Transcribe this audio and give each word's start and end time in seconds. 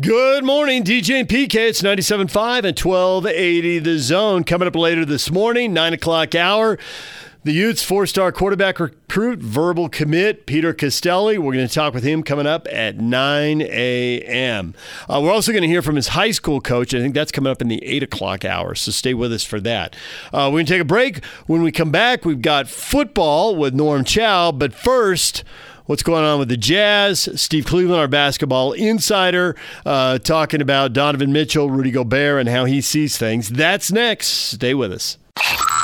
Good 0.00 0.44
morning, 0.44 0.82
DJ 0.82 1.20
and 1.20 1.28
PK. 1.28 1.56
It's 1.56 1.82
97.5 1.82 2.64
and 2.64 2.78
1280 2.78 3.80
The 3.80 3.98
Zone. 3.98 4.44
Coming 4.44 4.66
up 4.66 4.74
later 4.74 5.04
this 5.04 5.30
morning, 5.30 5.74
9 5.74 5.92
o'clock 5.92 6.34
hour. 6.34 6.78
The 7.42 7.52
Utes 7.52 7.82
four 7.82 8.06
star 8.06 8.32
quarterback 8.32 8.80
recruit, 8.80 9.40
verbal 9.40 9.90
commit, 9.90 10.46
Peter 10.46 10.72
Costelli. 10.72 11.38
We're 11.38 11.52
going 11.52 11.66
to 11.66 11.74
talk 11.74 11.92
with 11.92 12.04
him 12.04 12.22
coming 12.22 12.46
up 12.46 12.66
at 12.70 12.98
9 12.98 13.62
a.m. 13.62 14.74
Uh, 15.08 15.20
we're 15.22 15.32
also 15.32 15.52
going 15.52 15.62
to 15.62 15.68
hear 15.68 15.82
from 15.82 15.96
his 15.96 16.08
high 16.08 16.30
school 16.30 16.60
coach. 16.62 16.94
I 16.94 17.00
think 17.00 17.14
that's 17.14 17.32
coming 17.32 17.50
up 17.50 17.60
in 17.60 17.68
the 17.68 17.84
8 17.84 18.02
o'clock 18.02 18.44
hour, 18.44 18.74
so 18.74 18.90
stay 18.92 19.12
with 19.12 19.32
us 19.32 19.44
for 19.44 19.60
that. 19.60 19.96
Uh, 20.32 20.48
we're 20.50 20.58
going 20.58 20.66
to 20.66 20.72
take 20.72 20.82
a 20.82 20.84
break. 20.84 21.24
When 21.46 21.62
we 21.62 21.72
come 21.72 21.90
back, 21.90 22.24
we've 22.24 22.40
got 22.40 22.68
football 22.68 23.56
with 23.56 23.74
Norm 23.74 24.04
Chow. 24.04 24.52
But 24.52 24.72
first, 24.72 25.42
what's 25.90 26.04
going 26.04 26.24
on 26.24 26.38
with 26.38 26.48
the 26.48 26.56
Jazz. 26.56 27.28
Steve 27.34 27.66
Cleveland, 27.66 28.00
our 28.00 28.06
basketball 28.06 28.72
insider, 28.72 29.56
uh, 29.84 30.18
talking 30.18 30.62
about 30.62 30.92
Donovan 30.92 31.32
Mitchell, 31.32 31.68
Rudy 31.68 31.90
Gobert, 31.90 32.38
and 32.38 32.48
how 32.48 32.64
he 32.64 32.80
sees 32.80 33.18
things. 33.18 33.48
That's 33.48 33.90
next. 33.90 34.28
Stay 34.28 34.72
with 34.72 34.92
us. 34.92 35.18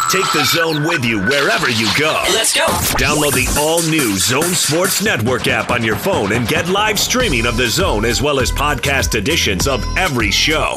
Take 0.09 0.31
the 0.33 0.45
zone 0.45 0.85
with 0.85 1.05
you 1.05 1.19
wherever 1.23 1.69
you 1.69 1.89
go. 1.99 2.23
Let's 2.31 2.55
go. 2.55 2.67
Download 2.97 3.33
the 3.33 3.53
all 3.59 3.83
new 3.83 4.17
Zone 4.17 4.55
Sports 4.55 5.03
Network 5.03 5.49
app 5.49 5.73
on 5.73 5.83
your 5.83 5.97
phone 5.97 6.31
and 6.33 6.47
get 6.47 6.69
live 6.69 7.01
streaming 7.01 7.45
of 7.45 7.57
the 7.57 7.67
zone 7.67 8.05
as 8.05 8.23
well 8.23 8.39
as 8.39 8.53
podcast 8.53 9.17
editions 9.17 9.67
of 9.67 9.85
every 9.97 10.31
show. 10.31 10.77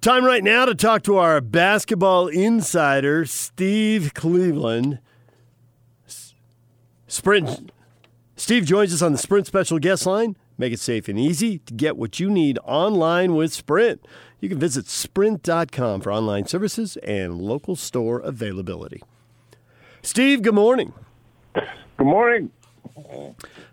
Time 0.00 0.24
right 0.24 0.42
now 0.42 0.64
to 0.64 0.74
talk 0.74 1.02
to 1.02 1.18
our 1.18 1.42
basketball 1.42 2.26
insider, 2.28 3.26
Steve 3.26 4.14
Cleveland. 4.14 4.98
Sprint. 7.06 7.70
Steve 8.34 8.64
joins 8.64 8.94
us 8.94 9.02
on 9.02 9.12
the 9.12 9.18
Sprint 9.18 9.46
special 9.46 9.78
guest 9.78 10.06
line. 10.06 10.36
Make 10.56 10.72
it 10.72 10.80
safe 10.80 11.06
and 11.08 11.18
easy 11.18 11.58
to 11.58 11.74
get 11.74 11.98
what 11.98 12.18
you 12.18 12.30
need 12.30 12.58
online 12.64 13.34
with 13.34 13.52
Sprint. 13.52 14.02
You 14.40 14.48
can 14.48 14.58
visit 14.58 14.86
sprint.com 14.86 16.00
for 16.00 16.10
online 16.10 16.46
services 16.46 16.96
and 16.98 17.38
local 17.38 17.76
store 17.76 18.20
availability. 18.20 19.02
Steve, 20.00 20.40
good 20.40 20.54
morning. 20.54 20.94
Good 21.52 22.06
morning. 22.06 22.50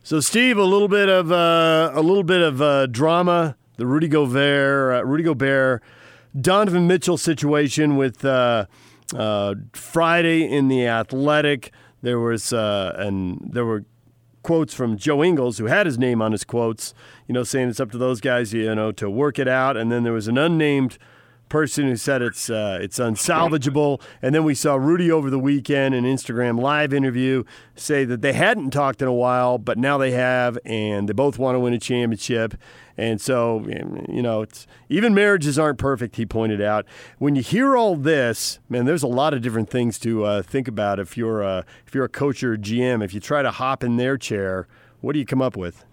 So, 0.03 0.19
Steve, 0.19 0.57
a 0.57 0.63
little 0.65 0.89
bit 0.89 1.07
of 1.07 1.31
uh, 1.31 1.91
a 1.93 2.01
little 2.01 2.23
bit 2.23 2.41
of 2.41 2.61
uh, 2.61 2.87
drama. 2.87 3.55
The 3.77 3.85
Rudy 3.85 4.07
Gobert, 4.07 4.95
uh, 4.95 5.05
Rudy 5.05 5.23
Gobert, 5.23 5.83
Donovan 6.39 6.87
Mitchell 6.87 7.17
situation 7.17 7.95
with 7.95 8.23
uh, 8.23 8.65
uh, 9.15 9.55
Friday 9.73 10.43
in 10.43 10.67
the 10.67 10.85
Athletic. 10.85 11.71
There 12.01 12.19
was 12.19 12.53
uh, 12.53 12.93
and 12.97 13.39
there 13.51 13.65
were 13.65 13.85
quotes 14.43 14.73
from 14.73 14.97
Joe 14.97 15.23
Ingles, 15.23 15.57
who 15.57 15.65
had 15.65 15.85
his 15.85 15.97
name 15.97 16.21
on 16.21 16.31
his 16.31 16.43
quotes. 16.43 16.93
You 17.27 17.33
know, 17.33 17.43
saying 17.43 17.69
it's 17.69 17.79
up 17.79 17.91
to 17.91 17.97
those 17.97 18.21
guys, 18.21 18.53
you 18.53 18.73
know, 18.75 18.91
to 18.93 19.09
work 19.09 19.39
it 19.39 19.47
out. 19.47 19.75
And 19.77 19.91
then 19.91 20.03
there 20.03 20.13
was 20.13 20.27
an 20.27 20.37
unnamed 20.37 20.97
person 21.49 21.85
who 21.85 21.95
said 21.95 22.21
it's 22.21 22.49
uh, 22.49 22.77
it's 22.81 22.99
unsalvageable. 22.99 24.01
And 24.21 24.35
then 24.35 24.43
we 24.43 24.53
saw 24.53 24.75
Rudy 24.75 25.11
over 25.11 25.29
the 25.29 25.39
weekend 25.39 25.95
in 25.95 26.03
Instagram 26.03 26.59
live 26.59 26.93
interview 26.93 27.43
say 27.75 28.05
that 28.05 28.21
they 28.21 28.33
hadn't 28.33 28.71
talked 28.71 29.01
in 29.01 29.07
a 29.07 29.13
while, 29.13 29.57
but 29.57 29.77
now 29.77 29.97
they 29.97 30.11
have, 30.11 30.57
and 30.65 31.07
they 31.07 31.13
both 31.13 31.39
want 31.39 31.55
to 31.55 31.59
win 31.59 31.73
a 31.73 31.79
championship. 31.79 32.55
And 32.97 33.21
so, 33.21 33.63
you 34.09 34.23
know, 34.23 34.41
it's, 34.41 34.65
even 34.89 35.13
marriages 35.13 35.59
aren't 35.59 35.77
perfect. 35.77 36.15
He 36.15 36.25
pointed 36.25 36.61
out. 36.61 36.85
When 37.19 37.35
you 37.35 37.43
hear 37.43 37.77
all 37.77 37.95
this, 37.95 38.59
man, 38.69 38.85
there's 38.85 39.03
a 39.03 39.07
lot 39.07 39.35
of 39.35 39.41
different 39.41 39.69
things 39.69 39.99
to 39.99 40.25
uh, 40.25 40.41
think 40.41 40.67
about. 40.67 40.99
If 40.99 41.15
you're 41.15 41.43
a 41.43 41.63
if 41.85 41.93
you're 41.93 42.05
a 42.05 42.09
coach 42.09 42.43
or 42.43 42.53
a 42.53 42.57
GM, 42.57 43.03
if 43.03 43.13
you 43.13 43.19
try 43.19 43.43
to 43.43 43.51
hop 43.51 43.83
in 43.83 43.97
their 43.97 44.17
chair, 44.17 44.67
what 45.01 45.13
do 45.13 45.19
you 45.19 45.25
come 45.25 45.43
up 45.43 45.55
with? 45.55 45.85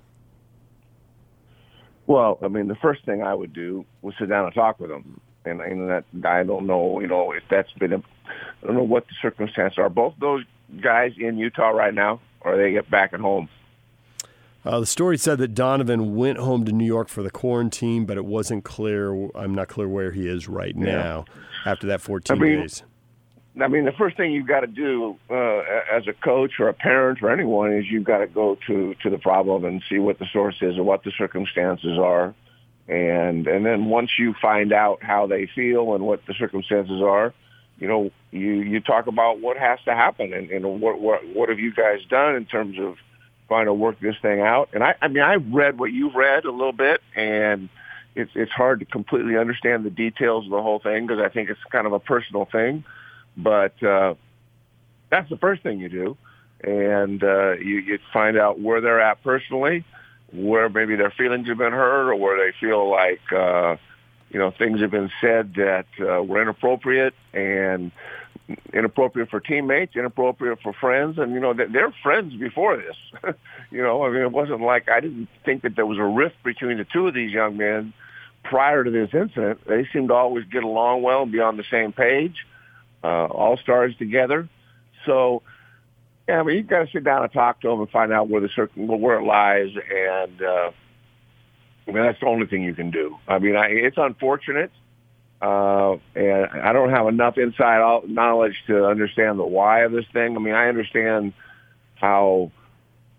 Well, 2.06 2.38
I 2.42 2.48
mean, 2.48 2.68
the 2.68 2.74
first 2.76 3.04
thing 3.04 3.22
I 3.22 3.34
would 3.34 3.52
do 3.52 3.84
was 4.02 4.14
sit 4.18 4.28
down 4.28 4.46
and 4.46 4.54
talk 4.54 4.80
with 4.80 4.90
them, 4.90 5.20
and 5.44 5.60
and 5.60 5.90
that 5.90 6.04
I 6.24 6.42
don't 6.42 6.66
know, 6.66 7.00
you 7.00 7.06
know, 7.06 7.32
if 7.32 7.42
that's 7.50 7.72
been, 7.72 7.92
a, 7.92 7.98
I 7.98 8.66
don't 8.66 8.76
know 8.76 8.82
what 8.82 9.06
the 9.08 9.14
circumstances 9.20 9.78
are. 9.78 9.90
Both 9.90 10.14
those 10.18 10.44
guys 10.82 11.12
in 11.18 11.38
Utah 11.38 11.68
right 11.68 11.94
now, 11.94 12.20
or 12.40 12.56
they 12.56 12.72
get 12.72 12.90
back 12.90 13.12
at 13.12 13.20
home. 13.20 13.48
Uh, 14.64 14.80
the 14.80 14.86
story 14.86 15.18
said 15.18 15.38
that 15.38 15.54
Donovan 15.54 16.16
went 16.16 16.38
home 16.38 16.64
to 16.64 16.72
New 16.72 16.86
York 16.86 17.08
for 17.08 17.22
the 17.22 17.30
quarantine, 17.30 18.06
but 18.06 18.16
it 18.16 18.24
wasn't 18.24 18.64
clear. 18.64 19.28
I'm 19.34 19.54
not 19.54 19.68
clear 19.68 19.88
where 19.88 20.10
he 20.10 20.26
is 20.26 20.48
right 20.48 20.74
now 20.74 21.26
yeah. 21.28 21.70
after 21.70 21.86
that 21.88 22.00
14 22.00 22.36
I 22.36 22.40
mean, 22.40 22.60
days. 22.60 22.82
I 23.60 23.68
mean, 23.68 23.84
the 23.84 23.92
first 23.92 24.16
thing 24.16 24.32
you've 24.32 24.48
got 24.48 24.60
to 24.60 24.66
do 24.66 25.16
uh, 25.30 25.60
as 25.92 26.08
a 26.08 26.12
coach 26.12 26.52
or 26.58 26.68
a 26.68 26.72
parent 26.72 27.22
or 27.22 27.30
anyone 27.30 27.72
is 27.72 27.84
you've 27.88 28.04
got 28.04 28.18
to 28.18 28.26
go 28.26 28.56
to 28.66 28.94
to 29.02 29.10
the 29.10 29.18
problem 29.18 29.64
and 29.64 29.82
see 29.88 29.98
what 29.98 30.18
the 30.18 30.26
source 30.32 30.56
is 30.60 30.76
and 30.76 30.86
what 30.86 31.04
the 31.04 31.12
circumstances 31.16 31.98
are, 31.98 32.34
and 32.88 33.46
and 33.46 33.66
then 33.66 33.84
once 33.84 34.10
you 34.18 34.34
find 34.40 34.72
out 34.72 35.02
how 35.02 35.26
they 35.26 35.46
feel 35.54 35.94
and 35.94 36.04
what 36.04 36.24
the 36.26 36.34
circumstances 36.34 37.00
are, 37.02 37.32
you 37.78 37.86
know, 37.86 38.10
you 38.32 38.54
you 38.54 38.80
talk 38.80 39.06
about 39.06 39.40
what 39.40 39.56
has 39.56 39.78
to 39.84 39.94
happen 39.94 40.32
and, 40.32 40.50
and 40.50 40.80
what 40.80 40.98
what 40.98 41.24
what 41.28 41.48
have 41.48 41.60
you 41.60 41.72
guys 41.72 41.98
done 42.08 42.34
in 42.34 42.46
terms 42.46 42.76
of 42.78 42.96
trying 43.48 43.66
to 43.66 43.74
work 43.74 44.00
this 44.00 44.16
thing 44.22 44.40
out. 44.40 44.70
And 44.72 44.82
I, 44.82 44.94
I 45.00 45.08
mean, 45.08 45.22
I 45.22 45.34
read 45.34 45.78
what 45.78 45.92
you've 45.92 46.14
read 46.14 46.44
a 46.44 46.50
little 46.50 46.72
bit, 46.72 47.02
and 47.14 47.68
it's 48.14 48.30
it's 48.34 48.52
hard 48.52 48.80
to 48.80 48.86
completely 48.86 49.36
understand 49.36 49.84
the 49.84 49.90
details 49.90 50.44
of 50.44 50.50
the 50.50 50.62
whole 50.62 50.78
thing 50.78 51.06
because 51.06 51.22
I 51.22 51.28
think 51.28 51.50
it's 51.50 51.60
kind 51.70 51.86
of 51.86 51.92
a 51.92 52.00
personal 52.00 52.44
thing. 52.44 52.84
But 53.36 53.82
uh, 53.82 54.14
that's 55.10 55.28
the 55.28 55.36
first 55.36 55.62
thing 55.62 55.80
you 55.80 55.88
do, 55.88 56.16
and 56.62 57.22
uh, 57.22 57.52
you 57.52 57.78
you 57.78 57.98
find 58.12 58.36
out 58.36 58.60
where 58.60 58.80
they're 58.80 59.00
at 59.00 59.22
personally, 59.22 59.84
where 60.32 60.68
maybe 60.68 60.96
their 60.96 61.10
feelings 61.10 61.48
have 61.48 61.58
been 61.58 61.72
hurt, 61.72 62.10
or 62.10 62.16
where 62.16 62.38
they 62.38 62.56
feel 62.58 62.88
like. 62.88 63.32
Uh, 63.32 63.76
you 64.30 64.40
know, 64.40 64.50
things 64.50 64.80
have 64.80 64.90
been 64.90 65.12
said 65.20 65.54
that 65.54 65.86
uh, 66.00 66.20
were 66.20 66.42
inappropriate, 66.42 67.14
and 67.32 67.92
inappropriate 68.72 69.30
for 69.30 69.40
teammates, 69.40 69.96
inappropriate 69.96 70.60
for 70.62 70.72
friends, 70.72 71.18
and 71.18 71.32
you 71.32 71.40
know 71.40 71.54
they're 71.54 71.94
friends 72.02 72.34
before 72.34 72.76
this. 72.76 73.34
you 73.70 73.82
know, 73.82 74.04
I 74.04 74.10
mean, 74.10 74.22
it 74.22 74.32
wasn't 74.32 74.60
like 74.60 74.88
I 74.88 75.00
didn't 75.00 75.28
think 75.44 75.62
that 75.62 75.76
there 75.76 75.86
was 75.86 75.98
a 75.98 76.04
rift 76.04 76.36
between 76.44 76.78
the 76.78 76.84
two 76.84 77.08
of 77.08 77.14
these 77.14 77.32
young 77.32 77.56
men 77.56 77.92
prior 78.42 78.84
to 78.84 78.90
this 78.90 79.10
incident. 79.14 79.60
They 79.66 79.86
seemed 79.92 80.08
to 80.08 80.14
always 80.14 80.44
get 80.44 80.62
along 80.62 81.02
well 81.02 81.22
and 81.22 81.32
be 81.32 81.40
on 81.40 81.56
the 81.56 81.64
same 81.70 81.92
page, 81.92 82.46
uh, 83.02 83.26
all 83.26 83.56
stars 83.56 83.96
together. 83.98 84.48
So, 85.06 85.42
yeah, 86.28 86.40
I 86.40 86.42
mean, 86.42 86.56
you've 86.58 86.66
got 86.66 86.84
to 86.84 86.90
sit 86.92 87.04
down 87.04 87.22
and 87.22 87.32
talk 87.32 87.60
to 87.62 87.68
them 87.68 87.80
and 87.80 87.90
find 87.90 88.12
out 88.12 88.28
where 88.28 88.40
the 88.40 88.50
circle, 88.54 88.86
where 88.98 89.18
it 89.18 89.24
lies, 89.24 89.70
and 89.74 90.42
uh, 90.42 90.70
I 91.88 91.90
mean 91.90 92.02
that's 92.02 92.20
the 92.20 92.26
only 92.26 92.46
thing 92.46 92.62
you 92.62 92.74
can 92.74 92.90
do. 92.90 93.16
I 93.26 93.38
mean, 93.38 93.56
I, 93.56 93.66
it's 93.68 93.98
unfortunate. 93.98 94.70
Uh, 95.40 95.96
and 96.14 96.46
I 96.46 96.72
don't 96.72 96.90
have 96.90 97.06
enough 97.06 97.36
inside 97.36 98.08
knowledge 98.08 98.62
to 98.66 98.86
understand 98.86 99.38
the 99.38 99.44
why 99.44 99.80
of 99.80 99.92
this 99.92 100.06
thing. 100.12 100.36
I 100.36 100.40
mean, 100.40 100.54
I 100.54 100.68
understand 100.68 101.34
how 101.96 102.50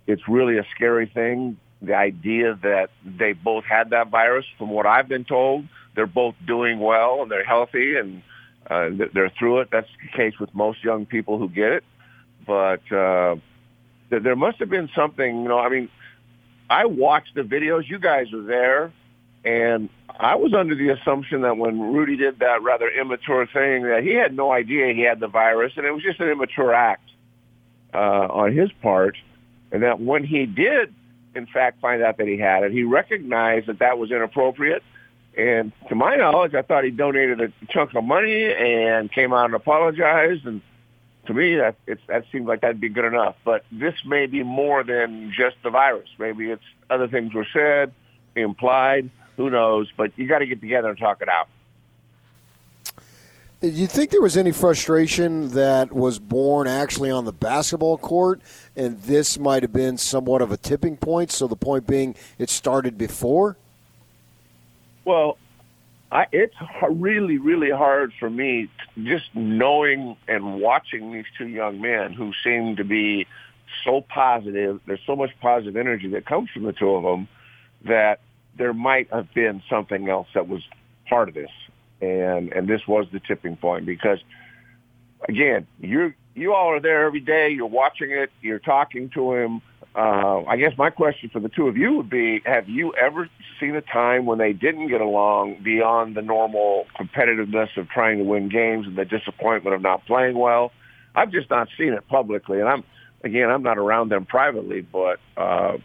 it's 0.08 0.28
really 0.28 0.58
a 0.58 0.66
scary 0.75 1.08
thing. 1.08 1.58
The 1.81 1.96
idea 1.96 2.58
that 2.64 2.90
they 3.06 3.34
both 3.34 3.64
had 3.66 3.92
that 3.92 4.09
virus, 4.09 4.46
from 4.58 4.70
what 4.70 4.86
I've 4.86 5.08
been 5.08 5.25
told, 5.25 5.68
they're 5.96 6.08
both 6.08 6.36
doing 6.46 6.80
well 6.80 7.22
and 7.22 7.31
they're 7.31 7.44
healthy 7.44 7.96
and 7.96 8.24
uh, 8.70 8.90
they're 9.14 9.31
through 9.38 9.60
it. 9.60 9.69
That's 9.72 9.88
the 10.01 10.18
case 10.18 10.39
with 10.39 10.54
most 10.56 10.84
young 10.84 11.06
people 11.06 11.38
who 11.38 11.50
get 11.50 11.72
it. 11.72 11.84
But 12.48 12.92
uh, 12.92 13.36
there 14.10 14.36
must 14.36 14.57
have 14.60 14.69
been 14.69 14.89
something, 14.95 15.44
you 15.44 15.48
know, 15.48 15.60
I 15.60 15.69
mean, 15.69 15.89
I 16.69 16.86
watched 16.86 17.36
the 17.36 17.42
videos. 17.42 17.88
You 17.88 18.00
guys 18.00 18.31
were 18.31 18.42
there. 18.42 18.92
And 19.45 19.89
I 20.19 20.36
was 20.36 20.53
under 20.53 20.75
the 20.75 20.89
assumption 20.89 21.42
that 21.42 21.57
when 21.57 21.80
Rudy 21.80 22.18
did 22.18 22.39
that 22.39 22.63
rather 22.63 22.89
immature 22.89 23.45
thing, 23.45 23.83
that 23.83 24.03
he 24.03 24.13
had 24.15 24.36
no 24.36 24.51
idea 24.51 24.94
he 24.94 25.01
had 25.01 25.19
the 25.19 25.27
virus, 25.27 25.74
and 25.77 25.86
it 25.86 25.92
was 25.92 26.01
just 26.01 26.19
an 26.19 26.30
immature 26.30 26.74
act 26.74 27.07
uh, 27.94 28.27
on 28.30 28.53
his 28.53 28.71
part. 28.81 29.18
And 29.71 29.83
that 29.83 30.00
when 30.00 30.24
he 30.24 30.45
did, 30.45 30.94
in 31.36 31.45
fact, 31.45 31.80
find 31.80 32.01
out 32.01 32.18
that 32.18 32.27
he 32.27 32.38
had 32.38 32.63
it, 32.63 32.71
he 32.71 32.83
recognized 32.83 33.68
that 33.68 33.80
that 33.80 34.00
was 34.00 34.09
inappropriate. 34.09 34.83
And 35.38 35.74
to 35.89 35.95
my 35.95 36.15
knowledge, 36.15 36.56
I 36.56 36.62
thought 36.62 36.86
he 36.86 36.91
donated 36.91 37.41
a 37.41 37.51
chunk 37.69 37.94
of 37.94 38.03
money 38.03 38.45
and 38.45 39.12
came 39.12 39.33
out 39.33 39.45
and 39.45 39.53
apologized. 39.53 40.45
And 40.45 40.62
to 41.27 41.33
me, 41.33 41.57
that 41.57 41.75
it's, 41.86 42.01
that 42.07 42.24
seemed 42.31 42.48
like 42.48 42.62
that'd 42.62 42.80
be 42.80 42.89
good 42.89 43.06
enough. 43.06 43.36
But 43.44 43.65
this 43.71 43.95
may 44.06 44.27
be 44.27 44.44
more 44.44 44.83
than 44.83 45.33
just 45.38 45.57
the 45.62 45.69
virus. 45.69 46.07
Maybe 46.18 46.50
it's 46.51 46.63
other 46.89 47.09
things 47.09 47.33
were 47.33 47.48
said, 47.51 47.91
implied 48.36 49.09
who 49.38 49.50
knows? 49.50 49.92
But 49.96 50.18
you 50.18 50.28
got 50.28 50.40
to 50.40 50.46
get 50.46 50.62
together 50.62 50.90
and 50.90 50.98
talk 50.98 51.22
it 51.22 51.30
out. 51.30 51.48
Do 53.62 53.70
you 53.70 53.88
think 53.88 54.12
there 54.12 54.22
was 54.22 54.38
any 54.38 54.52
frustration 54.52 55.50
that 55.52 55.92
was 55.92 56.20
born 56.20 56.68
actually 56.68 57.10
on 57.10 57.26
the 57.26 57.34
basketball 57.34 57.98
court, 57.98 58.42
and 58.76 59.02
this 59.02 59.40
might 59.40 59.64
have 59.64 59.74
been 59.74 59.98
somewhat 59.98 60.42
of 60.42 60.52
a 60.52 60.58
tipping 60.58 60.98
point? 60.98 61.32
So 61.32 61.48
the 61.48 61.56
point 61.56 61.88
being, 61.88 62.16
it 62.38 62.50
started 62.50 62.98
before. 62.98 63.58
Well, 65.04 65.38
I, 66.12 66.28
it's 66.32 66.56
really, 66.90 67.38
really 67.38 67.72
hard 67.72 68.14
for 68.20 68.30
me 68.30 68.70
just 69.02 69.34
knowing 69.34 70.16
and 70.28 70.60
watching 70.60 71.12
these 71.12 71.26
two 71.38 71.48
young 71.48 71.82
men 71.82 72.14
who 72.14 72.34
seem 72.44 72.76
to 72.76 72.84
be 72.84 73.26
so 73.84 74.02
positive. 74.02 74.80
There's 74.86 75.02
so 75.06 75.16
much 75.16 75.32
positive 75.42 75.76
energy 75.76 76.10
that 76.10 76.26
comes 76.26 76.50
from 76.52 76.64
the 76.64 76.74
two 76.74 76.90
of 76.92 77.04
them 77.04 77.28
that 77.86 78.20
there 78.57 78.74
might 78.74 79.12
have 79.12 79.34
been 79.34 79.62
something 79.69 80.10
else 80.10 80.28
that 80.34 80.48
was 80.48 80.62
part 81.07 81.30
of 81.30 81.36
this, 81.36 81.52
and 82.02 82.52
and 82.54 82.68
this 82.68 82.88
was 82.88 83.07
the 83.12 83.19
tipping 83.19 83.56
point 83.56 83.86
because 83.86 84.19
again, 85.28 85.68
you 85.80 86.13
you 86.34 86.54
all 86.54 86.72
are 86.72 86.80
there 86.80 87.06
every 87.06 87.19
day. 87.19 87.50
You're 87.50 87.66
watching 87.68 88.12
it. 88.12 88.31
You're 88.42 88.60
talking 88.60 89.10
to 89.12 89.34
him. 89.34 89.62
Uh, 89.96 90.44
I 90.46 90.57
guess 90.57 90.74
my 90.78 90.90
question 90.90 91.30
for 91.30 91.40
the 91.40 91.48
two 91.48 91.68
of 91.68 91.78
you 91.78 91.94
would 91.94 92.10
be: 92.10 92.42
Have 92.46 92.68
you 92.68 92.94
ever 92.96 93.30
seen 93.60 93.75
a 93.75 93.81
time 93.81 94.25
when 94.25 94.38
they 94.38 94.52
didn't 94.52 94.90
get 94.90 95.01
along 95.01 95.63
beyond 95.63 96.16
the 96.16 96.22
normal 96.22 96.86
competitiveness 97.00 97.75
of 97.78 97.90
trying 97.90 98.18
to 98.18 98.24
win 98.24 98.50
games 98.50 98.88
and 98.88 98.98
the 98.98 99.06
disappointment 99.06 99.75
of 99.75 99.81
not 99.81 100.06
playing 100.06 100.38
well? 100.38 100.72
I've 101.16 101.31
just 101.31 101.50
not 101.50 101.69
seen 101.78 101.94
it 101.94 102.06
publicly, 102.10 102.60
and 102.60 102.68
I'm 102.68 102.84
again, 103.24 103.50
I'm 103.50 103.63
not 103.63 103.78
around 103.78 104.10
them 104.10 104.25
privately, 104.25 104.81
but 104.81 105.19
uh, 105.38 105.78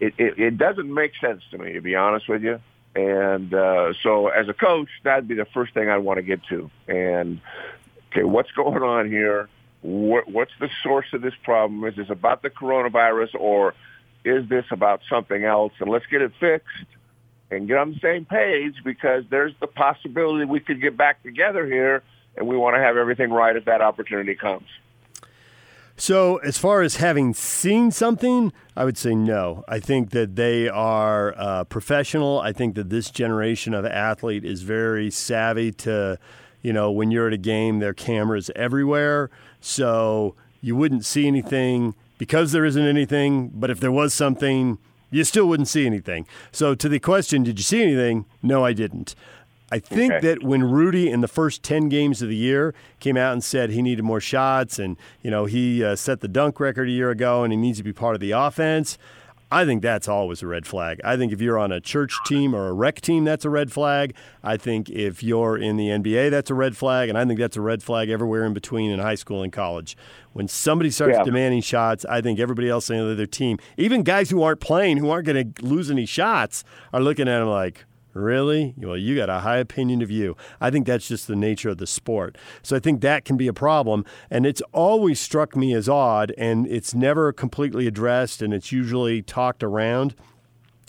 it, 0.00 0.14
it, 0.18 0.38
it 0.38 0.58
doesn't 0.58 0.92
make 0.92 1.12
sense 1.20 1.42
to 1.50 1.58
me, 1.58 1.72
to 1.74 1.80
be 1.80 1.94
honest 1.94 2.28
with 2.28 2.42
you. 2.42 2.60
And 2.94 3.52
uh, 3.52 3.92
so, 4.02 4.28
as 4.28 4.48
a 4.48 4.54
coach, 4.54 4.88
that'd 5.02 5.26
be 5.26 5.34
the 5.34 5.46
first 5.46 5.74
thing 5.74 5.88
I'd 5.88 5.98
want 5.98 6.18
to 6.18 6.22
get 6.22 6.40
to. 6.48 6.70
And 6.86 7.40
okay, 8.12 8.24
what's 8.24 8.52
going 8.52 8.82
on 8.82 9.08
here? 9.08 9.48
What, 9.82 10.28
what's 10.28 10.52
the 10.60 10.70
source 10.82 11.06
of 11.12 11.20
this 11.20 11.34
problem? 11.42 11.84
Is 11.84 11.96
this 11.96 12.08
about 12.08 12.42
the 12.42 12.50
coronavirus, 12.50 13.34
or 13.34 13.74
is 14.24 14.48
this 14.48 14.64
about 14.70 15.00
something 15.10 15.44
else? 15.44 15.72
And 15.80 15.90
let's 15.90 16.06
get 16.06 16.22
it 16.22 16.32
fixed 16.38 16.86
and 17.50 17.68
get 17.68 17.76
on 17.76 17.92
the 17.92 18.00
same 18.00 18.24
page 18.24 18.76
because 18.84 19.24
there's 19.28 19.52
the 19.60 19.66
possibility 19.66 20.44
we 20.44 20.60
could 20.60 20.80
get 20.80 20.96
back 20.96 21.22
together 21.22 21.66
here, 21.66 22.02
and 22.36 22.46
we 22.46 22.56
want 22.56 22.76
to 22.76 22.80
have 22.80 22.96
everything 22.96 23.30
right 23.30 23.56
if 23.56 23.64
that 23.64 23.80
opportunity 23.80 24.34
comes. 24.34 24.66
So, 25.96 26.38
as 26.38 26.58
far 26.58 26.82
as 26.82 26.96
having 26.96 27.34
seen 27.34 27.92
something, 27.92 28.52
I 28.76 28.84
would 28.84 28.98
say 28.98 29.14
no. 29.14 29.64
I 29.68 29.78
think 29.78 30.10
that 30.10 30.34
they 30.34 30.68
are 30.68 31.34
uh, 31.36 31.64
professional. 31.64 32.40
I 32.40 32.52
think 32.52 32.74
that 32.74 32.90
this 32.90 33.10
generation 33.10 33.74
of 33.74 33.86
athlete 33.86 34.44
is 34.44 34.62
very 34.62 35.08
savvy 35.12 35.70
to, 35.72 36.18
you 36.62 36.72
know, 36.72 36.90
when 36.90 37.12
you're 37.12 37.28
at 37.28 37.32
a 37.32 37.38
game, 37.38 37.78
there 37.78 37.90
are 37.90 37.94
cameras 37.94 38.50
everywhere. 38.56 39.30
So, 39.60 40.34
you 40.60 40.74
wouldn't 40.74 41.04
see 41.04 41.28
anything 41.28 41.94
because 42.18 42.50
there 42.50 42.64
isn't 42.64 42.84
anything. 42.84 43.52
But 43.54 43.70
if 43.70 43.78
there 43.78 43.92
was 43.92 44.12
something, 44.12 44.78
you 45.12 45.22
still 45.22 45.46
wouldn't 45.46 45.68
see 45.68 45.86
anything. 45.86 46.26
So, 46.50 46.74
to 46.74 46.88
the 46.88 46.98
question, 46.98 47.44
did 47.44 47.60
you 47.60 47.62
see 47.62 47.82
anything? 47.82 48.24
No, 48.42 48.64
I 48.64 48.72
didn't. 48.72 49.14
I 49.74 49.80
think 49.80 50.12
okay. 50.12 50.28
that 50.28 50.44
when 50.44 50.62
Rudy 50.62 51.10
in 51.10 51.20
the 51.20 51.26
first 51.26 51.64
10 51.64 51.88
games 51.88 52.22
of 52.22 52.28
the 52.28 52.36
year 52.36 52.76
came 53.00 53.16
out 53.16 53.32
and 53.32 53.42
said 53.42 53.70
he 53.70 53.82
needed 53.82 54.04
more 54.04 54.20
shots 54.20 54.78
and, 54.78 54.96
you 55.20 55.32
know, 55.32 55.46
he 55.46 55.82
uh, 55.82 55.96
set 55.96 56.20
the 56.20 56.28
dunk 56.28 56.60
record 56.60 56.86
a 56.86 56.92
year 56.92 57.10
ago 57.10 57.42
and 57.42 57.52
he 57.52 57.56
needs 57.56 57.78
to 57.78 57.82
be 57.82 57.92
part 57.92 58.14
of 58.14 58.20
the 58.20 58.30
offense, 58.30 58.98
I 59.50 59.64
think 59.64 59.82
that's 59.82 60.06
always 60.06 60.42
a 60.42 60.46
red 60.46 60.64
flag. 60.64 61.00
I 61.02 61.16
think 61.16 61.32
if 61.32 61.40
you're 61.40 61.58
on 61.58 61.72
a 61.72 61.80
church 61.80 62.16
team 62.24 62.54
or 62.54 62.68
a 62.68 62.72
rec 62.72 63.00
team, 63.00 63.24
that's 63.24 63.44
a 63.44 63.50
red 63.50 63.72
flag. 63.72 64.14
I 64.44 64.56
think 64.56 64.90
if 64.90 65.24
you're 65.24 65.58
in 65.58 65.76
the 65.76 65.88
NBA, 65.88 66.30
that's 66.30 66.50
a 66.50 66.54
red 66.54 66.76
flag. 66.76 67.08
And 67.08 67.18
I 67.18 67.24
think 67.24 67.40
that's 67.40 67.56
a 67.56 67.60
red 67.60 67.82
flag 67.82 68.10
everywhere 68.10 68.44
in 68.44 68.54
between 68.54 68.92
in 68.92 69.00
high 69.00 69.16
school 69.16 69.42
and 69.42 69.52
college. 69.52 69.96
When 70.34 70.46
somebody 70.46 70.92
starts 70.92 71.16
yeah. 71.18 71.24
demanding 71.24 71.62
shots, 71.62 72.04
I 72.04 72.20
think 72.20 72.38
everybody 72.38 72.68
else 72.68 72.90
on 72.90 72.98
the 72.98 73.10
other 73.10 73.26
team, 73.26 73.58
even 73.76 74.04
guys 74.04 74.30
who 74.30 74.40
aren't 74.40 74.60
playing, 74.60 74.98
who 74.98 75.10
aren't 75.10 75.26
going 75.26 75.52
to 75.52 75.64
lose 75.66 75.90
any 75.90 76.06
shots, 76.06 76.62
are 76.92 77.00
looking 77.00 77.26
at 77.26 77.42
him 77.42 77.48
like, 77.48 77.86
Really? 78.14 78.74
Well, 78.76 78.96
you 78.96 79.16
got 79.16 79.28
a 79.28 79.40
high 79.40 79.58
opinion 79.58 80.00
of 80.00 80.10
you. 80.10 80.36
I 80.60 80.70
think 80.70 80.86
that's 80.86 81.08
just 81.08 81.26
the 81.26 81.34
nature 81.36 81.70
of 81.70 81.78
the 81.78 81.86
sport. 81.86 82.38
So 82.62 82.76
I 82.76 82.78
think 82.78 83.00
that 83.00 83.24
can 83.24 83.36
be 83.36 83.48
a 83.48 83.52
problem. 83.52 84.04
And 84.30 84.46
it's 84.46 84.62
always 84.72 85.20
struck 85.20 85.56
me 85.56 85.74
as 85.74 85.88
odd, 85.88 86.32
and 86.38 86.66
it's 86.68 86.94
never 86.94 87.32
completely 87.32 87.88
addressed, 87.88 88.40
and 88.40 88.54
it's 88.54 88.70
usually 88.70 89.20
talked 89.20 89.64
around. 89.64 90.14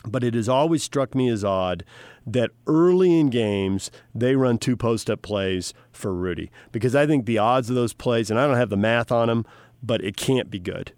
But 0.07 0.23
it 0.23 0.35
has 0.35 0.47
always 0.47 0.83
struck 0.83 1.15
me 1.15 1.27
as 1.29 1.43
odd 1.43 1.83
that 2.27 2.51
early 2.67 3.19
in 3.19 3.29
games 3.31 3.89
they 4.13 4.35
run 4.35 4.59
two 4.59 4.77
post 4.77 5.09
up 5.09 5.23
plays 5.23 5.73
for 5.91 6.13
Rudy 6.13 6.51
because 6.71 6.95
I 6.95 7.05
think 7.07 7.25
the 7.25 7.39
odds 7.39 7.69
of 7.69 7.75
those 7.75 7.93
plays, 7.93 8.29
and 8.29 8.39
I 8.39 8.45
don't 8.45 8.57
have 8.57 8.69
the 8.69 8.77
math 8.77 9.11
on 9.11 9.27
them, 9.29 9.45
but 9.81 10.03
it 10.03 10.15
can't 10.15 10.51
be 10.51 10.59
good. 10.59 10.93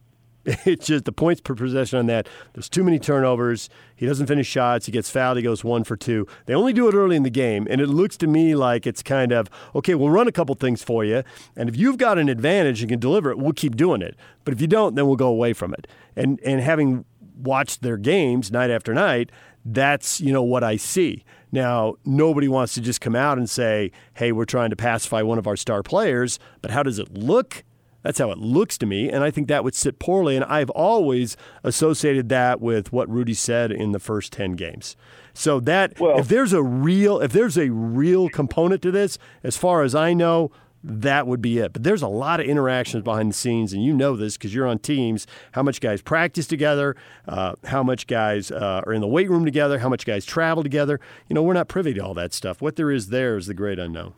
It's 0.65 0.87
just 0.87 1.05
the 1.05 1.11
points 1.11 1.41
per 1.41 1.55
possession 1.55 1.99
on 1.99 2.05
that. 2.07 2.27
There's 2.53 2.69
too 2.69 2.83
many 2.83 2.99
turnovers. 2.99 3.69
He 3.95 4.05
doesn't 4.05 4.27
finish 4.27 4.47
shots. 4.47 4.85
He 4.85 4.91
gets 4.91 5.09
fouled. 5.09 5.37
He 5.37 5.43
goes 5.43 5.63
one 5.63 5.83
for 5.83 5.97
two. 5.97 6.25
They 6.45 6.53
only 6.53 6.73
do 6.73 6.87
it 6.87 6.93
early 6.93 7.15
in 7.15 7.23
the 7.23 7.29
game, 7.29 7.67
and 7.69 7.81
it 7.81 7.87
looks 7.87 8.15
to 8.17 8.27
me 8.27 8.55
like 8.55 8.87
it's 8.87 9.03
kind 9.03 9.31
of 9.31 9.49
okay. 9.75 9.93
We'll 9.95 10.09
run 10.09 10.27
a 10.27 10.31
couple 10.31 10.55
things 10.55 10.83
for 10.83 11.03
you, 11.03 11.23
and 11.55 11.67
if 11.67 11.75
you've 11.75 11.97
got 11.97 12.17
an 12.17 12.29
advantage 12.29 12.81
and 12.81 12.89
can 12.89 12.99
deliver 12.99 13.29
it, 13.29 13.37
we'll 13.37 13.53
keep 13.53 13.75
doing 13.75 14.01
it. 14.01 14.15
But 14.45 14.53
if 14.53 14.61
you 14.61 14.67
don't, 14.67 14.95
then 14.95 15.05
we'll 15.07 15.17
go 15.17 15.27
away 15.27 15.53
from 15.53 15.73
it. 15.73 15.87
And 16.15 16.39
and 16.45 16.61
having 16.61 17.05
watched 17.35 17.81
their 17.81 17.97
games 17.97 18.51
night 18.51 18.69
after 18.69 18.93
night, 18.93 19.31
that's 19.65 20.21
you 20.21 20.31
know 20.31 20.43
what 20.43 20.63
I 20.63 20.77
see. 20.77 21.25
Now, 21.51 21.95
nobody 22.05 22.47
wants 22.47 22.73
to 22.75 22.81
just 22.81 23.01
come 23.01 23.15
out 23.15 23.37
and 23.37 23.49
say, 23.49 23.91
"Hey, 24.13 24.31
we're 24.31 24.45
trying 24.45 24.69
to 24.69 24.75
pacify 24.75 25.21
one 25.21 25.37
of 25.37 25.47
our 25.47 25.57
star 25.57 25.83
players," 25.83 26.39
but 26.61 26.71
how 26.71 26.83
does 26.83 26.99
it 26.99 27.13
look? 27.13 27.63
That's 28.07 28.19
how 28.19 28.31
it 28.31 28.37
looks 28.37 28.77
to 28.77 28.85
me, 28.85 29.09
and 29.09 29.21
I 29.21 29.31
think 29.31 29.49
that 29.49 29.65
would 29.65 29.75
sit 29.75 29.99
poorly. 29.99 30.37
And 30.37 30.45
I've 30.45 30.69
always 30.69 31.35
associated 31.61 32.29
that 32.29 32.61
with 32.61 32.93
what 32.93 33.09
Rudy 33.09 33.33
said 33.33 33.69
in 33.69 33.91
the 33.91 33.99
first 33.99 34.31
ten 34.31 34.53
games. 34.53 34.95
So 35.33 35.59
that 35.59 35.99
well, 35.99 36.17
if 36.17 36.29
there's 36.29 36.53
a 36.53 36.63
real 36.63 37.19
if 37.19 37.33
there's 37.33 37.57
a 37.57 37.69
real 37.69 38.29
component 38.29 38.81
to 38.83 38.91
this, 38.91 39.17
as 39.43 39.57
far 39.57 39.83
as 39.83 39.93
I 39.93 40.13
know, 40.13 40.51
that 40.81 41.27
would 41.27 41.41
be 41.41 41.57
it. 41.57 41.73
But 41.73 41.83
there's 41.83 42.01
a 42.01 42.07
lot 42.07 42.39
of 42.39 42.45
interactions 42.45 43.03
behind 43.03 43.29
the 43.29 43.35
scenes, 43.35 43.73
and 43.73 43.83
you 43.83 43.91
know 43.91 44.15
this 44.15 44.37
because 44.37 44.55
you're 44.55 44.67
on 44.67 44.79
teams. 44.79 45.27
How 45.51 45.61
much 45.61 45.81
guys 45.81 46.01
practice 46.01 46.47
together, 46.47 46.95
uh, 47.27 47.55
how 47.65 47.83
much 47.83 48.07
guys 48.07 48.51
uh, 48.51 48.83
are 48.85 48.93
in 48.93 49.01
the 49.01 49.07
weight 49.07 49.29
room 49.29 49.43
together, 49.43 49.79
how 49.79 49.89
much 49.89 50.05
guys 50.05 50.23
travel 50.23 50.63
together. 50.63 51.01
You 51.27 51.33
know, 51.33 51.43
we're 51.43 51.55
not 51.55 51.67
privy 51.67 51.93
to 51.95 51.99
all 51.99 52.13
that 52.13 52.33
stuff. 52.33 52.61
What 52.61 52.77
there 52.77 52.89
is 52.89 53.09
there 53.09 53.35
is 53.35 53.47
the 53.47 53.53
great 53.53 53.79
unknown. 53.79 54.13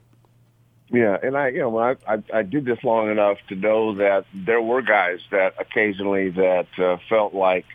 Yeah, 0.91 1.17
and 1.21 1.37
I, 1.37 1.49
you 1.49 1.59
know, 1.59 1.77
I, 1.77 1.95
I 2.07 2.23
I 2.33 2.41
did 2.43 2.65
this 2.65 2.83
long 2.83 3.11
enough 3.11 3.37
to 3.49 3.55
know 3.55 3.95
that 3.95 4.25
there 4.33 4.61
were 4.61 4.81
guys 4.81 5.19
that 5.29 5.53
occasionally 5.59 6.29
that 6.31 6.67
uh, 6.79 6.97
felt 7.07 7.35
like, 7.35 7.65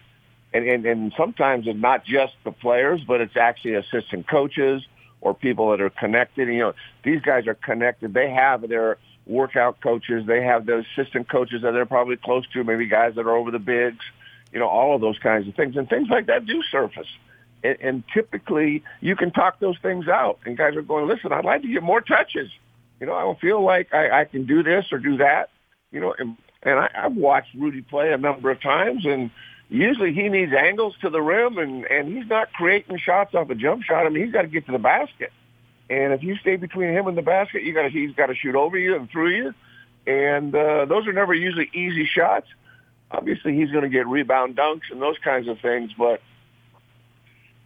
and, 0.52 0.66
and 0.68 0.84
and 0.84 1.12
sometimes 1.16 1.68
it's 1.68 1.78
not 1.78 2.04
just 2.04 2.34
the 2.42 2.50
players, 2.50 3.02
but 3.06 3.20
it's 3.20 3.36
actually 3.36 3.74
assistant 3.74 4.26
coaches 4.26 4.82
or 5.20 5.32
people 5.32 5.70
that 5.70 5.80
are 5.80 5.90
connected. 5.90 6.48
You 6.48 6.58
know, 6.58 6.72
these 7.04 7.20
guys 7.20 7.46
are 7.46 7.54
connected. 7.54 8.14
They 8.14 8.30
have 8.30 8.68
their 8.68 8.98
workout 9.26 9.80
coaches. 9.80 10.26
They 10.26 10.42
have 10.42 10.66
their 10.66 10.80
assistant 10.80 11.28
coaches 11.28 11.62
that 11.62 11.70
they're 11.70 11.86
probably 11.86 12.16
close 12.16 12.44
to. 12.48 12.64
Maybe 12.64 12.86
guys 12.86 13.14
that 13.14 13.26
are 13.26 13.36
over 13.36 13.52
the 13.52 13.60
bigs. 13.60 14.04
You 14.52 14.58
know, 14.58 14.68
all 14.68 14.94
of 14.96 15.00
those 15.00 15.18
kinds 15.18 15.46
of 15.46 15.54
things, 15.54 15.76
and 15.76 15.88
things 15.88 16.08
like 16.08 16.26
that 16.26 16.46
do 16.46 16.62
surface. 16.64 17.08
And, 17.62 17.76
and 17.80 18.04
typically, 18.12 18.82
you 19.00 19.14
can 19.14 19.30
talk 19.30 19.60
those 19.60 19.78
things 19.78 20.08
out. 20.08 20.40
And 20.44 20.56
guys 20.56 20.74
are 20.74 20.82
going, 20.82 21.06
listen, 21.06 21.32
I'd 21.32 21.44
like 21.44 21.62
to 21.62 21.68
get 21.68 21.82
more 21.84 22.00
touches 22.00 22.50
you 23.04 23.10
know, 23.10 23.16
I 23.16 23.20
don't 23.20 23.38
feel 23.38 23.62
like 23.62 23.92
I, 23.92 24.20
I 24.20 24.24
can 24.24 24.46
do 24.46 24.62
this 24.62 24.86
or 24.90 24.98
do 24.98 25.18
that. 25.18 25.50
You 25.92 26.00
know, 26.00 26.14
and, 26.18 26.38
and 26.62 26.78
I, 26.78 26.88
I've 26.96 27.14
watched 27.14 27.54
Rudy 27.54 27.82
play 27.82 28.10
a 28.14 28.16
number 28.16 28.50
of 28.50 28.62
times, 28.62 29.04
and 29.04 29.30
usually 29.68 30.14
he 30.14 30.30
needs 30.30 30.54
angles 30.54 30.94
to 31.02 31.10
the 31.10 31.20
rim, 31.20 31.58
and 31.58 31.84
and 31.84 32.08
he's 32.08 32.26
not 32.26 32.50
creating 32.54 32.96
shots 32.96 33.34
off 33.34 33.50
a 33.50 33.54
jump 33.54 33.82
shot. 33.82 34.06
I 34.06 34.08
mean, 34.08 34.24
he's 34.24 34.32
got 34.32 34.42
to 34.42 34.48
get 34.48 34.64
to 34.66 34.72
the 34.72 34.78
basket, 34.78 35.32
and 35.90 36.14
if 36.14 36.22
you 36.22 36.36
stay 36.36 36.56
between 36.56 36.94
him 36.94 37.06
and 37.06 37.18
the 37.18 37.22
basket, 37.22 37.62
you 37.62 37.74
got 37.74 37.90
he's 37.90 38.14
got 38.14 38.28
to 38.28 38.34
shoot 38.34 38.54
over 38.54 38.78
you 38.78 38.96
and 38.96 39.10
through 39.10 39.36
you, 39.36 39.54
and 40.06 40.54
uh, 40.54 40.86
those 40.86 41.06
are 41.06 41.12
never 41.12 41.34
usually 41.34 41.68
easy 41.74 42.06
shots. 42.06 42.46
Obviously, 43.10 43.54
he's 43.54 43.70
going 43.70 43.84
to 43.84 43.90
get 43.90 44.06
rebound 44.06 44.56
dunks 44.56 44.90
and 44.90 45.02
those 45.02 45.18
kinds 45.18 45.46
of 45.46 45.60
things, 45.60 45.90
but 45.98 46.22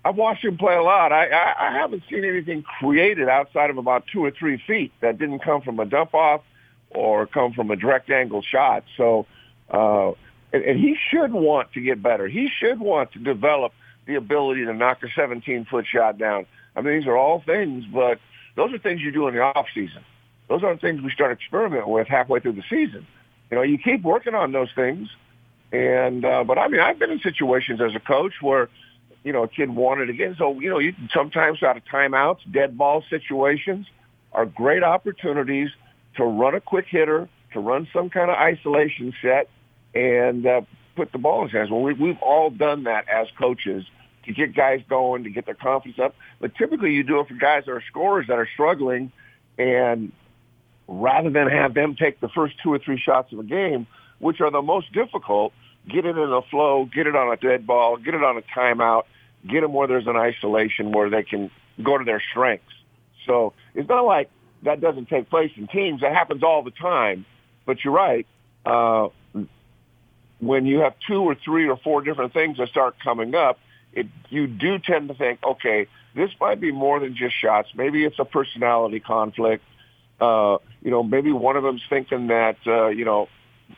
I've 0.09 0.17
watched 0.17 0.43
him 0.43 0.57
play 0.57 0.75
a 0.75 0.83
lot. 0.83 1.13
I, 1.13 1.27
I, 1.27 1.69
I 1.69 1.73
haven't 1.73 2.03
seen 2.09 2.25
anything 2.25 2.63
created 2.63 3.29
outside 3.29 3.69
of 3.69 3.77
about 3.77 4.07
two 4.11 4.25
or 4.25 4.31
three 4.31 4.57
feet 4.67 4.91
that 5.03 5.19
didn't 5.19 5.41
come 5.41 5.61
from 5.61 5.79
a 5.79 5.85
dump 5.85 6.15
off 6.15 6.41
or 6.89 7.27
come 7.27 7.53
from 7.53 7.71
a 7.71 7.77
direct 7.77 8.09
angle 8.09 8.41
shot. 8.41 8.85
So, 8.97 9.27
uh, 9.71 10.13
and, 10.51 10.65
and 10.65 10.81
he 10.81 10.97
should 11.11 11.35
want 11.35 11.75
to 11.75 11.83
get 11.83 12.03
better. 12.03 12.27
He 12.27 12.49
should 12.49 12.81
want 12.81 13.13
to 13.13 13.19
develop 13.19 13.75
the 14.07 14.15
ability 14.15 14.65
to 14.65 14.73
knock 14.73 15.03
a 15.03 15.09
17 15.15 15.67
foot 15.67 15.85
shot 15.87 16.17
down. 16.17 16.47
I 16.75 16.81
mean, 16.81 17.01
these 17.01 17.07
are 17.07 17.17
all 17.17 17.43
things, 17.45 17.85
but 17.85 18.19
those 18.57 18.73
are 18.73 18.79
things 18.79 19.03
you 19.03 19.13
do 19.13 19.29
in 19.29 19.35
the 19.35 19.43
off 19.43 19.67
season. 19.75 20.03
Those 20.49 20.65
aren't 20.65 20.81
things 20.81 21.03
we 21.03 21.11
start 21.11 21.33
experimenting 21.33 21.93
with 21.93 22.09
halfway 22.09 22.41
through 22.41 22.53
the 22.53 22.65
season. 22.71 23.07
You 23.51 23.59
know, 23.59 23.63
you 23.63 23.77
keep 23.77 24.05
working 24.05 24.35
on 24.35 24.53
those 24.53 24.71
things. 24.75 25.11
And, 25.71 26.25
uh, 26.25 26.45
but 26.45 26.57
I 26.57 26.69
mean, 26.69 26.81
I've 26.81 26.99
been 26.99 27.11
in 27.11 27.21
situations 27.21 27.83
as 27.83 27.95
a 27.95 28.01
coach 28.01 28.41
where 28.41 28.71
you 29.25 29.33
know, 29.33 29.43
a 29.43 29.49
kid 29.49 29.71
wanted 29.71 30.11
again. 30.11 30.37
So, 30.39 30.59
you 30.61 30.71
know, 30.71 30.79
you 30.79 30.93
can 30.93 31.09
sometimes 31.13 31.63
out 31.63 31.77
of 31.77 31.85
timeouts, 31.85 32.39
dead 32.51 32.79
ball 32.79 33.05
situations, 33.11 33.87
are 34.33 34.47
great 34.47 34.83
opportunities 34.83 35.71
to 36.17 36.25
run 36.25 36.55
a 36.55 36.61
quick 36.61 36.87
hitter, 36.89 37.29
to 37.53 37.61
run 37.61 37.89
some 37.93 38.11
kind 38.11 38.31
of 38.31 38.37
isolation 38.37 39.13
set, 39.23 39.49
and 39.95 40.47
uh, 40.47 40.61
put 40.97 41.13
the 41.13 41.19
ball 41.19 41.43
in 41.43 41.49
his 41.49 41.53
hands. 41.53 41.71
Well, 41.71 41.81
we, 41.81 41.95
we've 41.95 42.19
all 42.21 42.51
done 42.51 42.85
that 42.85 43.09
as 43.09 43.29
coaches 43.39 43.85
to 44.25 44.33
get 44.33 44.55
guys 44.55 44.81
going, 44.89 45.25
to 45.25 45.31
get 45.31 45.47
their 45.47 45.55
confidence 45.55 45.99
up. 45.99 46.15
But 46.41 46.55
typically, 46.55 46.93
you 46.93 47.03
do 47.03 47.21
it 47.21 47.29
for 47.29 47.35
guys 47.35 47.65
that 47.65 47.73
are 47.73 47.83
scorers 47.89 48.27
that 48.29 48.39
are 48.39 48.49
struggling, 48.53 49.11
and 49.57 50.13
rather 50.87 51.31
than 51.31 51.49
have 51.49 51.75
them 51.75 51.97
take 51.97 52.21
the 52.21 52.29
first 52.29 52.55
two 52.63 52.73
or 52.73 52.79
three 52.79 52.99
shots 52.99 53.33
of 53.33 53.39
a 53.39 53.45
game, 53.45 53.87
which 54.19 54.41
are 54.41 54.51
the 54.51 54.63
most 54.63 54.93
difficult, 54.93 55.53
get 55.89 56.05
it 56.05 56.17
in 56.17 56.33
a 56.33 56.43
flow, 56.43 56.85
get 56.85 57.07
it 57.07 57.17
on 57.17 57.33
a 57.33 57.37
dead 57.37 57.67
ball, 57.67 57.97
get 57.97 58.15
it 58.15 58.23
on 58.23 58.37
a 58.37 58.43
timeout, 58.43 59.05
get 59.47 59.61
them 59.63 59.73
where 59.73 59.89
there's 59.89 60.07
an 60.07 60.17
isolation 60.17 60.93
where 60.93 61.11
they 61.11 61.23
can 61.23 61.51
go 61.83 61.97
to 61.97 62.05
their 62.05 62.23
strengths. 62.31 62.65
So 63.27 63.53
it's 63.75 63.89
not 63.89 64.05
like 64.05 64.31
that 64.63 64.81
doesn't 64.81 65.09
take 65.09 65.31
place 65.31 65.53
in 65.57 65.67
teams. 65.69 66.01
That 66.01 66.13
happens 66.15 66.43
all 66.43 66.63
the 66.63 66.71
time. 66.71 67.25
But 67.67 67.85
you're 67.85 67.95
right. 67.95 68.27
Uh, 68.65 69.09
when 70.41 70.67
you 70.67 70.81
have 70.81 70.95
two 71.07 71.23
or 71.23 71.35
three 71.35 71.69
or 71.69 71.77
four 71.77 72.01
different 72.03 72.33
things 72.33 72.59
that 72.59 72.69
start 72.69 72.97
coming 73.03 73.35
up, 73.35 73.59
it, 73.93 74.07
you 74.31 74.47
do 74.47 74.79
tend 74.79 75.09
to 75.09 75.15
think, 75.15 75.41
okay, 75.43 75.87
this 76.15 76.31
might 76.41 76.61
be 76.61 76.73
more 76.73 77.01
than 77.01 77.15
just 77.17 77.35
shots. 77.41 77.69
Maybe 77.75 78.05
it's 78.05 78.19
a 78.19 78.25
personality 78.25 79.01
conflict. 79.01 79.65
Uh, 80.21 80.59
you 80.83 80.91
know, 80.91 81.03
maybe 81.03 81.33
one 81.33 81.57
of 81.57 81.63
them's 81.63 81.83
thinking 81.89 82.29
that, 82.29 82.57
uh, 82.67 82.89
you 82.89 83.05
know, 83.05 83.29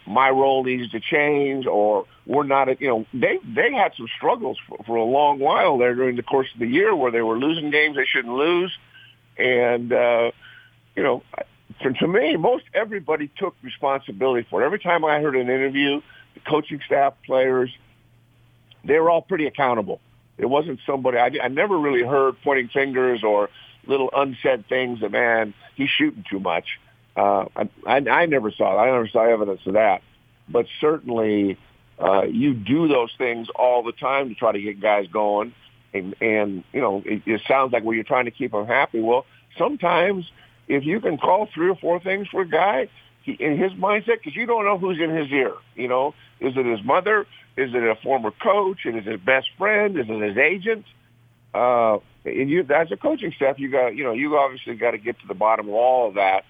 my 0.07 0.31
role 0.31 0.65
needs 0.65 0.91
to 0.93 1.01
change 1.01 1.67
or 1.67 2.07
we're 2.27 2.45
not, 2.45 2.81
you 2.81 2.89
know, 2.89 3.07
they, 3.13 3.39
they 3.45 3.73
had 3.73 3.93
some 3.97 4.09
struggles 4.17 4.59
for, 4.69 4.79
for 4.87 4.97
a 4.97 5.05
long 5.05 5.39
while 5.39 5.79
there 5.79 5.95
during 5.95 6.17
the 6.17 6.23
course 6.23 6.49
of 6.53 6.61
the 6.61 6.67
year 6.67 6.95
where 6.95 7.11
they 7.11 7.23
were 7.23 7.39
losing 7.39 7.71
games 7.71 7.97
they 7.97 8.05
shouldn't 8.05 8.35
lose. 8.35 8.77
And, 9.39 9.93
uh, 9.93 10.31
you 10.95 11.03
know, 11.03 11.23
to, 11.83 11.93
to 11.93 12.07
me, 12.07 12.37
most 12.37 12.65
everybody 12.75 13.31
took 13.37 13.55
responsibility 13.63 14.47
for 14.49 14.63
it. 14.63 14.67
Every 14.67 14.79
time 14.79 15.05
I 15.05 15.21
heard 15.21 15.37
an 15.37 15.49
interview, 15.49 16.01
the 16.35 16.41
coaching 16.41 16.81
staff, 16.85 17.15
players, 17.25 17.71
they 18.85 18.99
were 18.99 19.11
all 19.11 19.23
pretty 19.23 19.47
accountable. 19.47 20.01
It 20.39 20.47
wasn't 20.47 20.81
somebody 20.87 21.19
I, 21.19 21.31
I 21.43 21.49
never 21.49 21.79
really 21.79 22.03
heard 22.03 22.37
pointing 22.43 22.69
fingers 22.69 23.23
or 23.23 23.51
little 23.87 24.11
unsaid 24.15 24.69
things 24.69 25.01
that 25.01 25.11
man 25.11 25.55
he's 25.75 25.91
shooting 25.91 26.25
too 26.29 26.41
much. 26.41 26.79
Uh, 27.17 27.47
I, 27.57 27.69
I, 27.87 27.97
I 27.97 28.27
never 28.27 28.51
saw 28.51 28.75
it. 28.75 28.81
I 28.81 28.87
never 28.87 29.09
saw 29.09 29.25
evidence 29.25 29.61
of 29.67 29.75
that. 29.75 30.03
But 30.49 30.67
certainly, 30.81 31.59
uh, 31.99 32.23
you 32.23 32.55
do 32.55 32.89
those 32.89 33.11
things 33.19 33.49
all 33.55 33.83
the 33.83 33.93
time 33.93 34.29
to 34.29 34.35
try 34.35 34.53
to 34.53 34.61
get 34.61 34.81
guys 34.81 35.07
going. 35.13 35.55
And, 35.93 36.15
and 36.21 36.65
you 36.73 36.81
know, 36.81 37.03
it, 37.05 37.23
it 37.27 37.43
sounds 37.49 37.73
like 37.73 37.85
well, 37.85 37.95
you're 37.95 38.05
trying 38.05 38.27
to 38.27 38.31
keep 38.31 38.53
them 38.53 38.67
happy. 38.67 39.01
Well, 39.01 39.27
sometimes 39.59 40.31
if 40.69 40.85
you 40.85 41.01
can 41.01 41.19
call 41.19 41.49
three 41.53 41.69
or 41.69 41.77
four 41.77 42.01
things 42.01 42.29
for 42.29 42.43
a 42.43 42.49
guy, 42.49 42.89
he, 43.23 43.33
in 43.33 43.59
his 43.59 43.73
mindset, 43.73 44.19
because 44.19 44.37
you 44.37 44.47
don't 44.47 44.65
know 44.65 44.79
who's 44.79 45.01
in 45.01 45.11
his 45.11 45.31
ear. 45.31 45.55
You 45.75 45.89
know, 45.89 46.15
is 46.39 46.57
it 46.57 46.65
his 46.65 46.83
mother? 46.85 47.27
Is 47.57 47.75
it 47.75 47.83
a 47.83 47.97
former 47.97 48.31
coach? 48.31 48.87
Is 48.87 48.95
it 48.95 49.05
his 49.05 49.21
best 49.21 49.49
friend? 49.59 49.99
Is 49.99 50.07
it 50.09 50.21
his 50.21 50.39
agent? 50.39 50.87
Uh, 51.53 51.99
and 52.25 52.49
you, 52.49 52.65
as 52.71 52.93
a 52.93 52.97
coaching 52.97 53.33
staff, 53.35 53.59
you 53.59 53.71
got, 53.71 53.97
you 53.97 54.05
know, 54.05 54.13
you 54.13 54.37
obviously 54.37 54.75
got 54.77 54.93
to 54.93 54.99
get 54.99 55.19
to 55.21 55.27
the 55.27 55.35
bottom 55.35 55.69
of 55.69 55.75
all 55.75 56.09
of 56.09 56.15
that. 56.15 56.45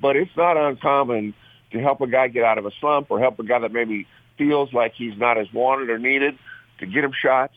But 0.00 0.16
it's 0.16 0.36
not 0.36 0.56
uncommon 0.56 1.34
to 1.72 1.80
help 1.80 2.00
a 2.00 2.06
guy 2.06 2.28
get 2.28 2.44
out 2.44 2.58
of 2.58 2.66
a 2.66 2.70
slump 2.80 3.10
or 3.10 3.18
help 3.18 3.38
a 3.38 3.44
guy 3.44 3.58
that 3.58 3.72
maybe 3.72 4.06
feels 4.38 4.72
like 4.72 4.94
he's 4.94 5.16
not 5.16 5.38
as 5.38 5.52
wanted 5.52 5.90
or 5.90 5.98
needed 5.98 6.38
to 6.78 6.86
get 6.86 7.04
him 7.04 7.12
shots. 7.12 7.54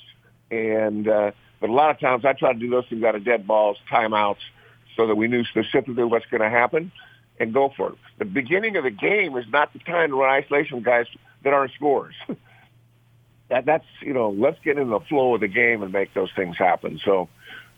And 0.50 1.08
uh, 1.08 1.32
but 1.60 1.70
a 1.70 1.74
lot 1.74 1.92
of 1.92 2.00
times 2.00 2.26
I 2.26 2.34
try 2.34 2.54
to 2.54 2.60
do 2.60 2.70
those 2.70 2.86
things 2.90 3.04
out 3.04 3.16
of 3.16 3.24
dead 3.24 3.46
balls, 3.46 3.78
timeouts, 3.92 4.38
so 4.96 5.08
that 5.08 5.16
we 5.16 5.28
knew 5.28 5.44
specifically 5.46 6.04
what's 6.04 6.26
going 6.28 6.42
to 6.42 6.50
happen 6.50 6.92
and 7.40 7.54
go 7.54 7.72
for 7.76 7.90
it. 7.90 7.98
The 8.18 8.26
beginning 8.26 8.76
of 8.78 8.84
the 8.84 8.92
game 8.92 9.38
is 9.38 9.46
not 9.50 9.72
the 9.74 9.80
time 9.80 10.10
to 10.10 10.16
run 10.16 10.30
isolation 10.30 10.82
guys 10.82 11.06
that 11.44 11.54
aren't 11.54 11.74
scorers. 11.74 12.16
that 13.50 13.66
that's 13.66 13.86
you 14.02 14.14
know 14.14 14.30
let's 14.30 14.60
get 14.64 14.78
in 14.78 14.90
the 14.90 15.00
flow 15.02 15.36
of 15.36 15.42
the 15.42 15.48
game 15.48 15.84
and 15.84 15.92
make 15.92 16.14
those 16.14 16.30
things 16.36 16.58
happen. 16.58 17.00
So 17.04 17.30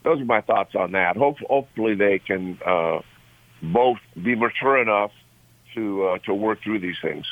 those 0.03 0.19
are 0.21 0.25
my 0.25 0.41
thoughts 0.41 0.75
on 0.75 0.93
that. 0.93 1.15
Hope, 1.15 1.37
hopefully 1.47 1.95
they 1.95 2.19
can 2.19 2.57
uh, 2.65 2.99
both 3.61 3.97
be 4.21 4.35
mature 4.35 4.81
enough 4.81 5.11
to 5.75 6.05
uh, 6.05 6.17
to 6.19 6.33
work 6.33 6.61
through 6.63 6.79
these 6.79 6.97
things. 7.01 7.25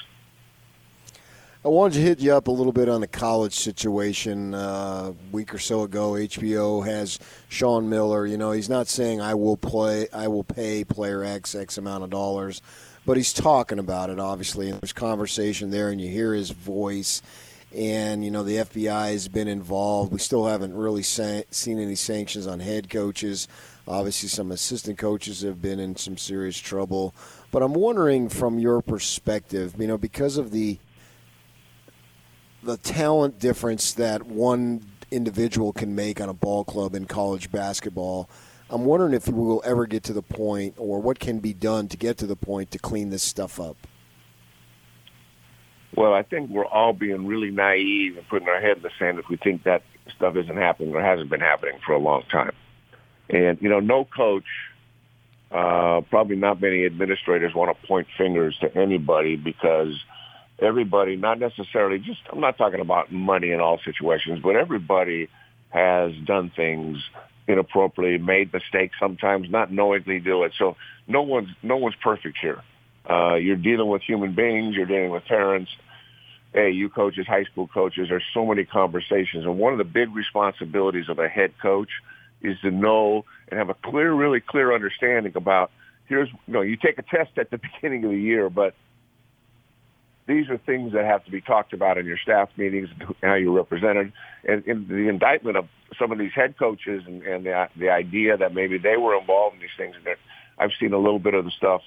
I 1.63 1.67
wanted 1.67 1.95
to 1.95 2.01
hit 2.01 2.21
you 2.21 2.33
up 2.33 2.47
a 2.47 2.51
little 2.51 2.71
bit 2.71 2.87
on 2.87 3.01
the 3.01 3.07
college 3.07 3.51
situation. 3.51 4.53
Uh, 4.53 5.11
a 5.11 5.15
week 5.33 5.53
or 5.53 5.59
so 5.59 5.81
ago, 5.81 6.13
HBO 6.13 6.85
has 6.85 7.19
Sean 7.49 7.89
Miller. 7.89 8.25
You 8.25 8.37
know, 8.37 8.51
he's 8.51 8.69
not 8.69 8.87
saying 8.87 9.19
I 9.19 9.33
will 9.33 9.57
play, 9.57 10.07
I 10.13 10.29
will 10.29 10.45
pay 10.45 10.85
player 10.85 11.21
X 11.21 11.55
X 11.55 11.77
amount 11.77 12.05
of 12.05 12.11
dollars, 12.11 12.61
but 13.05 13.17
he's 13.17 13.33
talking 13.33 13.77
about 13.77 14.09
it. 14.09 14.19
Obviously, 14.19 14.69
and 14.69 14.79
there's 14.79 14.93
conversation 14.93 15.69
there, 15.69 15.89
and 15.89 15.99
you 15.99 16.07
hear 16.07 16.33
his 16.33 16.51
voice. 16.51 17.21
And 17.75 18.25
you 18.25 18.31
know, 18.31 18.43
the 18.43 18.57
FBI 18.57 19.11
has 19.11 19.27
been 19.27 19.47
involved. 19.47 20.11
We 20.11 20.19
still 20.19 20.45
haven't 20.47 20.73
really 20.73 21.03
sa- 21.03 21.41
seen 21.51 21.79
any 21.79 21.95
sanctions 21.95 22.47
on 22.47 22.59
head 22.59 22.89
coaches. 22.89 23.47
Obviously, 23.87 24.29
some 24.29 24.51
assistant 24.51 24.97
coaches 24.97 25.41
have 25.41 25.61
been 25.61 25.79
in 25.79 25.95
some 25.95 26.17
serious 26.17 26.57
trouble. 26.57 27.13
But 27.51 27.63
I'm 27.63 27.73
wondering, 27.73 28.29
from 28.29 28.59
your 28.59 28.81
perspective, 28.81 29.75
you 29.77 29.87
know, 29.87 29.97
because 29.97 30.37
of 30.37 30.51
the 30.51 30.79
the 32.61 32.77
talent 32.77 33.39
difference 33.39 33.93
that 33.93 34.23
one 34.23 34.85
individual 35.11 35.73
can 35.73 35.95
make 35.95 36.19
on 36.21 36.29
a 36.29 36.33
ball 36.33 36.63
club 36.63 36.95
in 36.95 37.05
college 37.05 37.51
basketball. 37.51 38.29
I'm 38.69 38.85
wondering 38.85 39.13
if 39.13 39.27
we 39.27 39.33
will 39.33 39.63
ever 39.65 39.87
get 39.87 40.03
to 40.03 40.13
the 40.13 40.21
point, 40.21 40.75
or 40.77 40.99
what 40.99 41.19
can 41.19 41.39
be 41.39 41.53
done 41.53 41.87
to 41.87 41.97
get 41.97 42.17
to 42.19 42.27
the 42.27 42.35
point 42.35 42.71
to 42.71 42.79
clean 42.79 43.09
this 43.09 43.23
stuff 43.23 43.59
up. 43.59 43.77
Well, 45.95 46.13
I 46.13 46.23
think 46.23 46.49
we're 46.49 46.65
all 46.65 46.93
being 46.93 47.25
really 47.25 47.51
naive 47.51 48.17
and 48.17 48.27
putting 48.27 48.47
our 48.47 48.61
head 48.61 48.77
in 48.77 48.83
the 48.83 48.91
sand 48.99 49.19
if 49.19 49.27
we 49.29 49.37
think 49.37 49.63
that 49.63 49.83
stuff 50.15 50.35
isn't 50.35 50.57
happening 50.57 50.93
or 50.93 51.01
hasn't 51.01 51.29
been 51.29 51.39
happening 51.39 51.79
for 51.85 51.93
a 51.93 51.99
long 51.99 52.23
time. 52.31 52.53
And 53.29 53.57
you 53.61 53.69
know, 53.69 53.79
no 53.79 54.05
coach, 54.05 54.45
uh, 55.51 56.01
probably 56.09 56.35
not 56.35 56.61
many 56.61 56.85
administrators 56.85 57.53
want 57.55 57.75
to 57.75 57.87
point 57.87 58.07
fingers 58.17 58.57
to 58.61 58.75
anybody 58.77 59.35
because 59.35 59.93
everybody, 60.61 61.15
not 61.15 61.39
necessarily 61.39 61.99
just, 61.99 62.21
I'm 62.31 62.39
not 62.39 62.57
talking 62.57 62.79
about 62.79 63.11
money 63.11 63.51
in 63.51 63.59
all 63.59 63.79
situations, 63.83 64.39
but 64.43 64.55
everybody 64.55 65.29
has 65.69 66.11
done 66.25 66.51
things 66.55 66.97
inappropriately, 67.47 68.23
made 68.23 68.53
mistakes 68.53 68.95
sometimes, 68.99 69.49
not 69.49 69.71
knowingly 69.71 70.19
do 70.19 70.43
it. 70.43 70.53
So 70.57 70.75
no 71.07 71.21
one's, 71.21 71.49
no 71.63 71.77
one's 71.77 71.95
perfect 71.95 72.37
here. 72.39 72.61
Uh, 73.09 73.35
you're 73.35 73.55
dealing 73.55 73.87
with 73.87 74.03
human 74.03 74.33
beings, 74.33 74.75
you're 74.75 74.85
dealing 74.85 75.09
with 75.09 75.25
parents. 75.25 75.71
Hey, 76.53 76.71
you 76.71 76.89
coaches, 76.89 77.27
high 77.27 77.43
school 77.43 77.67
coaches, 77.67 78.07
there's 78.09 78.23
so 78.33 78.45
many 78.45 78.65
conversations. 78.65 79.45
And 79.45 79.57
one 79.57 79.71
of 79.71 79.77
the 79.77 79.83
big 79.83 80.15
responsibilities 80.15 81.09
of 81.09 81.19
a 81.19 81.27
head 81.27 81.53
coach 81.61 81.89
is 82.41 82.59
to 82.61 82.71
know 82.71 83.25
and 83.49 83.57
have 83.57 83.69
a 83.69 83.73
clear, 83.73 84.13
really 84.13 84.39
clear 84.39 84.73
understanding 84.73 85.33
about 85.35 85.71
here's, 86.07 86.29
you 86.47 86.53
know, 86.53 86.61
you 86.61 86.75
take 86.75 86.97
a 86.97 87.03
test 87.03 87.37
at 87.37 87.51
the 87.51 87.57
beginning 87.81 88.03
of 88.03 88.11
the 88.11 88.19
year, 88.19 88.49
but 88.49 88.75
these 90.27 90.47
are 90.49 90.57
things 90.57 90.93
that 90.93 91.05
have 91.05 91.25
to 91.25 91.31
be 91.31 91.41
talked 91.41 91.73
about 91.73 91.97
in 91.97 92.05
your 92.05 92.17
staff 92.17 92.49
meetings 92.55 92.89
and 92.99 93.15
how 93.21 93.33
you're 93.33 93.51
represented. 93.51 94.13
And 94.47 94.63
in 94.67 94.87
the 94.87 95.07
indictment 95.07 95.57
of 95.57 95.67
some 95.97 96.11
of 96.11 96.19
these 96.19 96.33
head 96.33 96.57
coaches 96.57 97.03
and, 97.07 97.23
and 97.23 97.45
the, 97.45 97.69
the 97.75 97.89
idea 97.89 98.37
that 98.37 98.53
maybe 98.53 98.77
they 98.77 98.97
were 98.97 99.17
involved 99.17 99.55
in 99.55 99.61
these 99.61 99.69
things, 99.75 99.95
I've 100.59 100.71
seen 100.79 100.93
a 100.93 100.99
little 100.99 101.17
bit 101.17 101.33
of 101.33 101.45
the 101.45 101.51
stuff 101.51 101.81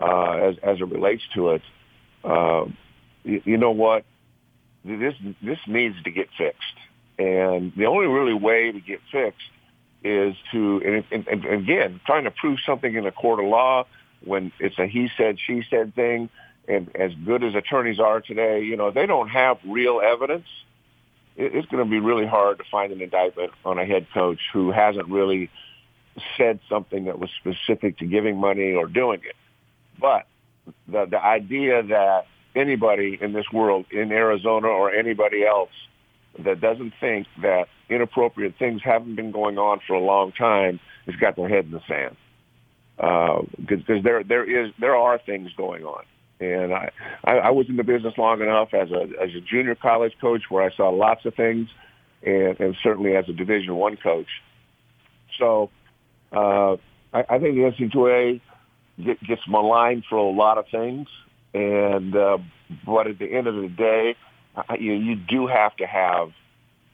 uh, 0.00 0.32
as, 0.32 0.56
as 0.62 0.80
it 0.80 0.88
relates 0.88 1.22
to 1.34 1.50
it. 1.50 1.62
Uh, 2.24 2.66
you, 3.24 3.42
you 3.44 3.56
know 3.56 3.72
what? 3.72 4.04
This 4.84 5.14
this 5.42 5.58
needs 5.66 6.02
to 6.04 6.10
get 6.10 6.28
fixed, 6.38 6.76
and 7.18 7.72
the 7.76 7.84
only 7.84 8.06
really 8.06 8.32
way 8.32 8.72
to 8.72 8.80
get 8.80 9.00
fixed 9.12 9.50
is 10.02 10.34
to, 10.52 10.80
and, 10.82 11.04
and, 11.28 11.44
and 11.44 11.44
again, 11.62 12.00
trying 12.06 12.24
to 12.24 12.30
prove 12.30 12.58
something 12.64 12.94
in 12.94 13.06
a 13.06 13.12
court 13.12 13.40
of 13.40 13.46
law 13.46 13.84
when 14.24 14.50
it's 14.58 14.78
a 14.78 14.86
he 14.86 15.10
said 15.18 15.38
she 15.38 15.62
said 15.68 15.94
thing 15.94 16.30
and 16.70 16.94
as 16.94 17.12
good 17.24 17.42
as 17.42 17.54
attorneys 17.54 17.98
are 17.98 18.20
today, 18.20 18.62
you 18.62 18.76
know, 18.76 18.90
they 18.90 19.06
don't 19.06 19.28
have 19.28 19.58
real 19.66 20.00
evidence. 20.00 20.46
It's 21.36 21.66
going 21.68 21.82
to 21.84 21.90
be 21.90 21.98
really 21.98 22.26
hard 22.26 22.58
to 22.58 22.64
find 22.70 22.92
an 22.92 23.00
indictment 23.00 23.52
on 23.64 23.78
a 23.78 23.84
head 23.84 24.06
coach 24.12 24.40
who 24.52 24.70
hasn't 24.70 25.08
really 25.08 25.50
said 26.36 26.60
something 26.68 27.06
that 27.06 27.18
was 27.18 27.30
specific 27.38 27.98
to 27.98 28.06
giving 28.06 28.36
money 28.36 28.72
or 28.72 28.86
doing 28.86 29.20
it. 29.24 29.36
But 30.00 30.26
the 30.88 31.06
the 31.06 31.22
idea 31.22 31.82
that 31.82 32.26
anybody 32.54 33.18
in 33.20 33.32
this 33.32 33.46
world, 33.52 33.86
in 33.90 34.12
Arizona 34.12 34.68
or 34.68 34.92
anybody 34.92 35.44
else, 35.44 35.70
that 36.38 36.60
doesn't 36.60 36.94
think 37.00 37.26
that 37.42 37.68
inappropriate 37.88 38.54
things 38.58 38.80
haven't 38.82 39.16
been 39.16 39.32
going 39.32 39.58
on 39.58 39.80
for 39.86 39.94
a 39.94 40.00
long 40.00 40.32
time 40.32 40.80
has 41.06 41.16
got 41.16 41.36
their 41.36 41.48
head 41.48 41.64
in 41.66 41.72
the 41.72 41.82
sand. 41.88 42.16
Because 42.96 43.82
uh, 43.88 44.02
there 44.02 44.22
there 44.22 44.66
is 44.66 44.72
there 44.78 44.96
are 44.96 45.18
things 45.18 45.50
going 45.56 45.84
on. 45.84 46.04
And 46.40 46.72
I, 46.72 46.90
I, 47.24 47.32
I 47.32 47.50
was 47.50 47.68
in 47.68 47.76
the 47.76 47.84
business 47.84 48.14
long 48.16 48.40
enough 48.40 48.72
as 48.72 48.90
a 48.90 49.02
as 49.20 49.30
a 49.34 49.40
junior 49.40 49.74
college 49.74 50.14
coach 50.20 50.44
where 50.48 50.62
I 50.62 50.74
saw 50.74 50.88
lots 50.88 51.24
of 51.26 51.34
things, 51.34 51.68
and, 52.22 52.58
and 52.60 52.76
certainly 52.82 53.16
as 53.16 53.28
a 53.28 53.32
Division 53.32 53.76
One 53.76 53.96
coach. 53.96 54.28
So, 55.38 55.70
uh, 56.32 56.76
I, 57.12 57.24
I 57.28 57.38
think 57.38 57.56
the 57.56 57.72
NCAA 57.78 58.40
get, 59.04 59.22
gets 59.22 59.42
maligned 59.48 60.04
for 60.08 60.16
a 60.16 60.30
lot 60.30 60.58
of 60.58 60.66
things, 60.68 61.08
and 61.54 62.14
uh, 62.14 62.38
but 62.86 63.06
at 63.06 63.18
the 63.18 63.26
end 63.26 63.46
of 63.46 63.56
the 63.56 63.68
day, 63.68 64.16
you, 64.78 64.92
you 64.92 65.16
do 65.16 65.46
have 65.46 65.76
to 65.76 65.86
have 65.86 66.32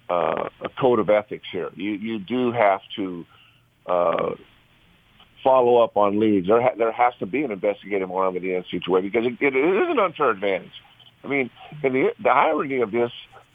uh, 0.09 0.49
a 0.61 0.69
code 0.81 0.99
of 0.99 1.11
ethics 1.11 1.47
here. 1.51 1.71
You 1.75 1.93
you 1.93 2.19
do 2.19 2.53
have 2.53 2.81
to 2.97 3.27
uh, 3.87 4.35
follow 5.43 5.83
up 5.83 5.97
on 5.97 6.19
leads. 6.19 6.47
There 6.47 6.61
ha- 6.61 6.75
there 6.77 6.93
has 6.93 7.15
to 7.21 7.27
be 7.27 7.43
an 7.43 7.51
investigative 7.51 8.11
arm 8.11 8.37
of 8.37 8.43
the 8.43 8.49
NCAA 8.49 9.03
because 9.03 9.27
it, 9.27 9.37
it 9.41 9.57
is 9.57 9.89
an 9.89 9.99
unfair 9.99 10.31
advantage. 10.31 10.83
I 11.25 11.29
mean, 11.29 11.51
and 11.83 11.95
the 11.95 12.13
the 12.21 12.31
irony 12.31 12.81
of 12.81 12.91
this 12.91 13.13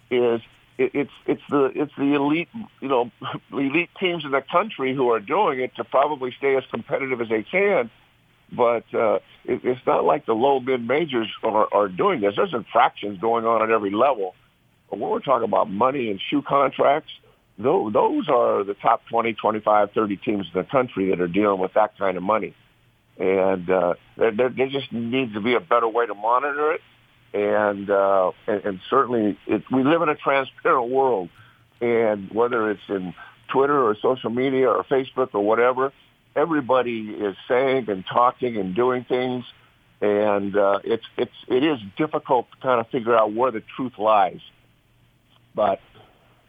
is 0.10 0.42
it, 0.78 0.92
it's 0.94 1.12
it's 1.26 1.42
the 1.50 1.66
it's 1.76 1.94
the 1.98 2.14
elite 2.14 2.50
you 2.82 2.88
know 2.88 3.12
elite 3.52 3.90
teams 4.00 4.26
in 4.26 4.32
the 4.32 4.42
country 4.42 4.94
who 4.94 5.10
are 5.12 5.20
doing 5.20 5.60
it 5.60 5.76
to 5.76 5.84
probably 5.84 6.34
stay 6.38 6.56
as 6.56 6.64
competitive 6.72 7.22
as 7.22 7.30
they 7.30 7.44
can. 7.44 7.90
But 8.52 8.84
uh, 8.94 9.16
it, 9.46 9.62
it's 9.64 9.86
not 9.86 10.04
like 10.04 10.26
the 10.26 10.34
low 10.34 10.60
mid 10.60 10.86
majors 10.86 11.28
are, 11.44 11.68
are 11.74 11.88
doing 11.88 12.22
this. 12.22 12.36
There's 12.36 12.54
infractions 12.54 13.20
going 13.20 13.46
on 13.46 13.62
at 13.62 13.70
every 13.70 13.92
level. 13.92 14.36
But 14.90 15.00
when 15.00 15.10
we're 15.10 15.20
talking 15.20 15.48
about 15.48 15.70
money 15.70 16.12
and 16.12 16.20
shoe 16.30 16.42
contracts, 16.42 17.12
those, 17.58 17.94
those 17.94 18.28
are 18.28 18.64
the 18.64 18.74
top 18.74 19.04
20, 19.10 19.34
25, 19.34 19.92
30 19.92 20.18
teams 20.18 20.48
in 20.54 20.60
the 20.60 20.68
country 20.68 21.10
that 21.12 21.22
are 21.22 21.28
dealing 21.28 21.60
with 21.60 21.74
that 21.74 21.98
kind 21.98 22.18
of 22.18 22.24
money. 22.24 22.54
And 23.18 23.70
uh, 23.70 23.94
there, 24.18 24.32
there 24.32 24.68
just 24.68 24.92
needs 24.92 25.34
to 25.34 25.42
be 25.42 25.54
a 25.54 25.60
better 25.60 25.88
way 25.88 26.06
to 26.06 26.14
monitor 26.14 26.74
it 26.74 26.82
and 27.34 27.90
uh, 27.90 28.32
and, 28.48 28.66
and 28.66 28.80
certainly 28.90 29.38
it, 29.48 29.64
we 29.72 29.84
live 29.84 30.02
in 30.02 30.10
a 30.10 30.16
transparent 30.16 30.90
world, 30.90 31.30
and 31.80 32.30
whether 32.32 32.70
it's 32.70 32.82
in 32.90 33.14
Twitter 33.48 33.84
or 33.84 33.96
social 34.02 34.30
media 34.30 34.70
or 34.70 34.84
Facebook 34.84 35.30
or 35.34 35.42
whatever, 35.42 35.94
everybody 36.36 37.10
is 37.10 37.36
saying 37.48 37.90
and 37.90 38.04
talking 38.06 38.58
and 38.58 38.76
doing 38.76 39.06
things, 39.06 39.46
and 40.02 40.56
uh, 40.56 40.80
it's 40.84 41.06
it's 41.18 41.32
it 41.48 41.64
is 41.64 41.80
difficult 41.98 42.48
to 42.52 42.58
kind 42.62 42.80
of 42.80 42.88
figure 42.90 43.16
out 43.16 43.34
where 43.34 43.52
the 43.52 43.64
truth 43.76 43.94
lies. 43.98 44.42
But 45.56 45.80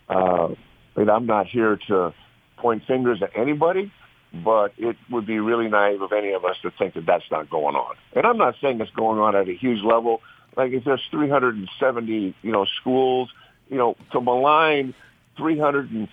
uh, 0.08 0.48
and 0.96 1.10
I'm 1.10 1.26
not 1.26 1.46
here 1.46 1.78
to 1.88 2.14
point 2.58 2.84
fingers 2.86 3.22
at 3.22 3.36
anybody, 3.36 3.92
but 4.32 4.72
it 4.78 4.96
would 5.10 5.26
be 5.26 5.40
really 5.40 5.68
naive 5.68 6.02
of 6.02 6.12
any 6.12 6.32
of 6.32 6.44
us 6.44 6.56
to 6.62 6.70
think 6.70 6.94
that 6.94 7.06
that's 7.06 7.30
not 7.30 7.50
going 7.50 7.74
on. 7.74 7.96
And 8.14 8.26
I'm 8.26 8.38
not 8.38 8.54
saying 8.60 8.80
it's 8.80 8.90
going 8.92 9.18
on 9.18 9.34
at 9.34 9.48
a 9.48 9.54
huge 9.54 9.82
level 9.82 10.22
like 10.56 10.72
if 10.72 10.84
there's 10.84 11.02
370, 11.10 12.34
you 12.42 12.52
know, 12.52 12.66
schools, 12.80 13.30
you 13.68 13.78
know, 13.78 13.96
to 14.12 14.20
malign 14.20 14.94
300 15.36 15.90
and 15.90 16.08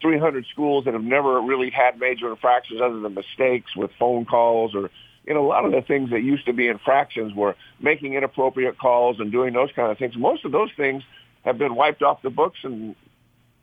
300 0.00 0.46
schools 0.52 0.84
that 0.84 0.94
have 0.94 1.02
never 1.02 1.40
really 1.40 1.70
had 1.70 1.98
major 1.98 2.30
infractions 2.30 2.80
other 2.80 3.00
than 3.00 3.14
mistakes 3.14 3.74
with 3.76 3.90
phone 3.98 4.24
calls 4.24 4.74
or, 4.74 4.90
you 5.24 5.34
know, 5.34 5.44
a 5.44 5.48
lot 5.48 5.64
of 5.64 5.72
the 5.72 5.82
things 5.82 6.10
that 6.10 6.22
used 6.22 6.46
to 6.46 6.52
be 6.52 6.68
infractions 6.68 7.34
were 7.34 7.56
making 7.80 8.14
inappropriate 8.14 8.78
calls 8.78 9.18
and 9.18 9.32
doing 9.32 9.54
those 9.54 9.70
kind 9.74 9.90
of 9.90 9.98
things. 9.98 10.16
Most 10.16 10.44
of 10.44 10.52
those 10.52 10.70
things 10.76 11.02
have 11.44 11.58
been 11.58 11.74
wiped 11.74 12.02
off 12.02 12.22
the 12.22 12.30
books 12.30 12.58
and 12.62 12.94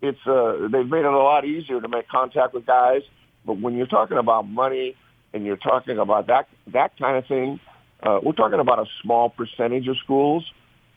it's, 0.02 0.20
uh, 0.28 0.68
they've 0.72 0.88
made 0.88 1.00
it 1.00 1.06
a 1.06 1.18
lot 1.18 1.46
easier 1.46 1.80
to 1.80 1.88
make 1.88 2.08
contact 2.08 2.54
with 2.54 2.66
guys. 2.66 3.04
But 3.46 3.60
when 3.60 3.78
you're 3.78 3.88
talking 3.88 4.18
about 4.18 4.48
money 4.48 4.96
and 5.34 5.46
you're 5.46 5.58
talking 5.58 5.98
about 5.98 6.28
that, 6.28 6.48
that 6.68 6.98
kind 6.98 7.18
of 7.18 7.26
thing, 7.28 7.60
uh, 8.02 8.20
we're 8.22 8.34
talking 8.34 8.60
about 8.60 8.80
a 8.80 8.86
small 9.02 9.30
percentage 9.30 9.88
of 9.88 9.98
schools, 9.98 10.44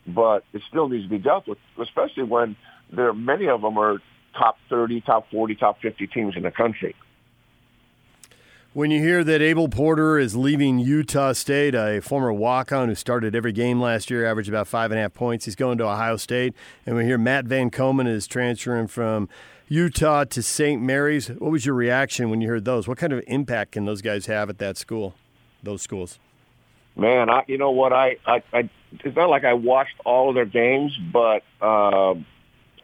but 0.06 0.44
it 0.52 0.62
still 0.68 0.88
needs 0.88 1.04
to 1.04 1.10
be 1.10 1.18
dealt 1.18 1.46
with, 1.46 1.58
especially 1.80 2.24
when 2.24 2.56
there 2.90 3.12
many 3.12 3.48
of 3.48 3.62
them 3.62 3.78
are 3.78 3.98
top 4.38 4.58
30, 4.68 5.00
top 5.02 5.30
40, 5.30 5.54
top 5.56 5.80
50 5.80 6.06
teams 6.08 6.36
in 6.36 6.42
the 6.42 6.50
country. 6.50 6.94
When 8.72 8.90
you 8.90 9.00
hear 9.00 9.24
that 9.24 9.40
Abel 9.40 9.68
Porter 9.68 10.18
is 10.18 10.36
leaving 10.36 10.78
Utah 10.78 11.32
State, 11.32 11.74
a 11.74 12.00
former 12.00 12.30
walk-on 12.30 12.90
who 12.90 12.94
started 12.94 13.34
every 13.34 13.52
game 13.52 13.80
last 13.80 14.10
year, 14.10 14.26
averaged 14.26 14.50
about 14.50 14.68
five 14.68 14.90
and 14.90 14.98
a 14.98 15.02
half 15.02 15.14
points, 15.14 15.46
he's 15.46 15.56
going 15.56 15.78
to 15.78 15.84
Ohio 15.84 16.18
State, 16.18 16.54
and 16.84 16.94
we 16.94 17.04
hear 17.04 17.16
Matt 17.16 17.46
Van 17.46 17.70
Komen 17.70 18.06
is 18.06 18.26
transferring 18.26 18.86
from 18.86 19.30
Utah 19.68 20.24
to 20.24 20.42
St. 20.42 20.82
Mary's. 20.82 21.28
What 21.28 21.50
was 21.52 21.64
your 21.64 21.74
reaction 21.74 22.28
when 22.28 22.42
you 22.42 22.48
heard 22.48 22.66
those? 22.66 22.86
What 22.86 22.98
kind 22.98 23.14
of 23.14 23.24
impact 23.26 23.72
can 23.72 23.86
those 23.86 24.02
guys 24.02 24.26
have 24.26 24.50
at 24.50 24.58
that 24.58 24.76
school, 24.76 25.14
those 25.62 25.80
schools? 25.80 26.18
Man, 26.96 27.30
I 27.30 27.44
you 27.46 27.56
know 27.56 27.70
what 27.70 27.92
I 27.92 28.16
I, 28.26 28.42
I 28.52 28.70
it's 29.04 29.16
not 29.16 29.28
like 29.28 29.44
I 29.44 29.54
watched 29.54 29.98
all 30.04 30.28
of 30.28 30.34
their 30.34 30.44
games, 30.44 30.96
but 31.12 31.42
uh, 31.60 32.14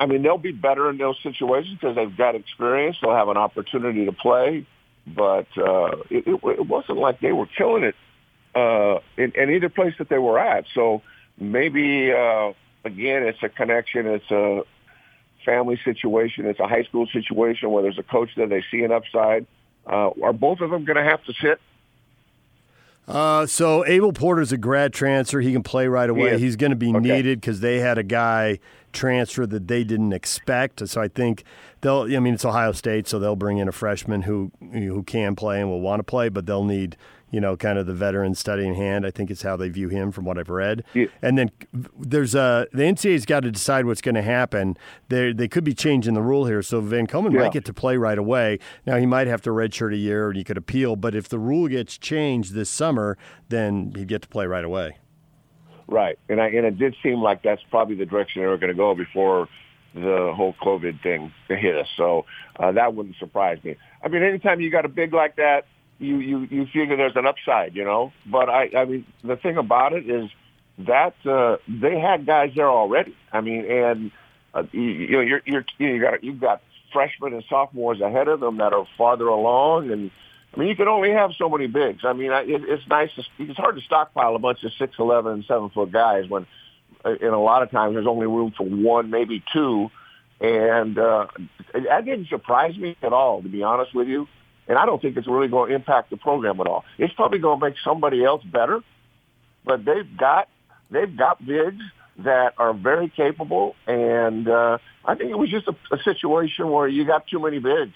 I 0.03 0.07
mean 0.07 0.23
they'll 0.23 0.37
be 0.37 0.51
better 0.51 0.91
in 0.91 0.99
those 0.99 1.17
situations 1.23 1.79
because 1.81 1.95
they've 1.95 2.17
got 2.17 2.35
experience. 2.35 2.97
They'll 3.01 3.15
have 3.15 3.29
an 3.29 3.37
opportunity 3.37 4.05
to 4.05 4.12
play, 4.12 4.67
but 5.07 5.47
uh, 5.57 5.93
it, 6.11 6.27
it, 6.27 6.67
wasn't 6.67 6.99
like 6.99 7.21
they 7.21 7.31
were 7.31 7.47
killing 7.47 7.85
it 7.85 7.95
uh, 8.53 8.99
in, 9.17 9.31
in 9.37 9.51
either 9.51 9.69
place 9.69 9.95
that 9.99 10.09
they 10.09 10.19
were 10.19 10.41
at. 10.41 10.65
So 10.75 11.03
maybe 11.38 12.11
uh, 12.11 12.53
again, 12.85 13.23
it's 13.23 13.45
a 13.45 13.49
connection. 13.49 14.09
It's 14.09 14.29
a 14.33 14.65
family 15.45 15.79
situation. 15.85 16.47
It's 16.47 16.59
a 16.59 16.67
high 16.67 16.83
school 16.83 17.07
situation 17.07 17.71
where 17.71 17.85
there's 17.85 17.99
a 17.99 18.03
coach 18.03 18.31
that 18.37 18.49
they 18.49 18.65
see 18.73 18.83
an 18.83 18.91
upside. 18.91 19.47
Uh, 19.87 20.11
are 20.21 20.33
both 20.33 20.61
of 20.62 20.71
them 20.71 20.85
going 20.85 20.97
to 20.97 21.05
have 21.05 21.23
to 21.27 21.33
sit 21.35 21.61
uh, 23.09 23.47
so 23.47 23.85
Abel 23.87 24.12
Porter's 24.12 24.53
a 24.53 24.57
grad 24.57 24.93
transfer. 24.93 25.41
He 25.41 25.53
can 25.53 25.62
play 25.62 25.88
right 25.88 26.09
away. 26.09 26.35
He 26.35 26.45
He's 26.45 26.57
going 26.57 26.71
to 26.71 26.77
be 26.77 26.91
okay. 26.91 27.01
needed 27.01 27.41
because 27.41 27.61
they 27.61 27.79
had 27.79 27.99
a 27.99 28.03
guy 28.03 28.59
transfer 28.93 29.47
that 29.47 29.69
they 29.69 29.85
didn't 29.85 30.12
expect. 30.12 30.87
So 30.88 31.01
I 31.01 31.09
think 31.09 31.45
they'll. 31.81 32.03
I 32.03 32.21
mean, 32.21 32.35
it's 32.35 32.45
Ohio 32.45 32.73
State, 32.73 33.09
so 33.09 33.19
they'll 33.19 33.37
bring 33.37 33.59
in 33.59 33.69
a 33.69 33.73
freshman 33.73 34.23
who 34.23 34.53
who 34.73 35.03
can 35.03 35.35
play 35.35 35.61
and 35.61 35.69
will 35.69 35.81
want 35.81 36.01
to 36.01 36.05
play, 36.05 36.29
but 36.29 36.47
they'll 36.47 36.65
need 36.65 36.97
you 37.33 37.40
know, 37.40 37.57
kind 37.57 37.79
of 37.79 37.87
the 37.87 37.95
veteran 37.95 38.35
studying 38.37 38.75
hand. 38.75 39.05
I 39.05 39.11
think 39.11 39.31
is 39.31 39.42
how 39.42 39.57
they 39.57 39.68
view 39.68 39.88
him 39.88 40.12
from 40.12 40.25
what 40.25 40.38
I've 40.38 40.51
read. 40.51 40.85
Yeah. 40.95 41.07
And 41.21 41.37
then 41.37 41.51
there's 41.99 42.37
a 42.37 42.68
the 42.73 42.85
NCAA's 42.85 43.27
got 43.27 43.40
to 43.40 43.51
decide 43.51 43.87
what's 43.87 44.03
going 44.03 44.14
to 44.14 44.23
happen. 44.23 44.77
They 45.09 45.33
they 45.33 45.49
could 45.49 45.64
be 45.64 45.75
changing 45.75 46.14
the 46.14 46.23
rule 46.23 46.47
here, 46.47 46.62
so 46.62 46.81
Van 46.81 47.07
Komen 47.07 47.33
yeah. 47.33 47.40
might 47.40 47.53
get 47.53 47.64
to 47.64 47.75
play 47.75 47.97
right 47.97 48.18
away. 48.18 48.61
Now 48.87 48.99
he 48.99 49.07
might 49.07 49.27
have 49.27 49.42
to 49.42 49.51
redshirt 49.51 49.92
a 49.92 49.97
year, 49.97 50.29
and 50.29 50.37
he 50.37 50.45
could 50.45 50.59
appeal. 50.59 50.95
But 50.95 51.14
if 51.14 51.29
the 51.29 51.38
rule 51.38 51.66
gets 51.68 51.99
changed 51.99 52.53
this 52.53 52.71
summer, 52.71 53.18
then 53.49 53.92
he'd 53.97 54.09
get 54.09 54.23
to 54.23 54.29
play 54.29 54.47
right 54.47 54.64
away. 54.64 54.99
Right, 55.88 56.18
and 56.29 56.40
I, 56.40 56.47
and 56.49 56.64
it 56.64 56.79
did 56.79 56.95
seem 57.03 57.21
like 57.21 57.42
that's 57.42 57.62
probably 57.71 57.97
the 57.97 58.07
direction 58.07 58.42
they 58.42 58.47
were 58.47 58.57
going 58.57 58.73
to 58.73 58.77
go 58.77 58.95
before 58.95 59.49
the 59.95 60.33
whole 60.35 60.55
COVID 60.62 61.03
thing 61.03 61.33
hit 61.49 61.77
us. 61.77 61.88
So 61.97 62.25
uh, 62.59 62.73
that 62.73 62.95
wouldn't 62.95 63.16
surprise 63.16 63.59
me. 63.62 63.77
I 64.03 64.09
mean, 64.09 64.23
anytime 64.23 64.61
you 64.61 64.71
got 64.71 64.85
a 64.85 64.88
big 64.88 65.12
like 65.12 65.37
that, 65.37 65.66
you 66.03 66.19
you 66.19 66.38
you 66.51 66.67
figure 66.67 66.97
there's 66.97 67.17
an 67.17 67.27
upside, 67.27 67.75
you 67.75 67.85
know. 67.85 68.12
But 68.27 68.49
I 68.49 68.71
I 68.77 68.85
mean 68.85 69.07
the 69.23 69.37
thing 69.37 69.57
about 69.57 69.93
it 69.93 70.09
is 70.09 70.31
that 70.79 71.15
uh, 71.25 71.59
they 71.69 71.99
had 71.99 72.27
guys 72.27 72.53
there 72.55 72.69
already. 72.69 73.17
I 73.33 73.41
mean, 73.41 73.65
and 73.71 74.11
uh, 74.53 74.65
you, 74.73 74.81
you 74.83 75.12
know 75.12 75.21
you're 75.21 75.43
you're 75.45 75.65
you 75.79 76.01
got 76.01 76.25
you've 76.25 76.41
got 76.41 76.62
freshmen 76.93 77.33
and 77.33 77.45
sophomores 77.49 78.01
ahead 78.01 78.29
of 78.29 78.41
them 78.41 78.59
that 78.59 78.73
are 78.73 78.87
farther 78.99 79.29
along, 79.29 79.91
and 79.91 80.11
I 80.55 80.59
mean 80.59 80.69
you 80.69 80.77
can 80.77 80.88
only 80.88 81.12
have 81.12 81.33
so 81.38 81.49
many 81.49 81.67
bigs. 81.69 82.05
I 82.05 82.12
mean 82.12 82.33
it, 82.33 82.62
it's 82.69 82.87
nice 82.88 83.11
to 83.15 83.23
it's 83.38 83.59
hard 83.59 83.77
to 83.77 83.83
stockpile 83.83 84.35
a 84.35 84.41
bunch 84.41 84.62
of 84.65 84.73
six 84.79 84.97
eleven 84.99 85.33
and 85.33 85.45
seven 85.45 85.71
foot 85.71 85.93
guys 85.93 86.29
when 86.29 86.47
uh, 87.05 87.15
in 87.21 87.29
a 87.29 87.41
lot 87.41 87.62
of 87.62 87.71
times 87.71 87.95
there's 87.95 88.07
only 88.07 88.27
room 88.27 88.53
for 88.57 88.65
one 88.65 89.11
maybe 89.11 89.43
two. 89.53 89.91
And 90.41 90.99
uh, 90.99 91.29
that 91.73 92.05
didn't 92.05 92.27
surprise 92.27 92.77
me 92.77 92.97
at 93.01 93.12
all, 93.12 93.43
to 93.43 93.49
be 93.49 93.62
honest 93.62 93.95
with 93.95 94.09
you. 94.09 94.27
And 94.68 94.79
I 94.79 94.87
don't 94.87 95.03
think 95.03 95.16
it's 95.16 95.27
really 95.27 95.48
going 95.48 95.70
to 95.70 95.75
impact 95.75 96.11
the 96.11 96.16
program 96.16 96.61
at 96.61 96.66
all. 96.66 96.85
It's 96.98 97.12
probably 97.14 97.38
going 97.38 97.59
to 97.59 97.66
make 97.66 97.77
somebody 97.85 98.25
else 98.25 98.42
better, 98.44 98.81
but 99.64 99.85
they've 99.85 100.16
got 100.16 100.48
they've 100.90 101.14
got 101.16 101.44
bigs 101.44 101.83
that 102.18 102.55
are 102.59 102.75
very 102.75 103.09
capable, 103.09 103.75
and 103.87 104.48
uh, 104.48 104.79
I 105.05 105.14
think 105.14 105.31
it 105.31 105.38
was 105.38 105.51
just 105.51 105.66
a, 105.66 105.75
a 105.90 106.03
situation 106.03 106.70
where 106.70 106.87
you 106.87 107.05
got 107.05 107.27
too 107.27 107.40
many 107.40 107.59
bigs, 107.59 107.94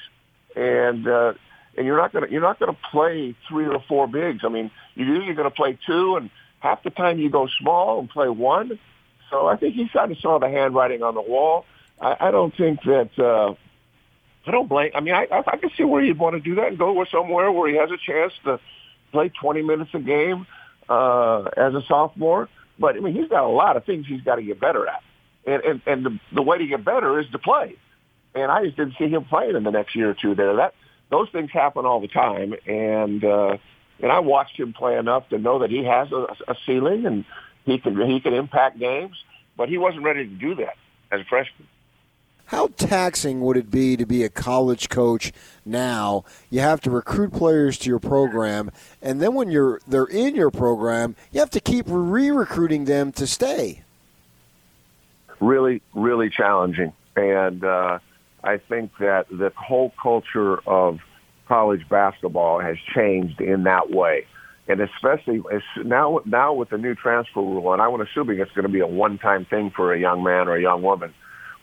and 0.55 1.07
uh, 1.07 1.35
and 1.77 1.87
you're 1.87 1.99
not 1.99 2.13
gonna 2.13 2.27
you're 2.31 2.41
not 2.41 2.59
gonna 2.59 2.77
play 2.91 3.35
three 3.49 3.67
or 3.67 3.83
four 3.89 4.09
bigs. 4.09 4.41
I 4.45 4.49
mean, 4.49 4.71
you're 4.95 5.09
usually 5.09 5.35
gonna 5.35 5.51
play 5.51 5.79
two, 5.87 6.17
and 6.17 6.31
half 6.61 6.83
the 6.83 6.91
time 6.91 7.19
you 7.19 7.31
go 7.31 7.49
small 7.61 8.01
and 8.01 8.11
play 8.11 8.29
one. 8.29 8.79
So 9.31 9.47
I 9.47 9.57
think 9.57 9.75
he 9.75 9.89
kind 9.89 10.11
of 10.11 10.19
saw 10.19 10.39
the 10.39 10.49
handwriting 10.49 11.03
on 11.03 11.15
the 11.15 11.21
wall. 11.21 11.65
I, 12.01 12.17
I 12.21 12.31
don't 12.31 12.57
think 12.57 12.83
that 12.85 13.19
uh, 13.19 13.55
I 14.47 14.53
don't 14.53 14.69
blame. 14.69 14.93
I 14.95 15.01
mean, 15.01 15.15
I 15.15 15.27
I 15.31 15.57
can 15.57 15.71
see 15.77 15.85
where 15.85 16.03
you'd 16.03 16.19
want 16.19 16.35
to 16.35 16.41
do 16.41 16.55
that 16.57 16.69
and 16.69 16.79
go 16.79 17.05
somewhere 17.11 17.51
where 17.51 17.69
he 17.69 17.77
has 17.77 17.91
a 17.91 17.97
chance 17.97 18.33
to 18.45 18.61
play 19.13 19.29
20 19.29 19.63
minutes 19.63 19.91
a 19.95 19.99
game 19.99 20.47
uh, 20.89 21.43
as 21.57 21.75
a 21.75 21.83
sophomore. 21.89 22.49
But 22.79 22.97
I 22.97 23.01
mean, 23.01 23.15
he's 23.15 23.29
got 23.29 23.45
a 23.45 23.49
lot 23.49 23.77
of 23.77 23.85
things 23.85 24.07
he's 24.07 24.21
got 24.21 24.37
to 24.37 24.43
get 24.43 24.61
better 24.61 24.87
at, 24.87 25.03
and 25.47 25.63
and 25.63 25.83
and 25.87 26.07
the, 26.07 26.21
the 26.33 26.43
way 26.43 26.59
to 26.59 26.67
get 26.67 26.85
better 26.85 27.19
is 27.19 27.27
to 27.33 27.39
play. 27.39 27.77
And 28.35 28.53
I 28.53 28.65
just 28.67 28.77
didn't 28.77 28.95
see 28.99 29.09
him 29.09 29.25
playing 29.25 29.57
in 29.57 29.65
the 29.65 29.71
next 29.71 29.97
year 29.97 30.11
or 30.11 30.15
two 30.15 30.35
there. 30.35 30.55
That 30.57 30.75
those 31.11 31.29
things 31.31 31.51
happen 31.51 31.87
all 31.87 32.01
the 32.01 32.09
time, 32.09 32.55
and 32.67 33.25
uh, 33.25 33.57
and 34.01 34.13
I 34.13 34.21
watched 34.21 34.59
him 34.59 34.73
play 34.73 34.97
enough 34.97 35.29
to 35.31 35.39
know 35.39 35.61
that 35.61 35.71
he 35.71 35.85
has 35.85 36.13
a, 36.13 36.27
a 36.49 36.55
ceiling 36.67 37.07
and 37.07 37.25
he 37.65 37.79
can 37.79 38.01
he 38.09 38.21
can 38.21 38.35
impact 38.35 38.79
games, 38.79 39.17
but 39.57 39.69
he 39.69 39.79
wasn't 39.79 40.05
ready 40.05 40.27
to 40.27 40.35
do 40.35 40.55
that 40.57 40.77
as 41.11 41.21
a 41.21 41.25
freshman. 41.25 41.67
How 42.47 42.69
taxing 42.77 43.41
would 43.41 43.57
it 43.57 43.73
be 43.73 43.97
to 43.97 44.07
be 44.07 44.23
a 44.23 44.29
college 44.29 44.89
coach 44.89 45.33
now? 45.65 46.25
You 46.49 46.61
have 46.61 46.81
to 46.83 46.91
recruit 46.91 47.33
players 47.33 47.77
to 47.79 47.91
your 47.91 47.99
program, 47.99 48.71
and 49.03 49.21
then 49.21 49.35
when 49.35 49.51
you're 49.51 49.81
they're 49.87 50.05
in 50.05 50.37
your 50.37 50.53
program, 50.53 51.17
you 51.33 51.41
have 51.41 51.51
to 51.51 51.61
keep 51.61 51.87
re-recruiting 51.89 52.85
them 52.85 53.11
to 53.13 53.27
stay. 53.27 53.83
Really, 55.41 55.83
really 55.93 56.31
challenging, 56.31 56.93
and 57.17 57.65
uh, 57.65 57.99
I 58.45 58.59
think 58.59 58.93
that 59.01 59.27
the 59.29 59.53
whole 59.57 59.93
culture 60.01 60.59
of 60.69 61.01
college 61.49 61.89
basketball 61.89 62.61
has 62.61 62.77
changed 62.95 63.41
in 63.41 63.65
that 63.65 63.91
way, 63.91 64.25
and 64.69 64.81
especially 64.81 65.43
now 65.85 66.21
now 66.25 66.53
with 66.53 66.71
the 66.71 66.79
new 66.79 66.95
transfer 66.95 67.41
rule, 67.41 67.73
and 67.73 67.83
I'm 67.83 68.01
assuming 68.01 68.39
it's 68.39 68.53
going 68.53 68.67
to 68.67 68.73
be 68.73 68.81
a 68.81 68.87
one-time 68.87 69.47
thing 69.47 69.73
for 69.75 69.93
a 69.93 69.99
young 69.99 70.23
man 70.23 70.47
or 70.47 70.55
a 70.55 70.63
young 70.63 70.83
woman 70.83 71.13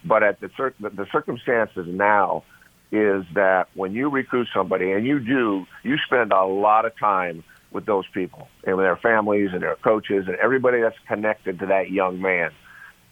but 0.06 0.24
at 0.24 0.40
the, 0.40 0.50
cir- 0.56 0.74
the 0.80 1.08
circumstances 1.12 1.88
now 1.88 2.44
is 2.92 3.26
that 3.34 3.70
when 3.74 3.94
you 3.94 4.10
recruit 4.10 4.48
somebody, 4.54 4.92
and 4.92 5.06
you 5.06 5.20
do, 5.20 5.66
you 5.84 5.98
spend 6.06 6.32
a 6.32 6.46
lot 6.46 6.86
of 6.86 6.98
time 6.98 7.44
with 7.72 7.86
those 7.86 8.06
people 8.14 8.48
and 8.66 8.78
with 8.78 8.86
their 8.86 8.96
families 8.98 9.50
and 9.52 9.64
their 9.64 9.76
coaches 9.78 10.26
and 10.28 10.36
everybody 10.36 10.80
that's 10.82 10.98
connected 11.08 11.60
to 11.60 11.66
that 11.66 11.90
young 11.90 12.22
man. 12.22 12.52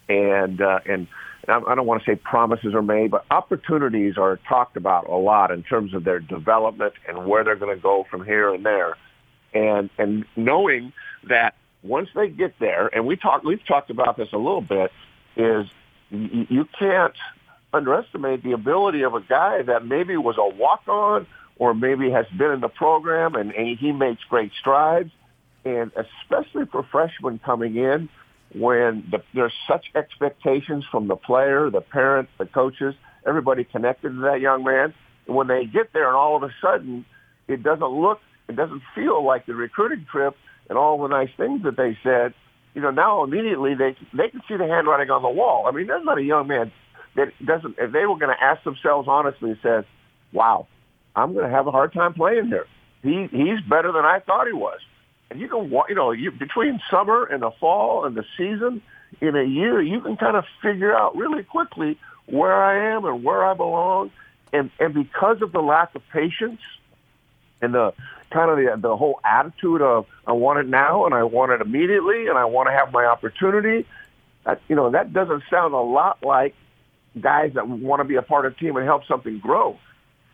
And 0.08 0.60
uh, 0.60 0.80
and 0.88 1.08
I 1.48 1.74
don't 1.74 1.86
want 1.86 2.04
to 2.04 2.10
say 2.10 2.14
promises 2.14 2.74
are 2.74 2.82
made, 2.82 3.10
but 3.10 3.24
opportunities 3.30 4.16
are 4.16 4.38
talked 4.48 4.76
about 4.76 5.08
a 5.08 5.16
lot 5.16 5.50
in 5.50 5.64
terms 5.64 5.94
of 5.94 6.04
their 6.04 6.20
development 6.20 6.94
and 7.08 7.26
where 7.26 7.42
they're 7.42 7.56
going 7.56 7.74
to 7.76 7.82
go 7.82 8.06
from 8.08 8.24
here 8.24 8.54
and 8.54 8.64
there. 8.64 8.96
And 9.52 9.90
and 9.98 10.24
knowing 10.36 10.92
that 11.28 11.54
once 11.82 12.08
they 12.14 12.28
get 12.28 12.58
there, 12.60 12.86
and 12.94 13.06
we 13.06 13.16
talk, 13.16 13.42
we've 13.42 13.66
talked 13.66 13.90
about 13.90 14.16
this 14.16 14.28
a 14.32 14.38
little 14.38 14.60
bit, 14.60 14.92
is 15.36 15.66
you 16.12 16.68
can't 16.78 17.14
underestimate 17.72 18.42
the 18.42 18.52
ability 18.52 19.02
of 19.02 19.14
a 19.14 19.20
guy 19.20 19.62
that 19.62 19.86
maybe 19.86 20.16
was 20.16 20.36
a 20.38 20.54
walk-on 20.56 21.26
or 21.56 21.74
maybe 21.74 22.10
has 22.10 22.26
been 22.36 22.50
in 22.50 22.60
the 22.60 22.68
program 22.68 23.34
and, 23.34 23.52
and 23.52 23.78
he 23.78 23.92
makes 23.92 24.22
great 24.28 24.52
strides. 24.58 25.10
And 25.64 25.92
especially 25.96 26.66
for 26.66 26.82
freshmen 26.90 27.38
coming 27.38 27.76
in, 27.76 28.08
when 28.54 29.06
the, 29.10 29.22
there's 29.32 29.54
such 29.66 29.86
expectations 29.94 30.84
from 30.90 31.08
the 31.08 31.16
player, 31.16 31.70
the 31.70 31.80
parents, 31.80 32.30
the 32.38 32.46
coaches, 32.46 32.94
everybody 33.26 33.64
connected 33.64 34.10
to 34.10 34.20
that 34.22 34.40
young 34.40 34.64
man. 34.64 34.92
And 35.26 35.36
when 35.36 35.46
they 35.46 35.64
get 35.64 35.92
there 35.92 36.08
and 36.08 36.16
all 36.16 36.36
of 36.36 36.42
a 36.42 36.50
sudden 36.60 37.06
it 37.48 37.62
doesn't 37.62 37.84
look, 37.86 38.20
it 38.48 38.56
doesn't 38.56 38.82
feel 38.94 39.24
like 39.24 39.46
the 39.46 39.54
recruiting 39.54 40.06
trip 40.10 40.36
and 40.68 40.76
all 40.76 41.00
the 41.00 41.08
nice 41.08 41.30
things 41.36 41.62
that 41.62 41.76
they 41.76 41.96
said, 42.02 42.34
you 42.74 42.80
know, 42.80 42.90
now 42.90 43.24
immediately 43.24 43.74
they 43.74 43.96
they 44.14 44.28
can 44.28 44.40
see 44.48 44.56
the 44.56 44.66
handwriting 44.66 45.10
on 45.10 45.22
the 45.22 45.28
wall. 45.28 45.66
I 45.66 45.72
mean, 45.72 45.86
there's 45.86 46.04
not 46.04 46.18
a 46.18 46.22
young 46.22 46.46
man 46.46 46.72
that 47.16 47.32
doesn't. 47.44 47.76
If 47.78 47.92
they 47.92 48.06
were 48.06 48.16
going 48.16 48.34
to 48.34 48.42
ask 48.42 48.62
themselves 48.64 49.08
honestly, 49.08 49.58
says, 49.62 49.84
"Wow, 50.32 50.66
I'm 51.14 51.34
going 51.34 51.44
to 51.44 51.50
have 51.50 51.66
a 51.66 51.70
hard 51.70 51.92
time 51.92 52.14
playing 52.14 52.46
here. 52.46 52.66
He 53.02 53.28
he's 53.30 53.60
better 53.68 53.92
than 53.92 54.04
I 54.04 54.20
thought 54.20 54.46
he 54.46 54.52
was." 54.52 54.80
And 55.30 55.40
you 55.40 55.48
can, 55.48 55.70
you 55.88 55.94
know, 55.94 56.10
you 56.10 56.30
between 56.30 56.80
summer 56.90 57.24
and 57.24 57.42
the 57.42 57.50
fall 57.50 58.04
and 58.04 58.16
the 58.16 58.24
season 58.36 58.82
in 59.20 59.36
a 59.36 59.44
year, 59.44 59.80
you 59.82 60.00
can 60.00 60.16
kind 60.16 60.36
of 60.36 60.44
figure 60.62 60.96
out 60.96 61.16
really 61.16 61.42
quickly 61.42 61.98
where 62.26 62.54
I 62.54 62.94
am 62.94 63.04
and 63.04 63.22
where 63.22 63.44
I 63.44 63.54
belong. 63.54 64.10
And 64.52 64.70
and 64.78 64.94
because 64.94 65.42
of 65.42 65.52
the 65.52 65.60
lack 65.60 65.94
of 65.94 66.02
patience 66.12 66.60
and 67.60 67.74
the 67.74 67.94
kind 68.32 68.50
of 68.50 68.56
the 68.56 68.88
the 68.88 68.96
whole 68.96 69.20
attitude 69.24 69.82
of 69.82 70.06
I 70.26 70.32
want 70.32 70.58
it 70.58 70.68
now 70.68 71.06
and 71.06 71.14
I 71.14 71.24
want 71.24 71.52
it 71.52 71.60
immediately 71.60 72.26
and 72.28 72.38
I 72.38 72.46
want 72.46 72.68
to 72.68 72.72
have 72.72 72.92
my 72.92 73.04
opportunity. 73.04 73.86
That, 74.44 74.60
you 74.68 74.74
know, 74.74 74.90
that 74.90 75.12
doesn't 75.12 75.44
sound 75.50 75.74
a 75.74 75.80
lot 75.80 76.24
like 76.24 76.54
guys 77.20 77.52
that 77.54 77.68
want 77.68 78.00
to 78.00 78.04
be 78.04 78.16
a 78.16 78.22
part 78.22 78.46
of 78.46 78.54
a 78.54 78.56
team 78.56 78.76
and 78.76 78.84
help 78.84 79.06
something 79.06 79.38
grow. 79.38 79.78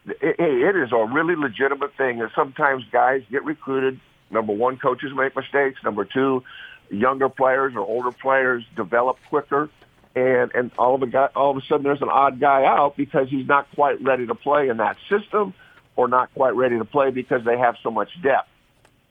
It, 0.07 0.37
it 0.39 0.77
is 0.77 0.91
a 0.93 1.05
really 1.05 1.37
legitimate 1.37 1.95
thing, 1.97 2.21
and 2.23 2.31
sometimes 2.35 2.85
guys 2.91 3.23
get 3.31 3.45
recruited. 3.45 4.01
Number 4.31 4.55
one, 4.55 4.79
coaches 4.79 5.11
make 5.15 5.37
mistakes. 5.37 5.81
Number 5.85 6.07
two, 6.07 6.43
younger 6.91 7.29
players 7.29 7.75
or 7.75 7.81
older 7.81 8.13
players 8.13 8.65
develop 8.77 9.19
quicker, 9.29 9.69
and 10.15 10.51
and 10.55 10.71
all 10.79 10.95
of 10.95 11.03
a 11.03 11.07
guy, 11.07 11.29
all 11.37 11.51
of 11.51 11.59
a 11.59 11.61
sudden 11.69 11.83
there's 11.83 12.01
an 12.01 12.09
odd 12.09 12.41
guy 12.41 12.65
out 12.65 12.97
because 12.97 13.29
he's 13.29 13.47
not 13.47 13.67
quite 13.75 14.03
ready 14.03 14.27
to 14.27 14.35
play 14.35 14.69
in 14.69 14.79
that 14.79 14.97
system 15.11 15.53
or 15.99 16.07
not 16.07 16.33
quite 16.33 16.55
ready 16.55 16.79
to 16.79 16.85
play 16.85 17.11
because 17.11 17.45
they 17.45 17.59
have 17.59 17.75
so 17.83 17.91
much 17.91 18.09
depth. 18.23 18.49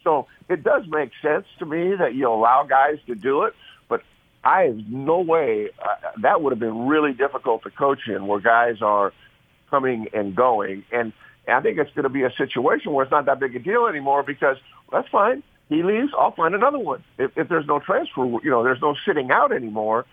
So 0.05 0.25
it 0.49 0.63
does 0.63 0.83
make 0.87 1.11
sense 1.21 1.45
to 1.59 1.65
me 1.65 1.93
that 1.97 2.15
you 2.15 2.29
allow 2.29 2.63
guys 2.63 2.97
to 3.07 3.13
do 3.13 3.43
it, 3.43 3.53
but 3.89 4.03
I 4.41 4.61
have 4.61 4.77
no 4.87 5.19
way 5.19 5.69
uh, 5.79 6.11
that 6.21 6.41
would 6.41 6.53
have 6.53 6.61
been 6.61 6.87
really 6.87 7.11
difficult 7.11 7.63
to 7.63 7.71
coach 7.71 8.07
in 8.07 8.25
where 8.25 8.39
guys 8.39 8.81
are 8.81 9.11
coming 9.69 10.07
and 10.13 10.33
going. 10.33 10.85
And 10.93 11.11
I 11.45 11.59
think 11.59 11.77
it's 11.77 11.91
going 11.91 12.03
to 12.03 12.09
be 12.09 12.23
a 12.23 12.31
situation 12.37 12.93
where 12.93 13.03
it's 13.03 13.11
not 13.11 13.25
that 13.25 13.41
big 13.41 13.53
a 13.57 13.59
deal 13.59 13.87
anymore 13.87 14.23
because 14.23 14.55
that's 14.89 15.09
fine. 15.09 15.43
He 15.67 15.83
leaves, 15.83 16.13
I'll 16.17 16.31
find 16.31 16.55
another 16.55 16.79
one. 16.79 17.03
If, 17.17 17.37
if 17.37 17.49
there's 17.49 17.67
no 17.67 17.79
transfer, 17.79 18.23
you 18.23 18.49
know, 18.49 18.63
there's 18.63 18.81
no 18.81 18.95
sitting 19.05 19.29
out 19.29 19.51
anymore. 19.51 20.05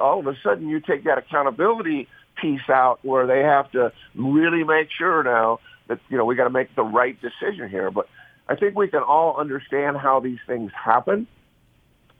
All 0.00 0.20
of 0.20 0.28
a 0.28 0.36
sudden, 0.44 0.68
you 0.68 0.78
take 0.78 1.02
that 1.04 1.18
accountability 1.18 2.06
piece 2.40 2.68
out 2.68 3.00
where 3.02 3.26
they 3.26 3.40
have 3.40 3.68
to 3.72 3.92
really 4.14 4.62
make 4.62 4.90
sure 4.96 5.24
now 5.24 5.58
that 5.88 5.98
you 6.08 6.16
know 6.16 6.24
we 6.24 6.36
got 6.36 6.44
to 6.44 6.50
make 6.50 6.74
the 6.76 6.82
right 6.82 7.16
decision 7.20 7.68
here. 7.68 7.90
But 7.90 8.06
I 8.48 8.56
think 8.56 8.76
we 8.76 8.88
can 8.88 9.02
all 9.02 9.36
understand 9.36 9.96
how 9.96 10.20
these 10.20 10.38
things 10.46 10.70
happen, 10.72 11.26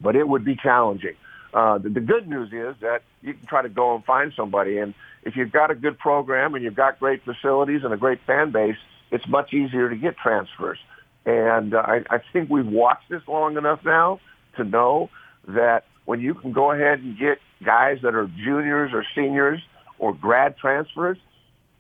but 0.01 0.17
it 0.17 0.29
would 0.29 0.45
be 0.45 0.57
challenging. 0.57 1.15
Uh, 1.55 1.79
the, 1.79 1.89
the 1.89 2.01
good 2.01 2.29
news 2.29 2.49
is 2.53 2.79
that 2.83 3.03
you 3.23 3.33
can 3.33 3.47
try 3.47 3.63
to 3.63 3.69
go 3.69 3.95
and 3.95 4.05
find 4.05 4.33
somebody, 4.37 4.79
and 4.79 4.95
if 5.23 5.35
you've 5.37 5.53
got 5.53 5.71
a 5.71 5.75
good 5.75 5.99
program 5.99 6.55
and 6.55 6.63
you've 6.63 6.77
got 6.77 6.99
great 6.99 7.23
facilities 7.25 7.81
and 7.85 7.93
a 7.93 7.97
great 7.97 8.19
fan 8.27 8.53
base, 8.53 8.77
it's 9.11 9.27
much 9.27 9.53
easier 9.53 9.89
to 9.89 9.97
get 9.97 10.17
transfers. 10.17 10.79
And 11.25 11.75
uh, 11.75 11.79
I, 11.79 12.01
I 12.11 12.19
think 12.33 12.51
we've 12.51 12.67
watched 12.67 13.09
this 13.11 13.23
long 13.27 13.57
enough 13.57 13.81
now 13.85 14.21
to 14.57 14.65
know 14.65 15.11
that 15.49 15.85
when 16.05 16.21
you 16.21 16.35
can 16.35 16.53
go 16.53 16.73
ahead 16.73 17.01
and 17.01 17.19
get 17.19 17.39
guys 17.65 17.99
that 18.03 18.15
are 18.15 18.27
juniors 18.27 18.93
or 18.95 19.05
seniors 19.15 19.61
or 19.99 20.15
grad 20.15 20.57
transfers, 20.57 21.19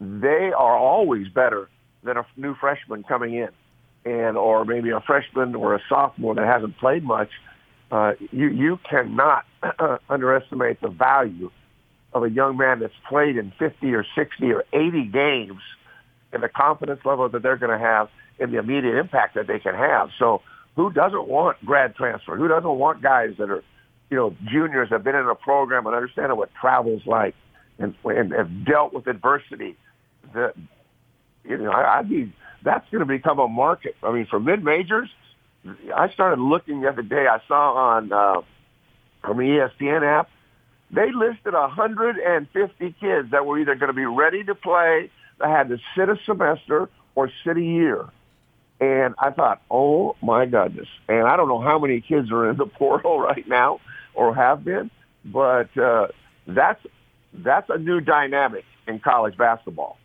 they 0.00 0.50
are 0.56 0.76
always 0.76 1.28
better 1.28 1.68
than 2.02 2.16
a 2.16 2.26
new 2.36 2.54
freshman 2.54 3.02
coming 3.02 3.34
in, 3.34 3.48
and 4.04 4.36
or 4.36 4.64
maybe 4.64 4.90
a 4.90 5.00
freshman 5.00 5.54
or 5.54 5.74
a 5.74 5.80
sophomore 5.88 6.34
that 6.34 6.46
hasn't 6.46 6.78
played 6.78 7.04
much. 7.04 7.30
Uh, 7.90 8.12
you 8.32 8.48
you 8.48 8.78
cannot 8.88 9.44
underestimate 10.08 10.80
the 10.80 10.88
value 10.88 11.50
of 12.12 12.22
a 12.22 12.30
young 12.30 12.56
man 12.56 12.80
that's 12.80 12.94
played 13.08 13.36
in 13.36 13.52
50 13.58 13.94
or 13.94 14.04
60 14.14 14.52
or 14.52 14.64
80 14.72 15.04
games 15.06 15.60
and 16.32 16.42
the 16.42 16.48
confidence 16.48 17.00
level 17.04 17.28
that 17.28 17.42
they're 17.42 17.56
going 17.56 17.76
to 17.76 17.84
have 17.84 18.08
and 18.38 18.52
the 18.52 18.58
immediate 18.58 18.98
impact 18.98 19.34
that 19.34 19.46
they 19.46 19.58
can 19.58 19.74
have. 19.74 20.10
So 20.18 20.42
who 20.76 20.92
doesn't 20.92 21.26
want 21.26 21.64
grad 21.64 21.96
transfer? 21.96 22.36
Who 22.36 22.48
doesn't 22.48 22.78
want 22.78 23.02
guys 23.02 23.34
that 23.38 23.50
are, 23.50 23.64
you 24.10 24.16
know, 24.16 24.34
juniors 24.46 24.88
that 24.90 24.96
have 24.96 25.04
been 25.04 25.16
in 25.16 25.26
a 25.26 25.34
program 25.34 25.86
and 25.86 25.94
understand 25.94 26.36
what 26.36 26.50
travel's 26.60 27.02
like 27.06 27.34
and, 27.78 27.94
and 28.04 28.32
have 28.32 28.64
dealt 28.64 28.92
with 28.92 29.06
adversity? 29.06 29.76
The, 30.32 30.52
you 31.48 31.56
know, 31.56 31.70
I, 31.70 31.98
I'd 31.98 32.08
be 32.08 32.32
that's 32.62 32.88
going 32.90 33.00
to 33.00 33.06
become 33.06 33.38
a 33.38 33.48
market. 33.48 33.96
I 34.02 34.12
mean, 34.12 34.26
for 34.26 34.38
mid 34.38 34.62
majors, 34.62 35.08
I 35.94 36.10
started 36.10 36.40
looking 36.40 36.82
the 36.82 36.88
other 36.88 37.02
day. 37.02 37.26
I 37.26 37.40
saw 37.48 37.74
on 37.74 38.12
uh, 38.12 38.42
from 39.22 39.38
the 39.38 39.44
ESPN 39.44 40.02
app, 40.02 40.28
they 40.90 41.10
listed 41.12 41.54
150 41.54 42.94
kids 43.00 43.30
that 43.30 43.46
were 43.46 43.58
either 43.58 43.74
going 43.74 43.88
to 43.88 43.94
be 43.94 44.06
ready 44.06 44.44
to 44.44 44.54
play, 44.54 45.10
that 45.38 45.48
had 45.48 45.68
to 45.68 45.78
sit 45.96 46.08
a 46.08 46.18
semester 46.24 46.88
or 47.14 47.30
sit 47.44 47.56
a 47.56 47.62
year. 47.62 48.06
And 48.80 49.14
I 49.18 49.30
thought, 49.30 49.60
oh 49.70 50.16
my 50.22 50.46
goodness! 50.46 50.88
And 51.08 51.26
I 51.26 51.36
don't 51.36 51.48
know 51.48 51.60
how 51.60 51.78
many 51.78 52.00
kids 52.00 52.30
are 52.30 52.48
in 52.50 52.56
the 52.56 52.66
portal 52.78 53.20
right 53.20 53.46
now 53.48 53.80
or 54.14 54.34
have 54.34 54.64
been, 54.64 54.90
but 55.24 55.76
uh, 55.76 56.08
that's 56.46 56.80
that's 57.32 57.68
a 57.70 57.78
new 57.78 58.00
dynamic 58.00 58.64
in 58.86 59.00
college 59.00 59.36
basketball 59.36 59.98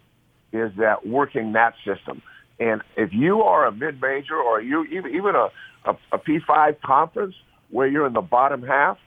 is 0.54 0.72
that 0.78 1.06
working 1.06 1.54
that 1.54 1.74
system. 1.84 2.22
And 2.60 2.82
if 2.96 3.12
you 3.12 3.42
are 3.42 3.66
a 3.66 3.72
mid-major 3.72 4.36
or 4.36 4.62
you 4.62 4.86
even, 4.86 5.16
even 5.16 5.36
a, 5.36 5.50
a, 5.86 5.98
a 6.12 6.20
P5 6.20 6.80
conference 6.82 7.36
where 7.72 7.88
you're 7.88 8.06
in 8.06 8.14
the 8.14 8.22
bottom 8.22 8.62
half, 8.62 8.98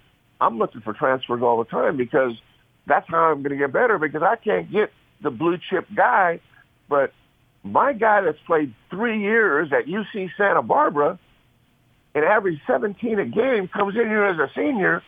I'm 0.40 0.58
looking 0.58 0.82
for 0.82 0.92
transfers 0.92 1.40
all 1.42 1.58
the 1.58 1.70
time 1.70 1.96
because 1.96 2.32
that's 2.86 3.08
how 3.08 3.30
I'm 3.30 3.42
going 3.42 3.52
to 3.52 3.56
get 3.56 3.72
better 3.72 3.98
because 3.98 4.22
I 4.22 4.36
can't 4.36 4.70
get 4.70 4.92
the 5.22 5.30
blue 5.30 5.58
chip 5.70 5.86
guy, 5.94 6.40
but 6.88 7.12
my 7.62 7.92
guy 7.92 8.20
that's 8.20 8.38
played 8.46 8.74
three 8.90 9.20
years 9.20 9.72
at 9.72 9.86
UC 9.86 10.30
Santa 10.36 10.62
Barbara 10.62 11.18
and 12.14 12.24
averaged 12.24 12.60
17 12.66 13.18
a 13.18 13.24
game 13.26 13.68
comes 13.68 13.94
in 13.94 14.06
here 14.06 14.24
as 14.24 14.38
a 14.38 14.50
senior. 14.54 15.02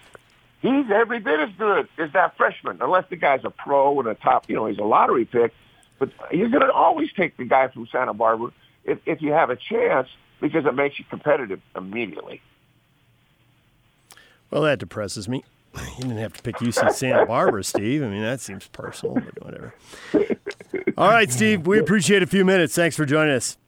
He's 0.61 0.90
every 0.90 1.20
bit 1.20 1.40
as 1.40 1.51
good 1.57 1.88
as 1.98 2.12
that 2.12 2.37
freshman, 2.37 2.79
unless 2.81 3.05
the 3.11 3.16
guy's 3.16 3.44
a 3.44 3.51
pro 3.51 3.98
and 4.01 4.09
a 4.09 4.14
top, 4.14 4.48
you 4.48 4.57
know, 4.57 4.66
he's 4.66 4.79
a 4.79 4.85
lottery 4.85 5.24
pick. 5.24 5.53
But 5.99 6.11
you're 6.31 6.49
going 6.49 6.67
to 6.67 6.73
always 6.73 7.13
take 7.13 7.37
the 7.37 7.45
guy 7.45 7.69
from 7.69 7.89
Santa 7.91 8.15
Barbara 8.15 8.51
if, 8.85 8.99
if 9.07 9.21
you 9.21 9.33
have 9.33 9.51
a 9.51 9.57
chance 9.57 10.09
because 10.41 10.65
it 10.65 10.75
makes 10.75 10.99
you 10.99 11.05
competitive 11.11 11.61
immediately. 11.77 12.41
Well, 14.51 14.63
that 14.63 14.79
depresses 14.79 15.29
me. 15.29 15.45
You 15.99 16.05
didn't 16.05 16.19
have 16.19 16.33
to 16.33 16.43
pick 16.43 16.57
UC 16.57 16.93
Santa 16.93 17.27
Barbara, 17.27 17.63
Steve. 17.63 18.03
I 18.03 18.09
mean, 18.09 18.23
that 18.23 18.41
seems 18.41 18.67
personal, 18.69 19.15
but 19.15 19.45
whatever. 19.45 19.75
All 20.97 21.09
right, 21.09 21.31
Steve, 21.31 21.67
we 21.67 21.79
appreciate 21.79 22.23
a 22.23 22.27
few 22.27 22.45
minutes. 22.45 22.75
Thanks 22.75 22.97
for 22.97 23.05
joining 23.05 23.35
us. 23.35 23.59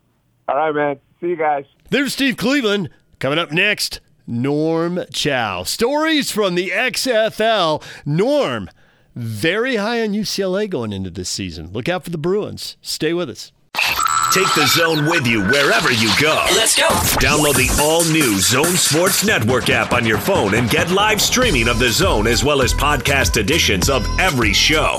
All 0.49 0.57
right, 0.57 0.75
man. 0.75 1.01
See 1.21 1.29
you 1.29 1.37
guys. 1.37 1.67
There's 1.91 2.13
Steve 2.13 2.37
Cleveland. 2.37 2.89
Coming 3.21 3.39
up 3.39 3.53
next, 3.53 4.01
Norm 4.27 5.05
Chow. 5.13 5.63
Stories 5.65 6.31
from 6.31 6.55
the 6.55 6.71
XFL. 6.71 7.83
Norm, 8.07 8.71
very 9.21 9.77
high 9.77 10.03
on 10.03 10.11
UCLA 10.11 10.69
going 10.69 10.93
into 10.93 11.11
this 11.11 11.29
season. 11.29 11.71
Look 11.73 11.89
out 11.89 12.05
for 12.05 12.11
the 12.11 12.19
Bruins. 12.19 12.77
Stay 12.81 13.13
with 13.13 13.29
us. 13.29 13.53
Take 14.33 14.53
the 14.55 14.67
zone 14.67 15.07
with 15.07 15.27
you 15.27 15.43
wherever 15.43 15.93
you 15.93 16.11
go. 16.21 16.45
Let's 16.55 16.77
go. 16.77 16.87
Download 17.19 17.55
the 17.55 17.69
all 17.83 18.05
new 18.05 18.39
Zone 18.39 18.77
Sports 18.77 19.25
Network 19.25 19.71
app 19.71 19.93
on 19.93 20.07
your 20.07 20.19
phone 20.19 20.55
and 20.55 20.71
get 20.71 20.91
live 20.91 21.21
streaming 21.21 21.69
of 21.69 21.79
the 21.79 21.91
zone 21.91 22.27
as 22.27 22.45
well 22.45 22.63
as 22.63 22.73
podcast 22.73 23.37
editions 23.37 23.91
of 23.91 24.07
every 24.21 24.53
show. 24.53 24.99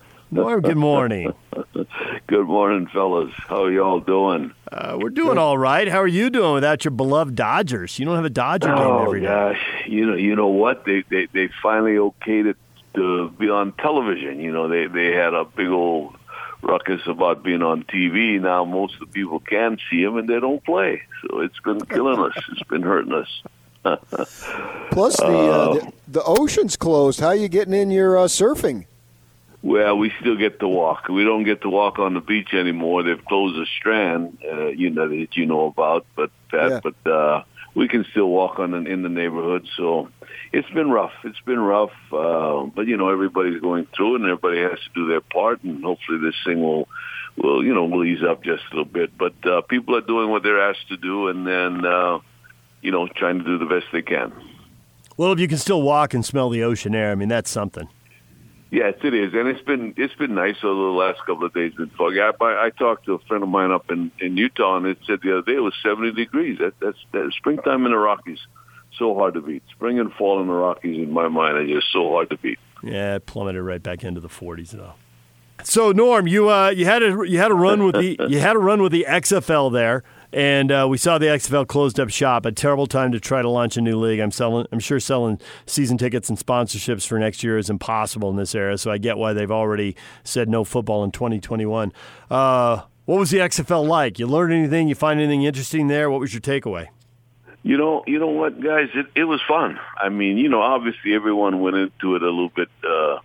Norm, 0.31 0.61
good 0.61 0.77
morning. 0.77 1.33
Good 2.27 2.45
morning, 2.47 2.87
fellas. 2.87 3.33
How 3.49 3.63
are 3.65 3.71
y'all 3.71 3.99
doing? 3.99 4.53
Uh, 4.71 4.97
we're 4.99 5.09
doing 5.09 5.37
all 5.37 5.57
right. 5.57 5.85
How 5.89 5.97
are 5.99 6.07
you 6.07 6.29
doing 6.29 6.53
without 6.53 6.85
your 6.85 6.91
beloved 6.91 7.35
Dodgers? 7.35 7.99
You 7.99 8.05
don't 8.05 8.15
have 8.15 8.23
a 8.23 8.29
Dodger 8.29 8.69
game 8.69 8.77
Oh 8.77 9.03
every 9.03 9.19
day. 9.19 9.25
gosh, 9.27 9.59
you 9.87 10.05
know, 10.05 10.15
you 10.15 10.35
know 10.37 10.47
what? 10.47 10.85
They 10.85 11.03
they 11.09 11.25
they 11.33 11.49
finally 11.61 11.95
okayed 11.95 12.45
it 12.45 12.57
to 12.93 13.29
be 13.31 13.49
on 13.49 13.73
television. 13.73 14.39
You 14.39 14.53
know, 14.53 14.69
they 14.69 14.87
they 14.87 15.11
had 15.11 15.33
a 15.33 15.43
big 15.43 15.67
old 15.67 16.15
ruckus 16.61 17.01
about 17.07 17.43
being 17.43 17.61
on 17.63 17.83
TV. 17.83 18.39
Now 18.39 18.63
most 18.63 18.93
of 18.93 18.99
the 19.01 19.07
people 19.07 19.41
can 19.41 19.77
see 19.89 20.01
them 20.03 20.15
and 20.17 20.29
they 20.29 20.39
don't 20.39 20.63
play. 20.63 21.01
So 21.27 21.41
it's 21.41 21.59
been 21.59 21.81
killing 21.81 22.19
us. 22.19 22.41
It's 22.53 22.63
been 22.63 22.83
hurting 22.83 23.13
us. 23.13 23.41
Plus, 24.91 25.17
the, 25.17 25.25
uh, 25.25 25.73
the 25.73 25.93
the 26.07 26.23
ocean's 26.23 26.77
closed. 26.77 27.19
How 27.19 27.31
you 27.31 27.49
getting 27.49 27.73
in 27.73 27.91
your 27.91 28.17
uh, 28.17 28.25
surfing? 28.25 28.85
Well, 29.63 29.97
we 29.97 30.11
still 30.19 30.35
get 30.35 30.59
to 30.61 30.67
walk. 30.67 31.07
We 31.07 31.23
don't 31.23 31.43
get 31.43 31.61
to 31.61 31.69
walk 31.69 31.99
on 31.99 32.15
the 32.15 32.19
beach 32.21 32.53
anymore. 32.53 33.03
They've 33.03 33.23
closed 33.25 33.55
the 33.55 33.67
strand, 33.77 34.39
uh, 34.51 34.67
you 34.67 34.89
know 34.89 35.07
that 35.07 35.35
you 35.37 35.45
know 35.45 35.67
about, 35.67 36.05
but 36.15 36.31
that, 36.51 36.71
Yeah. 36.71 36.79
but 36.83 37.11
uh, 37.11 37.43
we 37.75 37.87
can 37.87 38.03
still 38.09 38.27
walk 38.27 38.57
on 38.59 38.73
in 38.87 39.03
the 39.03 39.09
neighborhood. 39.09 39.67
So 39.77 40.09
it's 40.51 40.69
been 40.71 40.89
rough. 40.89 41.13
It's 41.23 41.39
been 41.41 41.59
rough, 41.59 41.91
uh, 42.11 42.63
but 42.75 42.87
you 42.87 42.97
know 42.97 43.09
everybody's 43.09 43.61
going 43.61 43.87
through 43.95 44.15
and 44.15 44.25
everybody 44.25 44.61
has 44.61 44.79
to 44.79 44.89
do 44.95 45.07
their 45.07 45.21
part, 45.21 45.63
and 45.63 45.83
hopefully 45.83 46.17
this 46.19 46.35
thing 46.43 46.59
will, 46.61 46.87
will 47.37 47.63
you 47.63 47.73
know, 47.75 47.85
will 47.85 48.03
ease 48.03 48.23
up 48.23 48.43
just 48.43 48.63
a 48.71 48.75
little 48.75 48.91
bit. 48.91 49.15
But 49.15 49.35
uh, 49.45 49.61
people 49.61 49.95
are 49.95 50.01
doing 50.01 50.31
what 50.31 50.41
they're 50.41 50.69
asked 50.69 50.87
to 50.89 50.97
do, 50.97 51.27
and 51.27 51.45
then 51.45 51.85
uh, 51.85 52.17
you 52.81 52.89
know 52.91 53.07
trying 53.07 53.37
to 53.37 53.45
do 53.45 53.59
the 53.59 53.65
best 53.65 53.85
they 53.93 54.01
can. 54.01 54.33
Well, 55.17 55.31
if 55.33 55.39
you 55.39 55.47
can 55.47 55.59
still 55.59 55.83
walk 55.83 56.15
and 56.15 56.25
smell 56.25 56.49
the 56.49 56.63
ocean 56.63 56.95
air, 56.95 57.11
I 57.11 57.15
mean, 57.15 57.29
that's 57.29 57.51
something. 57.51 57.87
Yes, 58.71 58.93
it 59.03 59.13
is, 59.13 59.33
and 59.33 59.49
it's 59.49 59.61
been 59.61 59.93
it's 59.97 60.15
been 60.15 60.33
nice 60.33 60.55
over 60.63 60.81
the 60.81 60.97
last 60.97 61.19
couple 61.25 61.43
of 61.45 61.53
days. 61.53 61.73
Been 61.73 61.89
foggy. 61.89 62.21
I, 62.21 62.31
I, 62.39 62.67
I 62.67 62.69
talked 62.69 63.05
to 63.05 63.15
a 63.15 63.19
friend 63.19 63.43
of 63.43 63.49
mine 63.49 63.69
up 63.69 63.91
in, 63.91 64.11
in 64.21 64.37
Utah, 64.37 64.77
and 64.77 64.85
it 64.85 64.97
said 65.05 65.19
the 65.21 65.39
other 65.39 65.51
day 65.51 65.57
it 65.57 65.61
was 65.61 65.73
seventy 65.83 66.13
degrees. 66.13 66.59
That, 66.59 66.79
that's 66.79 66.97
that's 67.11 67.35
springtime 67.35 67.85
in 67.85 67.91
the 67.91 67.97
Rockies. 67.97 68.39
So 68.97 69.13
hard 69.13 69.33
to 69.33 69.41
beat. 69.41 69.63
Spring 69.71 69.99
and 69.99 70.13
fall 70.13 70.39
in 70.39 70.47
the 70.47 70.53
Rockies, 70.53 70.97
in 70.97 71.11
my 71.11 71.27
mind, 71.27 71.57
are 71.57 71.67
just 71.67 71.91
so 71.91 72.11
hard 72.11 72.29
to 72.29 72.37
beat. 72.37 72.59
Yeah, 72.81 73.15
it 73.15 73.25
plummeted 73.25 73.61
right 73.61 73.83
back 73.83 74.05
into 74.05 74.21
the 74.21 74.29
40s 74.29 74.71
though. 74.71 74.93
So 75.63 75.91
Norm, 75.91 76.27
you 76.27 76.49
uh, 76.49 76.69
you 76.69 76.85
had 76.85 77.03
a 77.03 77.27
you 77.27 77.39
had 77.39 77.51
a 77.51 77.55
run 77.55 77.83
with 77.83 77.95
the 77.95 78.17
you 78.29 78.39
had 78.39 78.55
a 78.55 78.59
run 78.59 78.81
with 78.81 78.93
the 78.93 79.05
XFL 79.07 79.73
there, 79.73 80.05
and 80.33 80.71
uh, 80.71 80.87
we 80.89 80.97
saw 80.97 81.17
the 81.17 81.25
XFL 81.25 81.67
closed 81.67 81.99
up 81.99 82.09
shop. 82.09 82.45
A 82.45 82.51
terrible 82.51 82.87
time 82.87 83.11
to 83.11 83.19
try 83.19 83.41
to 83.41 83.49
launch 83.49 83.75
a 83.77 83.81
new 83.81 83.99
league. 83.99 84.19
I'm 84.19 84.31
selling. 84.31 84.65
I'm 84.71 84.79
sure 84.79 84.99
selling 84.99 85.39
season 85.65 85.97
tickets 85.97 86.29
and 86.29 86.37
sponsorships 86.37 87.05
for 87.05 87.19
next 87.19 87.43
year 87.43 87.57
is 87.57 87.69
impossible 87.69 88.29
in 88.29 88.37
this 88.37 88.55
era. 88.55 88.77
So 88.77 88.91
I 88.91 88.97
get 88.97 89.17
why 89.17 89.33
they've 89.33 89.51
already 89.51 89.95
said 90.23 90.47
no 90.47 90.63
football 90.63 91.03
in 91.03 91.11
2021. 91.11 91.91
Uh, 92.29 92.81
what 93.05 93.19
was 93.19 93.29
the 93.31 93.39
XFL 93.39 93.85
like? 93.85 94.19
You 94.19 94.27
learn 94.27 94.51
anything? 94.51 94.87
You 94.87 94.95
find 94.95 95.19
anything 95.19 95.43
interesting 95.43 95.87
there? 95.87 96.09
What 96.09 96.19
was 96.19 96.33
your 96.33 96.41
takeaway? 96.41 96.87
You 97.63 97.77
know, 97.77 98.03
you 98.07 98.17
know 98.17 98.27
what, 98.27 98.59
guys? 98.59 98.89
It 98.93 99.07
it 99.15 99.25
was 99.25 99.41
fun. 99.47 99.79
I 99.97 100.09
mean, 100.09 100.37
you 100.37 100.49
know, 100.49 100.61
obviously 100.61 101.13
everyone 101.13 101.59
went 101.59 101.75
into 101.75 102.15
it 102.15 102.23
a 102.23 102.29
little 102.29 102.49
bit. 102.49 102.69
Uh, 102.83 103.19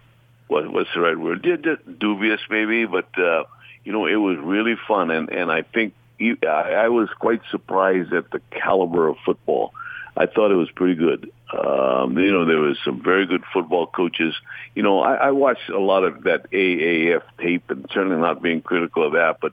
what 0.48 0.70
what's 0.70 0.90
the 0.92 1.00
right 1.00 1.18
word? 1.18 1.42
Did 1.42 1.66
dubious 1.98 2.40
maybe, 2.50 2.84
but 2.84 3.08
uh, 3.18 3.44
you 3.84 3.92
know, 3.92 4.06
it 4.06 4.16
was 4.16 4.36
really 4.38 4.76
fun, 4.88 5.10
and 5.10 5.30
and 5.30 5.50
I 5.50 5.62
think 5.62 5.94
you- 6.18 6.38
I, 6.42 6.72
I 6.84 6.88
was 6.88 7.08
quite 7.18 7.40
surprised 7.50 8.12
at 8.12 8.30
the 8.30 8.40
caliber 8.50 9.08
of 9.08 9.16
football. 9.24 9.72
I 10.16 10.24
thought 10.26 10.50
it 10.50 10.54
was 10.56 10.70
pretty 10.70 10.94
good. 10.94 11.30
Um, 11.52 12.16
you 12.18 12.32
know, 12.32 12.46
there 12.46 12.58
was 12.58 12.78
some 12.84 13.02
very 13.02 13.26
good 13.26 13.44
football 13.52 13.86
coaches. 13.86 14.34
You 14.74 14.82
know, 14.82 15.00
I, 15.00 15.14
I 15.14 15.30
watched 15.30 15.68
a 15.68 15.78
lot 15.78 16.04
of 16.04 16.22
that 16.24 16.50
AAF 16.50 17.22
tape, 17.38 17.70
and 17.70 17.86
certainly 17.92 18.16
not 18.16 18.42
being 18.42 18.62
critical 18.62 19.06
of 19.06 19.12
that, 19.12 19.38
but 19.40 19.52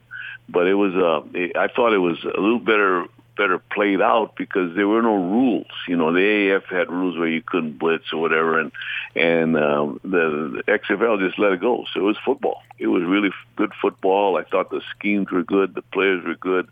but 0.50 0.68
it 0.68 0.74
was 0.76 0.94
uh, 0.96 1.60
I 1.60 1.68
thought 1.68 1.94
it 1.94 2.00
was 2.00 2.18
a 2.24 2.40
little 2.40 2.60
better 2.60 3.06
better 3.36 3.60
played 3.60 4.02
out 4.02 4.36
because 4.36 4.76
there 4.76 4.88
were 4.88 5.02
no 5.02 5.16
rules. 5.16 5.68
You 5.88 5.98
know, 5.98 6.14
the 6.14 6.20
AAF 6.20 6.66
had 6.66 6.90
rules 6.90 7.18
where 7.18 7.28
you 7.28 7.42
couldn't 7.42 7.80
blitz 7.80 8.12
or 8.14 8.22
whatever, 8.22 8.60
and 8.60 8.72
and 9.16 9.58
um, 9.58 10.00
the, 10.04 10.64
the 10.66 10.72
XFL 10.72 11.20
just 11.20 11.40
let 11.40 11.54
it 11.54 11.62
go. 11.62 11.86
So 11.94 12.00
it 12.00 12.04
was 12.04 12.18
football. 12.26 12.62
It 12.78 12.88
was 12.88 13.04
really 13.04 13.30
f- 13.30 13.56
good 13.56 13.72
football. 13.82 14.38
I 14.38 14.44
thought 14.44 14.70
the 14.70 14.82
schemes 14.98 15.32
were 15.32 15.44
good, 15.44 15.76
the 15.76 15.82
players 15.82 16.24
were 16.26 16.36
good. 16.36 16.68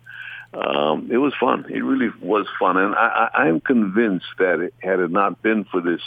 Um, 0.54 1.10
it 1.12 1.18
was 1.18 1.34
fun. 1.40 1.66
It 1.70 1.82
really 1.82 2.12
was 2.22 2.46
fun, 2.60 2.78
and 2.78 2.94
I, 2.94 3.30
I, 3.34 3.44
I'm 3.44 3.62
convinced 3.62 4.28
that 4.38 4.60
it, 4.60 4.74
had 4.80 5.00
it 5.00 5.10
not 5.10 5.42
been 5.42 5.64
for 5.64 5.80
this, 5.80 6.02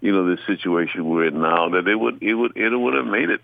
you 0.00 0.12
know, 0.12 0.28
this 0.28 0.44
situation 0.46 1.08
we're 1.08 1.26
in 1.26 1.40
now, 1.40 1.68
that 1.68 1.86
it 1.86 1.94
would 1.94 2.22
it 2.22 2.34
would 2.34 2.56
it 2.56 2.76
would 2.76 2.94
have 2.94 3.06
made 3.06 3.30
it. 3.30 3.42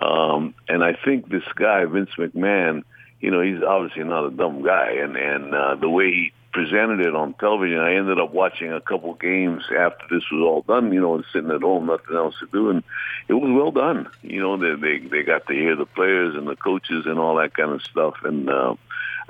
Um, 0.00 0.54
and 0.68 0.84
I 0.84 0.92
think 0.92 1.30
this 1.30 1.44
guy 1.54 1.86
Vince 1.86 2.10
McMahon, 2.18 2.84
you 3.20 3.30
know, 3.30 3.40
he's 3.40 3.62
obviously 3.62 4.04
not 4.04 4.26
a 4.26 4.30
dumb 4.30 4.62
guy, 4.62 4.92
and 4.92 5.16
and 5.16 5.54
uh, 5.54 5.74
the 5.76 5.88
way 5.88 6.10
he 6.10 6.32
presented 6.52 7.00
it 7.00 7.14
on 7.14 7.34
television, 7.34 7.78
I 7.78 7.94
ended 7.94 8.18
up 8.18 8.32
watching 8.32 8.72
a 8.72 8.80
couple 8.80 9.14
games 9.14 9.64
after 9.76 10.04
this 10.10 10.24
was 10.32 10.42
all 10.42 10.62
done, 10.62 10.92
you 10.92 11.00
know, 11.00 11.14
and 11.14 11.24
sitting 11.32 11.50
at 11.50 11.62
home, 11.62 11.86
nothing 11.86 12.16
else 12.16 12.34
to 12.40 12.48
do, 12.52 12.70
and 12.70 12.82
it 13.28 13.34
was 13.34 13.50
well 13.52 13.70
done. 13.70 14.08
You 14.22 14.40
know, 14.40 14.56
they 14.56 14.74
they 14.80 15.06
they 15.06 15.22
got 15.22 15.46
to 15.46 15.54
hear 15.54 15.76
the 15.76 15.86
players 15.86 16.34
and 16.34 16.46
the 16.48 16.56
coaches 16.56 17.04
and 17.06 17.18
all 17.18 17.36
that 17.36 17.54
kind 17.54 17.72
of 17.72 17.82
stuff, 17.82 18.14
and. 18.24 18.48
uh 18.48 18.74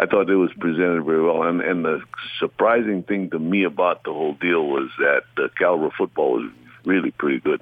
I 0.00 0.06
thought 0.06 0.30
it 0.30 0.36
was 0.36 0.52
presented 0.52 1.02
very 1.04 1.24
well, 1.24 1.42
and 1.42 1.60
and 1.60 1.84
the 1.84 2.00
surprising 2.38 3.02
thing 3.02 3.30
to 3.30 3.38
me 3.38 3.64
about 3.64 4.04
the 4.04 4.12
whole 4.12 4.34
deal 4.34 4.64
was 4.64 4.90
that 4.98 5.22
the 5.36 5.50
caliber 5.58 5.90
football 5.90 6.34
was 6.34 6.52
really 6.84 7.10
pretty 7.10 7.40
good. 7.40 7.60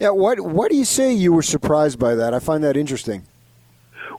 Yeah, 0.00 0.10
what 0.10 0.40
why 0.40 0.68
do 0.68 0.76
you 0.76 0.86
say 0.86 1.12
you 1.12 1.34
were 1.34 1.42
surprised 1.42 1.98
by 1.98 2.14
that? 2.14 2.32
I 2.32 2.38
find 2.38 2.64
that 2.64 2.78
interesting. 2.78 3.24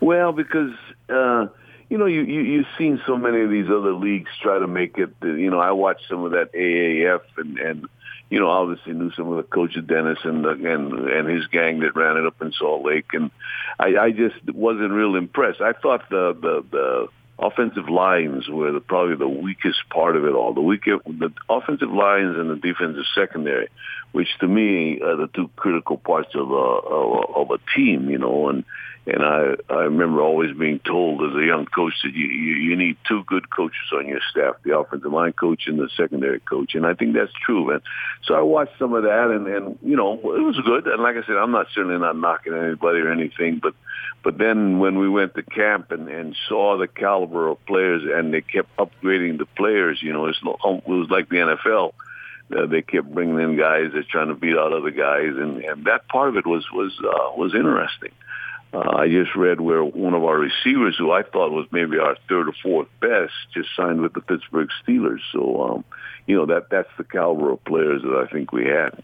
Well, 0.01 0.31
because 0.31 0.73
uh, 1.09 1.47
you 1.89 1.97
know 1.97 2.05
you, 2.05 2.21
you 2.21 2.41
you've 2.41 2.67
seen 2.77 3.01
so 3.05 3.17
many 3.17 3.41
of 3.41 3.49
these 3.49 3.67
other 3.67 3.93
leagues 3.93 4.29
try 4.41 4.59
to 4.59 4.67
make 4.67 4.97
it. 4.97 5.13
You 5.21 5.49
know, 5.49 5.59
I 5.59 5.71
watched 5.71 6.07
some 6.09 6.23
of 6.23 6.31
that 6.31 6.53
AAF, 6.53 7.21
and 7.37 7.57
and 7.57 7.85
you 8.29 8.39
know 8.39 8.49
obviously 8.49 8.93
knew 8.93 9.11
some 9.11 9.29
of 9.29 9.37
the 9.37 9.43
coaches 9.43 9.83
Dennis 9.85 10.19
and 10.23 10.43
the, 10.43 10.49
and 10.49 10.93
and 11.09 11.29
his 11.29 11.47
gang 11.47 11.79
that 11.79 11.95
ran 11.95 12.17
it 12.17 12.25
up 12.25 12.41
in 12.41 12.51
Salt 12.53 12.85
Lake, 12.85 13.13
and 13.13 13.31
I, 13.79 13.95
I 13.97 14.11
just 14.11 14.35
wasn't 14.53 14.91
real 14.91 15.15
impressed. 15.15 15.61
I 15.61 15.73
thought 15.73 16.09
the 16.09 16.33
the 16.33 16.65
the 16.71 17.07
offensive 17.37 17.89
lines 17.89 18.47
were 18.47 18.71
the, 18.71 18.79
probably 18.79 19.15
the 19.15 19.27
weakest 19.27 19.79
part 19.89 20.15
of 20.15 20.25
it 20.25 20.33
all. 20.33 20.53
The 20.53 20.61
weaker 20.61 20.97
the 21.05 21.31
offensive 21.49 21.91
lines 21.91 22.37
and 22.37 22.49
the 22.49 22.55
defensive 22.55 23.05
secondary, 23.13 23.69
which 24.11 24.29
to 24.39 24.47
me 24.47 25.01
are 25.01 25.15
the 25.15 25.29
two 25.33 25.49
critical 25.55 25.97
parts 25.97 26.33
of 26.33 26.49
a 26.49 26.53
of, 26.53 27.35
of 27.35 27.51
a 27.51 27.75
team. 27.75 28.09
You 28.09 28.17
know, 28.17 28.49
and 28.49 28.63
and 29.07 29.23
I 29.23 29.55
I 29.69 29.83
remember 29.83 30.21
always 30.21 30.55
being 30.57 30.79
told 30.79 31.21
as 31.23 31.35
a 31.35 31.45
young 31.45 31.65
coach 31.65 31.93
that 32.03 32.13
you, 32.13 32.27
you 32.27 32.55
you 32.55 32.75
need 32.75 32.97
two 33.07 33.23
good 33.25 33.49
coaches 33.49 33.91
on 33.93 34.07
your 34.07 34.19
staff, 34.29 34.55
the 34.63 34.77
offensive 34.77 35.11
line 35.11 35.33
coach 35.33 35.67
and 35.67 35.77
the 35.77 35.89
secondary 35.95 36.39
coach, 36.39 36.75
and 36.75 36.85
I 36.85 36.93
think 36.93 37.13
that's 37.13 37.31
true. 37.45 37.71
And 37.71 37.81
so 38.23 38.33
I 38.33 38.41
watched 38.41 38.77
some 38.79 38.93
of 38.93 39.03
that, 39.03 39.31
and 39.31 39.47
and 39.47 39.77
you 39.81 39.95
know 39.95 40.13
it 40.13 40.41
was 40.41 40.59
good. 40.65 40.87
And 40.87 41.01
like 41.03 41.17
I 41.17 41.25
said, 41.25 41.35
I'm 41.35 41.51
not 41.51 41.67
certainly 41.73 41.99
not 41.99 42.17
knocking 42.17 42.53
anybody 42.53 42.99
or 42.99 43.11
anything, 43.11 43.59
but 43.61 43.75
but 44.23 44.37
then 44.37 44.79
when 44.79 44.97
we 44.97 45.07
went 45.07 45.35
to 45.35 45.43
camp 45.43 45.91
and 45.91 46.09
and 46.09 46.35
saw 46.49 46.77
the 46.77 46.87
caliber 46.87 47.47
of 47.49 47.65
players, 47.65 48.01
and 48.05 48.33
they 48.33 48.41
kept 48.41 48.75
upgrading 48.77 49.37
the 49.37 49.45
players, 49.45 50.01
you 50.01 50.13
know, 50.13 50.25
it's, 50.25 50.39
it 50.39 50.87
was 50.87 51.09
like 51.09 51.29
the 51.29 51.35
NFL 51.35 51.93
uh, 52.53 52.65
they 52.67 52.81
kept 52.81 53.11
bringing 53.11 53.39
in 53.39 53.57
guys 53.57 53.91
that's 53.93 54.07
trying 54.07 54.27
to 54.27 54.35
beat 54.35 54.55
out 54.55 54.73
other 54.73 54.91
guys, 54.91 55.33
and 55.35 55.63
and 55.63 55.85
that 55.85 56.07
part 56.07 56.29
of 56.29 56.37
it 56.37 56.45
was 56.45 56.65
was 56.71 56.93
uh, 56.99 57.35
was 57.35 57.55
interesting. 57.55 58.11
Uh, 58.75 58.97
I 58.97 59.07
just 59.07 59.33
read 59.37 59.61
where 59.61 59.85
one 59.85 60.13
of 60.13 60.25
our 60.25 60.37
receivers, 60.37 60.97
who 60.97 61.09
I 61.09 61.23
thought 61.23 61.51
was 61.51 61.65
maybe 61.71 61.97
our 61.97 62.17
third 62.27 62.49
or 62.49 62.53
fourth 62.61 62.89
best, 62.99 63.31
just 63.53 63.69
signed 63.73 64.01
with 64.01 64.13
the 64.13 64.19
Pittsburgh 64.19 64.67
Steelers. 64.85 65.21
So, 65.31 65.63
um, 65.63 65.85
you 66.27 66.35
know 66.35 66.45
that 66.47 66.69
that's 66.69 66.89
the 66.97 67.05
caliber 67.05 67.51
of 67.51 67.63
players 67.63 68.01
that 68.01 68.27
I 68.27 68.29
think 68.33 68.51
we 68.51 68.65
had. 68.65 69.01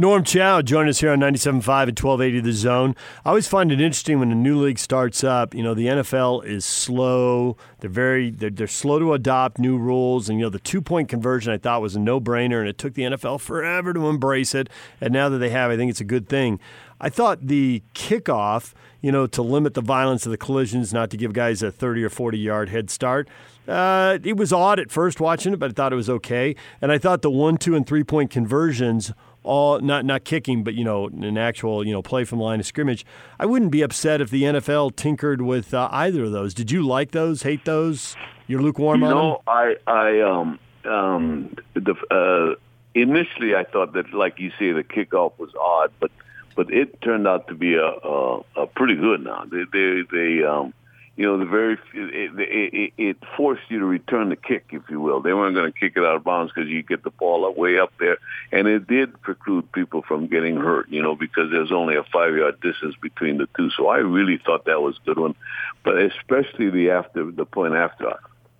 Norm 0.00 0.22
Chow 0.22 0.62
joined 0.62 0.88
us 0.88 1.00
here 1.00 1.10
on 1.10 1.18
97.5 1.18 1.58
at 1.58 2.00
1280 2.00 2.40
The 2.40 2.52
Zone. 2.52 2.94
I 3.24 3.30
always 3.30 3.48
find 3.48 3.72
it 3.72 3.80
interesting 3.80 4.20
when 4.20 4.30
a 4.30 4.34
new 4.36 4.56
league 4.60 4.78
starts 4.78 5.24
up. 5.24 5.54
You 5.54 5.64
know, 5.64 5.74
the 5.74 5.86
NFL 5.86 6.44
is 6.44 6.64
slow. 6.64 7.56
They're 7.80 7.90
very 7.90 8.30
they're, 8.30 8.50
they're 8.50 8.68
slow 8.68 9.00
to 9.00 9.14
adopt 9.14 9.58
new 9.58 9.76
rules. 9.76 10.28
And, 10.28 10.38
you 10.38 10.44
know, 10.44 10.50
the 10.50 10.60
two 10.60 10.80
point 10.80 11.08
conversion 11.08 11.52
I 11.52 11.58
thought 11.58 11.82
was 11.82 11.96
a 11.96 11.98
no 11.98 12.20
brainer, 12.20 12.60
and 12.60 12.68
it 12.68 12.78
took 12.78 12.94
the 12.94 13.02
NFL 13.02 13.40
forever 13.40 13.92
to 13.92 14.08
embrace 14.08 14.54
it. 14.54 14.68
And 15.00 15.12
now 15.12 15.28
that 15.30 15.38
they 15.38 15.50
have, 15.50 15.72
I 15.72 15.76
think 15.76 15.90
it's 15.90 16.00
a 16.00 16.04
good 16.04 16.28
thing. 16.28 16.60
I 17.00 17.08
thought 17.08 17.46
the 17.46 17.82
kickoff, 17.94 18.74
you 19.00 19.12
know, 19.12 19.26
to 19.28 19.42
limit 19.42 19.74
the 19.74 19.80
violence 19.80 20.26
of 20.26 20.32
the 20.32 20.38
collisions, 20.38 20.92
not 20.92 21.10
to 21.10 21.16
give 21.16 21.32
guys 21.32 21.62
a 21.62 21.70
30 21.70 22.04
or 22.04 22.10
40 22.10 22.38
yard 22.38 22.68
head 22.68 22.90
start, 22.90 23.28
uh, 23.68 24.18
it 24.24 24.36
was 24.36 24.52
odd 24.52 24.80
at 24.80 24.90
first 24.90 25.20
watching 25.20 25.52
it, 25.52 25.58
but 25.58 25.70
I 25.70 25.74
thought 25.74 25.92
it 25.92 25.96
was 25.96 26.10
okay. 26.10 26.56
And 26.80 26.90
I 26.90 26.98
thought 26.98 27.22
the 27.22 27.30
one, 27.30 27.58
two, 27.58 27.74
and 27.74 27.86
three 27.86 28.04
point 28.04 28.30
conversions 28.30 29.12
all 29.44 29.80
not 29.80 30.04
not 30.04 30.24
kicking, 30.24 30.64
but 30.64 30.74
you 30.74 30.84
know, 30.84 31.06
an 31.06 31.38
actual 31.38 31.86
you 31.86 31.92
know 31.92 32.02
play 32.02 32.24
from 32.24 32.38
the 32.38 32.44
line 32.44 32.60
of 32.60 32.66
scrimmage. 32.66 33.06
I 33.38 33.46
wouldn't 33.46 33.70
be 33.70 33.82
upset 33.82 34.20
if 34.20 34.30
the 34.30 34.42
NFL 34.42 34.96
tinkered 34.96 35.42
with 35.42 35.72
uh, 35.72 35.88
either 35.92 36.24
of 36.24 36.32
those. 36.32 36.54
Did 36.54 36.70
you 36.70 36.86
like 36.86 37.12
those? 37.12 37.42
Hate 37.42 37.64
those? 37.64 38.16
You're 38.46 38.62
lukewarm 38.62 39.02
on 39.04 39.10
no, 39.10 39.42
I 39.46 39.76
I 39.86 40.20
um 40.20 40.58
um 40.84 41.54
the 41.74 41.94
uh, 42.10 42.58
initially 42.94 43.54
I 43.54 43.64
thought 43.64 43.92
that 43.94 44.12
like 44.12 44.38
you 44.38 44.50
say 44.58 44.72
the 44.72 44.84
kickoff 44.84 45.32
was 45.38 45.50
odd, 45.60 45.92
but 46.00 46.10
but 46.58 46.74
it 46.74 47.00
turned 47.02 47.28
out 47.28 47.46
to 47.46 47.54
be 47.54 47.76
a 47.76 47.86
a, 47.86 48.40
a 48.56 48.66
pretty 48.66 48.96
good 48.96 49.22
now. 49.22 49.44
They 49.48 49.62
they 49.72 50.02
they 50.10 50.42
um 50.42 50.74
you 51.14 51.24
know, 51.24 51.38
the 51.38 51.46
very 51.46 51.78
it, 51.94 52.32
it, 52.36 52.92
it 52.96 53.16
forced 53.36 53.62
you 53.68 53.78
to 53.78 53.84
return 53.84 54.28
the 54.28 54.36
kick, 54.36 54.66
if 54.70 54.82
you 54.90 55.00
will. 55.00 55.20
They 55.20 55.32
weren't 55.32 55.54
going 55.54 55.72
to 55.72 55.78
kick 55.78 55.94
it 55.96 56.04
out 56.04 56.16
of 56.16 56.24
bounds 56.24 56.52
because 56.52 56.68
you 56.68 56.82
get 56.82 57.04
the 57.04 57.10
ball 57.10 57.52
way 57.54 57.78
up 57.78 57.92
there, 58.00 58.18
and 58.50 58.66
it 58.66 58.88
did 58.88 59.20
preclude 59.22 59.70
people 59.70 60.02
from 60.02 60.26
getting 60.26 60.56
hurt. 60.56 60.88
You 60.88 61.00
know, 61.00 61.14
because 61.14 61.50
there's 61.52 61.70
only 61.70 61.94
a 61.94 62.02
five 62.12 62.34
yard 62.34 62.60
distance 62.60 62.96
between 63.00 63.38
the 63.38 63.48
two. 63.56 63.70
So 63.70 63.86
I 63.86 63.98
really 63.98 64.38
thought 64.44 64.64
that 64.64 64.82
was 64.82 64.96
a 65.02 65.06
good 65.06 65.18
one, 65.18 65.36
but 65.84 65.96
especially 65.96 66.70
the 66.70 66.90
after 66.90 67.30
the 67.30 67.44
point 67.44 67.74
after. 67.74 68.14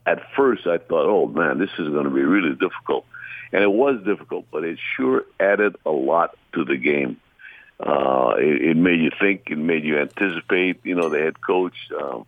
At 0.06 0.22
first, 0.36 0.68
I 0.68 0.78
thought, 0.78 1.06
oh 1.06 1.26
man, 1.26 1.58
this 1.58 1.70
is 1.78 1.88
going 1.88 2.04
to 2.04 2.10
be 2.10 2.22
really 2.22 2.54
difficult, 2.54 3.06
and 3.52 3.62
it 3.62 3.72
was 3.72 4.02
difficult, 4.04 4.46
but 4.52 4.62
it 4.62 4.78
sure 4.96 5.24
added 5.40 5.74
a 5.84 5.90
lot 5.90 6.36
to 6.54 6.64
the 6.64 6.76
game. 6.76 7.20
Uh, 7.80 8.34
it, 8.38 8.70
it 8.70 8.76
made 8.76 9.00
you 9.00 9.10
think, 9.20 9.50
it 9.50 9.58
made 9.58 9.84
you 9.84 9.98
anticipate. 9.98 10.80
You 10.84 10.94
know, 10.94 11.08
the 11.08 11.18
head 11.18 11.40
coach. 11.40 11.76
Um, 11.98 12.26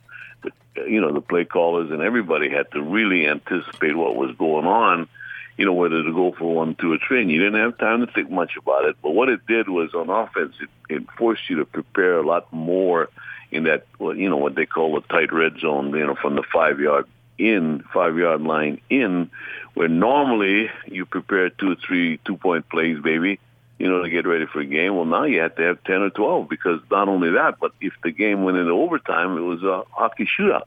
you 0.87 1.01
know, 1.01 1.13
the 1.13 1.21
play 1.21 1.45
callers 1.45 1.91
and 1.91 2.03
everybody 2.03 2.49
had 2.49 2.71
to 2.73 2.83
really 2.83 3.27
anticipate 3.27 3.97
what 3.97 4.17
was 4.17 4.35
going 4.37 4.67
on, 4.67 5.09
you 5.57 5.65
know, 5.65 5.73
whether 5.73 6.03
to 6.03 6.13
go 6.13 6.33
for 6.33 6.55
one, 6.55 6.75
two, 6.75 6.93
or 6.93 6.99
three. 7.07 7.23
And 7.23 7.31
you 7.31 7.41
didn't 7.41 7.61
have 7.61 7.79
time 7.79 8.07
to 8.07 8.13
think 8.13 8.31
much 8.31 8.57
about 8.57 8.85
it. 8.85 8.97
But 9.03 9.11
what 9.11 9.29
it 9.29 9.47
did 9.47 9.69
was 9.69 9.95
on 9.95 10.11
offense, 10.11 10.55
it, 10.61 10.69
it 10.89 11.11
forced 11.19 11.49
you 11.51 11.57
to 11.57 11.65
prepare 11.65 12.19
a 12.19 12.27
lot 12.27 12.53
more 12.53 13.09
in 13.51 13.65
that, 13.65 13.87
you 13.99 14.31
know, 14.31 14.37
what 14.37 14.55
they 14.55 14.67
call 14.67 14.95
the 14.95 15.01
tight 15.09 15.33
red 15.33 15.59
zone, 15.59 15.91
you 15.91 16.07
know, 16.07 16.15
from 16.15 16.37
the 16.37 16.45
five 16.53 16.79
yard 16.79 17.07
in, 17.37 17.83
five 17.93 18.17
yard 18.17 18.43
line 18.43 18.81
in, 18.91 19.31
where 19.75 19.89
normally 19.89 20.71
you 20.87 21.05
prepare 21.05 21.51
two 21.51 21.75
three 21.77 22.19
two 22.25 22.37
point 22.37 22.69
plays, 22.69 23.01
baby 23.01 23.41
you 23.81 23.89
know, 23.89 24.03
to 24.03 24.11
get 24.11 24.27
ready 24.27 24.45
for 24.45 24.61
a 24.61 24.67
game. 24.67 24.95
Well, 24.95 25.07
now 25.07 25.25
you 25.25 25.41
have 25.41 25.57
to 25.57 25.63
have 25.63 25.83
10 25.85 26.03
or 26.03 26.11
12 26.11 26.51
because 26.51 26.81
not 26.91 27.09
only 27.09 27.31
that, 27.31 27.55
but 27.59 27.73
if 27.81 27.95
the 28.05 28.11
game 28.11 28.45
went 28.45 28.59
into 28.59 28.73
overtime, 28.73 29.39
it 29.39 29.41
was 29.41 29.63
a 29.63 29.85
hockey 29.91 30.29
shootout. 30.39 30.67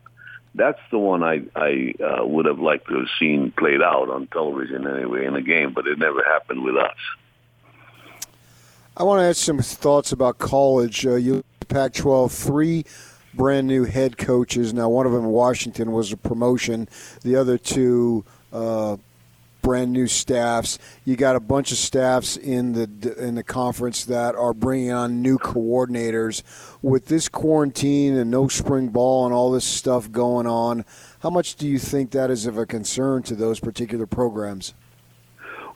That's 0.56 0.80
the 0.89 0.97
one 0.97 1.21
I, 1.21 1.43
I 1.56 1.93
uh, 2.04 2.26
would 2.26 2.47
have 2.47 2.58
liked 2.58 2.88
to 2.88 2.95
have 2.95 3.08
seen 3.19 3.52
played 3.52 3.84
out 3.84 4.10
on 4.10 4.26
television 4.28 4.88
anyway 4.88 5.28
in 5.28 5.36
a 5.36 5.43
game, 5.43 5.73
but 5.73 5.86
it 5.86 5.99
never 5.99 6.23
happened 6.23 6.63
with 6.63 6.76
us. 6.76 6.97
I 8.97 9.04
want 9.04 9.19
to 9.19 9.26
ask 9.26 9.38
some 9.38 9.60
thoughts 9.60 10.12
about 10.12 10.39
college. 10.39 11.06
Uh, 11.06 11.15
you 11.15 11.43
Pac-12, 11.67 12.32
three 12.32 12.84
brand 13.36 13.67
new 13.67 13.84
head 13.84 14.17
coaches. 14.17 14.73
Now, 14.73 14.89
one 14.89 15.06
of 15.06 15.12
them 15.12 15.26
in 15.26 15.30
Washington 15.30 15.91
was 15.91 16.12
a 16.12 16.17
promotion. 16.17 16.89
The 17.21 17.36
other 17.36 17.60
two 17.60 18.26
uh, 18.52 18.97
brand 19.63 19.91
new 19.91 20.06
staffs. 20.06 20.78
You 21.04 21.15
got 21.15 21.36
a 21.36 21.39
bunch 21.39 21.71
of 21.71 21.80
staffs 21.80 22.38
in 22.38 22.73
the 22.73 23.15
in 23.17 23.34
the 23.34 23.43
conference 23.43 24.06
that 24.06 24.36
are 24.36 24.54
bringing 24.54 24.91
on 24.91 25.23
new 25.23 25.39
coordinators. 25.39 26.43
With 26.84 27.08
this 27.08 27.28
quarantine 27.28 28.15
and 28.15 28.30
no 28.30 28.47
spring 28.47 28.89
ball 28.89 29.26
and 29.26 29.34
all 29.34 29.52
this 29.52 29.65
stuff 29.65 30.12
going 30.12 30.45
on, 30.45 30.86
how 31.21 31.32
much 31.32 31.56
do 31.56 31.67
you 31.67 31.80
think 31.80 32.12
that 32.12 32.30
is 32.30 32.45
of 32.45 32.58
a 32.60 32.67
concern 32.67 33.23
to 33.23 33.36
those 33.36 33.60
particular 33.60 34.06
programs? 34.06 34.76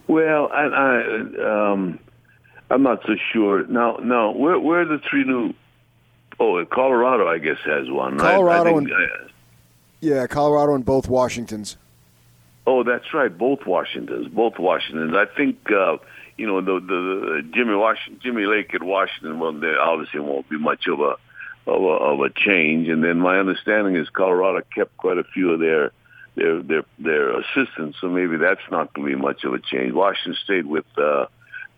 Well, 0.06 0.48
I, 0.52 0.64
I 0.64 1.72
um, 1.72 1.98
I'm 2.70 2.82
not 2.82 3.00
so 3.06 3.14
sure. 3.32 3.66
Now, 3.66 3.96
now, 4.02 4.32
where 4.32 4.60
where 4.60 4.82
are 4.82 4.84
the 4.84 5.00
three 5.10 5.24
new? 5.24 5.54
Oh, 6.40 6.64
Colorado, 6.66 7.26
I 7.26 7.38
guess 7.38 7.56
has 7.64 7.90
one. 7.90 8.16
Colorado 8.18 8.70
I, 8.70 8.72
I 8.72 8.74
think, 8.74 8.90
and 8.90 8.92
uh, 8.92 9.28
yeah, 10.00 10.26
Colorado 10.26 10.74
and 10.74 10.84
both 10.84 11.08
Washingtons. 11.08 11.76
Oh, 12.70 12.84
that's 12.84 13.14
right. 13.14 13.36
Both 13.36 13.60
Washingtons. 13.66 14.28
Both 14.28 14.58
Washingtons. 14.58 15.14
I 15.14 15.24
think 15.34 15.56
uh, 15.72 15.96
you 16.36 16.46
know 16.46 16.60
the, 16.60 16.78
the, 16.78 17.00
the 17.40 17.50
Jimmy 17.54 17.74
Washington, 17.74 18.20
Jimmy 18.22 18.44
Lake 18.44 18.74
at 18.74 18.82
Washington. 18.82 19.40
Well, 19.40 19.54
there 19.54 19.80
obviously 19.80 20.20
won't 20.20 20.50
be 20.50 20.58
much 20.58 20.86
of 20.86 21.00
a 21.00 21.14
of 21.66 21.82
a, 21.82 21.96
of 22.12 22.20
a 22.20 22.28
change. 22.28 22.88
And 22.88 23.02
then 23.02 23.20
my 23.20 23.38
understanding 23.38 23.96
is 23.96 24.10
Colorado 24.10 24.60
kept 24.74 24.94
quite 24.98 25.16
a 25.16 25.24
few 25.24 25.52
of 25.52 25.60
their 25.60 25.92
their 26.36 26.62
their 26.62 26.84
their 26.98 27.40
assistants, 27.40 27.96
so 28.02 28.10
maybe 28.10 28.36
that's 28.36 28.60
not 28.70 28.92
going 28.92 29.08
to 29.08 29.16
be 29.16 29.22
much 29.22 29.44
of 29.44 29.54
a 29.54 29.60
change. 29.60 29.94
Washington 29.94 30.36
State 30.44 30.66
with 30.66 30.84
uh, 30.98 31.24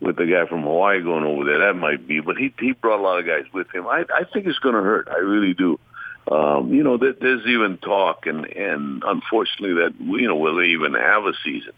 with 0.01 0.17
the 0.17 0.25
guy 0.25 0.45
from 0.45 0.63
Hawaii 0.63 1.01
going 1.01 1.23
over 1.23 1.45
there, 1.45 1.59
that 1.59 1.79
might 1.79 2.05
be. 2.05 2.19
But 2.19 2.35
he 2.35 2.53
he 2.59 2.73
brought 2.73 2.99
a 2.99 3.01
lot 3.01 3.17
of 3.17 3.25
guys 3.25 3.45
with 3.53 3.73
him. 3.73 3.87
I 3.87 4.03
I 4.13 4.25
think 4.25 4.45
it's 4.45 4.59
going 4.59 4.75
to 4.75 4.81
hurt. 4.81 5.07
I 5.09 5.19
really 5.19 5.53
do 5.53 5.79
um, 6.29 6.73
you 6.73 6.83
know, 6.83 6.97
there's 6.97 7.45
even 7.47 7.77
talk, 7.77 8.27
and 8.27 8.45
and 8.45 9.03
unfortunately, 9.05 9.73
that 9.81 9.93
you 9.99 10.27
know, 10.27 10.35
will 10.35 10.57
they 10.57 10.67
even 10.67 10.93
have 10.93 11.25
a 11.25 11.33
season? 11.43 11.73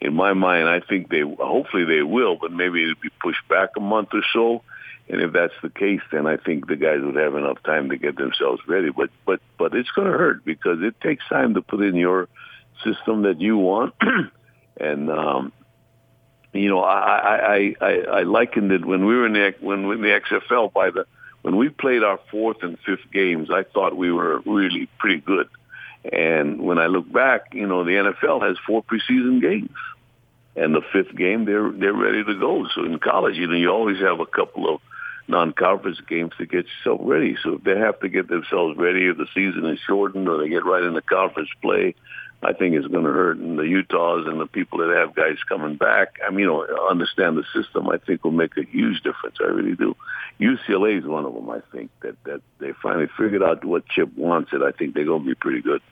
In 0.00 0.14
my 0.14 0.32
mind, 0.32 0.68
I 0.68 0.80
think 0.80 1.10
they 1.10 1.20
hopefully 1.20 1.84
they 1.84 2.02
will, 2.02 2.36
but 2.36 2.52
maybe 2.52 2.82
it'll 2.82 3.00
be 3.02 3.10
pushed 3.20 3.46
back 3.48 3.70
a 3.76 3.80
month 3.80 4.10
or 4.12 4.22
so. 4.32 4.62
And 5.08 5.20
if 5.20 5.32
that's 5.32 5.54
the 5.60 5.70
case, 5.70 6.00
then 6.12 6.28
I 6.28 6.36
think 6.36 6.68
the 6.68 6.76
guys 6.76 7.00
would 7.02 7.16
have 7.16 7.34
enough 7.34 7.60
time 7.64 7.90
to 7.90 7.96
get 7.96 8.16
themselves 8.16 8.62
ready. 8.68 8.90
But 8.90 9.10
but 9.26 9.40
but 9.58 9.74
it's 9.74 9.90
going 9.90 10.10
to 10.10 10.16
hurt 10.16 10.44
because 10.44 10.78
it 10.82 11.00
takes 11.00 11.28
time 11.28 11.54
to 11.54 11.62
put 11.62 11.82
in 11.82 11.96
your 11.96 12.28
system 12.84 13.22
that 13.22 13.40
you 13.40 13.56
want. 13.56 13.94
and 14.80 15.10
um, 15.10 15.52
you 16.52 16.68
know, 16.68 16.80
I, 16.80 16.94
I 17.00 17.74
I 17.80 17.92
I 17.92 18.22
likened 18.22 18.70
it 18.70 18.84
when 18.84 19.04
we 19.04 19.16
were 19.16 19.26
in 19.26 19.32
the 19.32 19.54
when 19.60 19.88
we 19.88 19.96
in 19.96 20.02
the 20.02 20.20
XFL 20.20 20.72
by 20.72 20.90
the 20.90 21.06
when 21.42 21.56
we 21.56 21.68
played 21.68 22.02
our 22.02 22.20
fourth 22.30 22.62
and 22.62 22.78
fifth 22.84 23.10
games, 23.12 23.50
I 23.50 23.62
thought 23.62 23.96
we 23.96 24.12
were 24.12 24.40
really 24.40 24.88
pretty 24.98 25.20
good. 25.20 25.48
And 26.12 26.60
when 26.62 26.78
I 26.78 26.86
look 26.86 27.10
back, 27.10 27.54
you 27.54 27.66
know, 27.66 27.84
the 27.84 27.92
NFL 27.92 28.46
has 28.46 28.56
four 28.66 28.82
preseason 28.82 29.40
games. 29.40 29.70
And 30.56 30.74
the 30.74 30.82
fifth 30.92 31.14
game, 31.14 31.44
they're 31.44 31.70
they're 31.70 31.92
ready 31.92 32.24
to 32.24 32.34
go. 32.34 32.66
So 32.74 32.84
in 32.84 32.98
college, 32.98 33.36
you 33.36 33.46
know, 33.46 33.54
you 33.54 33.70
always 33.70 34.00
have 34.00 34.20
a 34.20 34.26
couple 34.26 34.74
of 34.74 34.80
non-conference 35.28 36.00
games 36.08 36.32
to 36.38 36.46
get 36.46 36.66
yourself 36.66 37.00
ready. 37.04 37.36
So 37.42 37.54
if 37.54 37.64
they 37.64 37.78
have 37.78 38.00
to 38.00 38.08
get 38.08 38.28
themselves 38.28 38.76
ready, 38.76 39.06
if 39.06 39.16
the 39.16 39.28
season 39.32 39.64
is 39.66 39.78
shortened, 39.86 40.28
or 40.28 40.38
they 40.38 40.48
get 40.48 40.64
right 40.64 40.82
into 40.82 41.00
conference 41.02 41.50
play, 41.62 41.94
I 42.42 42.54
think 42.54 42.74
it's 42.74 42.86
going 42.86 43.04
to 43.04 43.10
hurt. 43.10 43.36
And 43.36 43.58
the 43.58 43.64
Utahs 43.64 44.26
and 44.26 44.40
the 44.40 44.46
people 44.46 44.78
that 44.78 44.88
have 44.96 45.14
guys 45.14 45.36
coming 45.46 45.76
back, 45.76 46.18
I 46.26 46.30
mean, 46.30 46.40
you 46.40 46.46
know, 46.46 46.88
understand 46.88 47.36
the 47.36 47.44
system. 47.54 47.88
I 47.90 47.98
think 47.98 48.24
will 48.24 48.30
make 48.30 48.56
a 48.56 48.62
huge 48.62 49.02
difference. 49.02 49.36
I 49.40 49.48
really 49.48 49.76
do. 49.76 49.94
UCLA 50.40 50.98
is 50.98 51.04
one 51.04 51.26
of 51.26 51.34
them. 51.34 51.50
I 51.50 51.60
think 51.70 51.90
that 52.00 52.16
that 52.24 52.40
they 52.58 52.72
finally 52.82 53.08
figured 53.18 53.42
out 53.42 53.64
what 53.64 53.86
Chip 53.88 54.16
wants, 54.16 54.52
and 54.52 54.64
I 54.64 54.70
think 54.72 54.94
they're 54.94 55.04
going 55.04 55.22
to 55.22 55.28
be 55.28 55.34
pretty 55.34 55.60
good. 55.60 55.82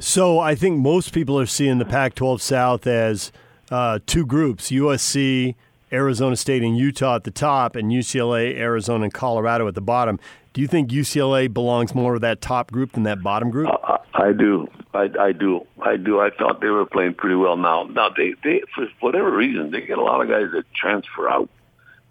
So 0.00 0.40
I 0.40 0.54
think 0.54 0.78
most 0.78 1.12
people 1.12 1.38
are 1.38 1.46
seeing 1.46 1.78
the 1.78 1.84
Pac-12 1.84 2.40
South 2.40 2.86
as 2.88 3.30
uh, 3.70 4.00
two 4.04 4.26
groups: 4.26 4.70
USC, 4.72 5.54
Arizona 5.92 6.34
State, 6.34 6.62
and 6.64 6.76
Utah 6.76 7.16
at 7.16 7.24
the 7.24 7.30
top, 7.30 7.76
and 7.76 7.92
UCLA, 7.92 8.56
Arizona, 8.56 9.04
and 9.04 9.14
Colorado 9.14 9.68
at 9.68 9.76
the 9.76 9.80
bottom. 9.80 10.18
Do 10.52 10.60
you 10.60 10.66
think 10.66 10.90
UCLA 10.90 11.52
belongs 11.52 11.94
more 11.94 12.14
to 12.14 12.18
that 12.20 12.40
top 12.40 12.72
group 12.72 12.92
than 12.92 13.04
that 13.04 13.22
bottom 13.22 13.50
group? 13.50 13.68
Uh, 13.68 13.98
I 14.14 14.32
do. 14.32 14.68
I, 14.92 15.08
I 15.18 15.32
do. 15.32 15.66
I 15.80 15.96
do. 15.96 16.20
I 16.20 16.30
thought 16.30 16.60
they 16.60 16.68
were 16.68 16.86
playing 16.86 17.14
pretty 17.14 17.36
well. 17.36 17.56
Now, 17.56 17.84
now 17.84 18.10
they, 18.10 18.34
they 18.42 18.62
for 18.74 18.88
whatever 18.98 19.30
reason, 19.30 19.70
they 19.70 19.82
get 19.82 19.98
a 19.98 20.02
lot 20.02 20.20
of 20.20 20.28
guys 20.28 20.50
that 20.52 20.64
transfer 20.74 21.28
out, 21.28 21.48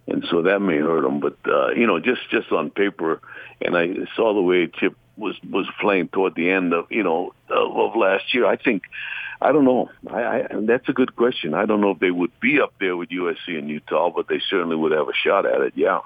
and 0.07 0.25
so 0.31 0.43
that 0.43 0.59
may 0.61 0.77
hurt 0.77 1.01
them. 1.01 1.19
But 1.19 1.37
uh, 1.45 1.71
you 1.71 1.85
know, 1.85 1.99
just 1.99 2.21
just 2.31 2.51
on 2.51 2.69
paper, 2.69 3.21
and 3.61 3.75
I 3.75 3.89
saw 4.15 4.33
the 4.33 4.41
way 4.41 4.67
Chip 4.67 4.95
was 5.17 5.35
was 5.49 5.67
playing 5.81 6.07
toward 6.07 6.35
the 6.35 6.49
end 6.49 6.73
of 6.73 6.87
you 6.89 7.03
know 7.03 7.33
of, 7.49 7.77
of 7.77 7.95
last 7.97 8.33
year. 8.33 8.45
I 8.45 8.55
think 8.55 8.83
I 9.41 9.51
don't 9.51 9.65
know. 9.65 9.89
I, 10.09 10.21
I 10.21 10.47
that's 10.61 10.87
a 10.87 10.93
good 10.93 11.17
question. 11.17 11.53
I 11.53 11.65
don't 11.65 11.81
know 11.81 11.91
if 11.91 11.99
they 11.99 12.11
would 12.11 12.37
be 12.39 12.61
up 12.61 12.73
there 12.79 12.95
with 12.95 13.09
USC 13.09 13.57
and 13.57 13.69
Utah, 13.69 14.09
but 14.09 14.29
they 14.29 14.41
certainly 14.49 14.77
would 14.77 14.93
have 14.93 15.09
a 15.09 15.13
shot 15.13 15.45
at 15.45 15.59
it. 15.61 15.73
Yeah. 15.75 15.99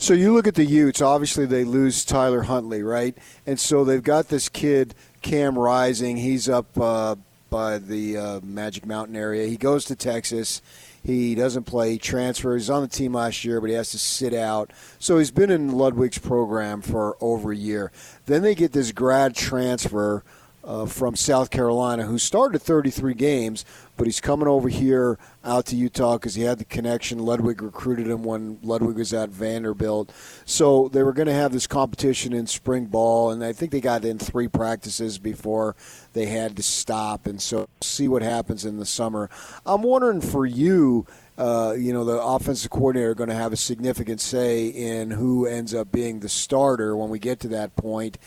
So 0.00 0.14
you 0.14 0.32
look 0.32 0.46
at 0.46 0.54
the 0.54 0.64
Utes. 0.64 1.02
Obviously, 1.02 1.44
they 1.44 1.62
lose 1.62 2.06
Tyler 2.06 2.44
Huntley, 2.44 2.82
right? 2.82 3.14
And 3.44 3.60
so 3.60 3.84
they've 3.84 4.02
got 4.02 4.28
this 4.28 4.48
kid 4.48 4.94
Cam 5.20 5.58
Rising. 5.58 6.16
He's 6.16 6.48
up 6.48 6.66
uh, 6.80 7.16
by 7.50 7.76
the 7.76 8.16
uh, 8.16 8.40
Magic 8.42 8.86
Mountain 8.86 9.14
area. 9.14 9.46
He 9.46 9.58
goes 9.58 9.84
to 9.84 9.94
Texas. 9.94 10.62
He 11.04 11.34
doesn't 11.34 11.64
play. 11.64 11.92
He 11.92 11.98
transfers. 11.98 12.62
He's 12.62 12.70
on 12.70 12.80
the 12.80 12.88
team 12.88 13.12
last 13.12 13.44
year, 13.44 13.60
but 13.60 13.68
he 13.68 13.76
has 13.76 13.90
to 13.90 13.98
sit 13.98 14.32
out. 14.32 14.72
So 14.98 15.18
he's 15.18 15.30
been 15.30 15.50
in 15.50 15.72
Ludwig's 15.72 16.16
program 16.16 16.80
for 16.80 17.18
over 17.20 17.52
a 17.52 17.56
year. 17.56 17.92
Then 18.24 18.40
they 18.40 18.54
get 18.54 18.72
this 18.72 18.92
grad 18.92 19.34
transfer 19.36 20.24
uh, 20.62 20.86
from 20.86 21.16
South 21.16 21.50
Carolina 21.50 22.04
who 22.04 22.18
started 22.18 22.60
33 22.60 23.14
games, 23.14 23.64
but 23.96 24.06
he's 24.06 24.20
coming 24.20 24.48
over 24.48 24.68
here 24.68 25.18
out 25.44 25.66
to 25.66 25.76
Utah 25.76 26.14
because 26.14 26.34
he 26.34 26.42
had 26.42 26.58
the 26.58 26.64
connection. 26.64 27.18
Ludwig 27.18 27.62
recruited 27.62 28.06
him 28.06 28.22
when 28.22 28.58
Ludwig 28.62 28.96
was 28.96 29.12
at 29.14 29.30
Vanderbilt. 29.30 30.12
So 30.44 30.88
they 30.88 31.02
were 31.02 31.12
going 31.12 31.28
to 31.28 31.34
have 31.34 31.52
this 31.52 31.66
competition 31.66 32.32
in 32.32 32.46
spring 32.46 32.86
ball, 32.86 33.30
and 33.30 33.42
I 33.42 33.52
think 33.52 33.72
they 33.72 33.80
got 33.80 34.04
in 34.04 34.18
three 34.18 34.48
practices 34.48 35.18
before 35.18 35.76
they 36.12 36.26
had 36.26 36.56
to 36.56 36.62
stop. 36.62 37.26
And 37.26 37.40
so 37.40 37.68
see 37.80 38.08
what 38.08 38.22
happens 38.22 38.64
in 38.64 38.78
the 38.78 38.86
summer. 38.86 39.30
I'm 39.64 39.82
wondering 39.82 40.20
for 40.20 40.44
you. 40.46 41.06
Uh, 41.38 41.72
you 41.72 41.90
know, 41.90 42.04
the 42.04 42.20
offensive 42.20 42.70
coordinator 42.70 43.14
going 43.14 43.30
to 43.30 43.34
have 43.34 43.50
a 43.50 43.56
significant 43.56 44.20
say 44.20 44.66
in 44.66 45.10
who 45.10 45.46
ends 45.46 45.72
up 45.72 45.90
being 45.90 46.20
the 46.20 46.28
starter 46.28 46.94
when 46.94 47.08
we 47.08 47.18
get 47.18 47.40
to 47.40 47.48
that 47.48 47.74
point 47.76 48.18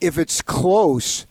if 0.00 0.18
it's 0.18 0.42
close, 0.42 1.26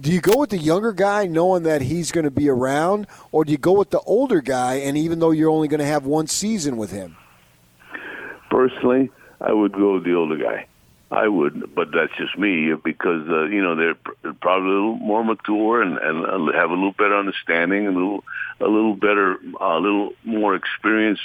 do 0.00 0.10
you 0.10 0.20
go 0.20 0.38
with 0.38 0.50
the 0.50 0.58
younger 0.58 0.92
guy 0.92 1.26
knowing 1.26 1.62
that 1.64 1.82
he's 1.82 2.10
going 2.10 2.24
to 2.24 2.30
be 2.30 2.48
around, 2.48 3.06
or 3.30 3.44
do 3.44 3.52
you 3.52 3.58
go 3.58 3.72
with 3.72 3.90
the 3.90 4.00
older 4.00 4.40
guy 4.40 4.74
and 4.74 4.96
even 4.96 5.18
though 5.18 5.30
you're 5.30 5.50
only 5.50 5.68
going 5.68 5.80
to 5.80 5.86
have 5.86 6.04
one 6.06 6.26
season 6.26 6.76
with 6.76 6.90
him? 6.90 7.16
Personally, 8.50 9.10
I 9.40 9.52
would 9.52 9.72
go 9.72 9.94
with 9.94 10.04
the 10.04 10.14
older 10.14 10.36
guy. 10.36 10.66
I 11.10 11.28
would, 11.28 11.74
but 11.74 11.92
that's 11.92 12.12
just 12.16 12.38
me 12.38 12.72
because 12.72 13.28
uh, 13.28 13.44
you 13.44 13.62
know 13.62 13.76
they're 13.76 14.32
probably 14.40 14.70
a 14.70 14.72
little 14.72 14.96
more 14.96 15.22
mature 15.22 15.82
and, 15.82 15.98
and 15.98 16.54
have 16.54 16.70
a 16.70 16.74
little 16.74 16.92
better 16.92 17.18
understanding, 17.18 17.86
a 17.86 17.90
little 17.90 18.24
a 18.60 18.66
little 18.66 18.94
better, 18.94 19.36
a 19.60 19.78
little 19.78 20.14
more 20.24 20.54
experience 20.54 21.20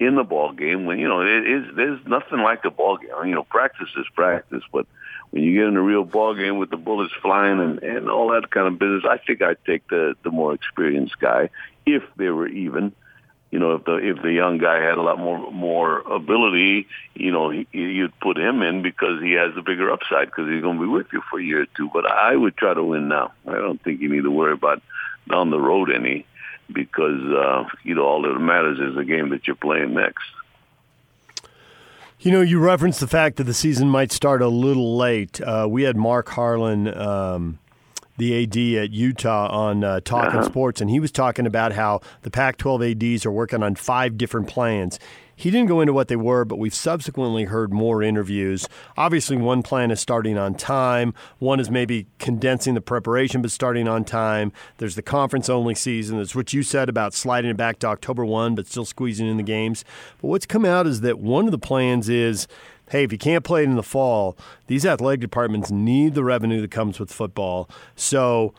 in 0.00 0.14
the 0.14 0.24
ball 0.24 0.52
game. 0.52 0.86
When 0.86 0.98
you 0.98 1.06
know 1.06 1.20
it 1.20 1.46
is, 1.46 1.76
there's 1.76 2.00
nothing 2.06 2.38
like 2.38 2.64
a 2.64 2.70
ball 2.70 2.96
game. 2.96 3.10
You 3.26 3.34
know, 3.34 3.44
practice 3.44 3.90
is 3.98 4.06
practice, 4.14 4.62
but 4.72 4.86
when 5.30 5.42
you 5.42 5.54
get 5.54 5.68
in 5.68 5.76
a 5.76 5.82
real 5.82 6.04
ball 6.04 6.34
game 6.34 6.58
with 6.58 6.70
the 6.70 6.76
bullets 6.76 7.12
flying 7.20 7.60
and, 7.60 7.82
and 7.82 8.10
all 8.10 8.30
that 8.32 8.50
kind 8.50 8.66
of 8.66 8.78
business, 8.78 9.04
I 9.08 9.18
think 9.18 9.42
I'd 9.42 9.64
take 9.64 9.88
the 9.88 10.14
the 10.22 10.30
more 10.30 10.54
experienced 10.54 11.18
guy 11.18 11.50
if 11.84 12.02
they 12.16 12.28
were 12.28 12.48
even. 12.48 12.92
You 13.50 13.60
know, 13.60 13.74
if 13.74 13.84
the 13.84 13.94
if 13.96 14.22
the 14.22 14.32
young 14.32 14.58
guy 14.58 14.82
had 14.82 14.98
a 14.98 15.02
lot 15.02 15.18
more 15.18 15.50
more 15.52 16.00
ability, 16.00 16.88
you 17.14 17.30
know, 17.30 17.50
he, 17.50 17.66
you'd 17.72 18.18
put 18.20 18.36
him 18.36 18.62
in 18.62 18.82
because 18.82 19.22
he 19.22 19.32
has 19.32 19.56
a 19.56 19.62
bigger 19.62 19.90
upside 19.90 20.26
because 20.26 20.48
he's 20.48 20.62
going 20.62 20.78
to 20.78 20.82
be 20.82 20.88
with 20.88 21.06
you 21.12 21.22
for 21.30 21.38
a 21.38 21.44
year 21.44 21.62
or 21.62 21.66
two. 21.76 21.88
But 21.92 22.10
I 22.10 22.34
would 22.34 22.56
try 22.56 22.74
to 22.74 22.82
win 22.82 23.08
now. 23.08 23.32
I 23.46 23.54
don't 23.54 23.82
think 23.82 24.00
you 24.00 24.08
need 24.08 24.24
to 24.24 24.30
worry 24.30 24.52
about 24.52 24.82
down 25.30 25.50
the 25.50 25.60
road 25.60 25.90
any 25.92 26.26
because 26.72 27.22
uh, 27.22 27.64
you 27.82 27.94
know 27.94 28.04
all 28.04 28.22
that 28.22 28.38
matters 28.38 28.78
is 28.80 28.96
the 28.96 29.04
game 29.04 29.30
that 29.30 29.46
you're 29.46 29.56
playing 29.56 29.94
next. 29.94 30.24
You 32.18 32.32
know, 32.32 32.40
you 32.40 32.58
referenced 32.58 33.00
the 33.00 33.06
fact 33.06 33.36
that 33.36 33.44
the 33.44 33.52
season 33.52 33.90
might 33.90 34.10
start 34.10 34.40
a 34.40 34.48
little 34.48 34.96
late. 34.96 35.38
Uh, 35.38 35.66
we 35.68 35.82
had 35.82 35.98
Mark 35.98 36.30
Harlan, 36.30 36.88
um, 36.96 37.58
the 38.16 38.42
AD 38.42 38.56
at 38.84 38.90
Utah, 38.90 39.48
on 39.48 39.84
uh, 39.84 40.00
Talking 40.00 40.40
uh-huh. 40.40 40.48
Sports, 40.48 40.80
and 40.80 40.88
he 40.88 40.98
was 40.98 41.12
talking 41.12 41.46
about 41.46 41.72
how 41.72 42.00
the 42.22 42.30
Pac 42.30 42.56
12 42.56 42.82
ADs 42.82 43.26
are 43.26 43.30
working 43.30 43.62
on 43.62 43.74
five 43.74 44.16
different 44.16 44.48
plans. 44.48 44.98
He 45.38 45.50
didn't 45.50 45.68
go 45.68 45.82
into 45.82 45.92
what 45.92 46.08
they 46.08 46.16
were, 46.16 46.46
but 46.46 46.58
we've 46.58 46.74
subsequently 46.74 47.44
heard 47.44 47.70
more 47.72 48.02
interviews. 48.02 48.66
Obviously, 48.96 49.36
one 49.36 49.62
plan 49.62 49.90
is 49.90 50.00
starting 50.00 50.38
on 50.38 50.54
time. 50.54 51.12
One 51.38 51.60
is 51.60 51.70
maybe 51.70 52.06
condensing 52.18 52.72
the 52.72 52.80
preparation, 52.80 53.42
but 53.42 53.50
starting 53.50 53.86
on 53.86 54.04
time. 54.04 54.50
There's 54.78 54.94
the 54.94 55.02
conference 55.02 55.50
only 55.50 55.74
season. 55.74 56.16
That's 56.16 56.34
what 56.34 56.54
you 56.54 56.62
said 56.62 56.88
about 56.88 57.12
sliding 57.12 57.50
it 57.50 57.56
back 57.58 57.78
to 57.80 57.86
October 57.86 58.24
1, 58.24 58.54
but 58.54 58.66
still 58.66 58.86
squeezing 58.86 59.28
in 59.28 59.36
the 59.36 59.42
games. 59.42 59.84
But 60.22 60.28
what's 60.28 60.46
come 60.46 60.64
out 60.64 60.86
is 60.86 61.02
that 61.02 61.18
one 61.18 61.44
of 61.44 61.52
the 61.52 61.58
plans 61.58 62.08
is 62.08 62.48
hey, 62.90 63.02
if 63.02 63.10
you 63.10 63.18
can't 63.18 63.44
play 63.44 63.62
it 63.62 63.68
in 63.68 63.74
the 63.74 63.82
fall, 63.82 64.36
these 64.68 64.86
athletic 64.86 65.18
departments 65.18 65.72
need 65.72 66.14
the 66.14 66.22
revenue 66.22 66.60
that 66.60 66.70
comes 66.70 67.00
with 67.00 67.12
football. 67.12 67.68
So 67.96 68.54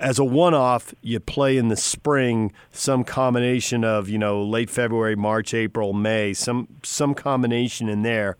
as 0.00 0.18
a 0.18 0.24
one-off, 0.24 0.94
you 1.02 1.20
play 1.20 1.56
in 1.56 1.68
the 1.68 1.76
spring 1.76 2.52
some 2.70 3.04
combination 3.04 3.84
of 3.84 4.08
you 4.08 4.18
know 4.18 4.42
late 4.42 4.70
February, 4.70 5.16
March, 5.16 5.54
April, 5.54 5.92
May, 5.92 6.32
some 6.32 6.68
some 6.82 7.14
combination 7.14 7.88
in 7.88 8.02
there. 8.02 8.36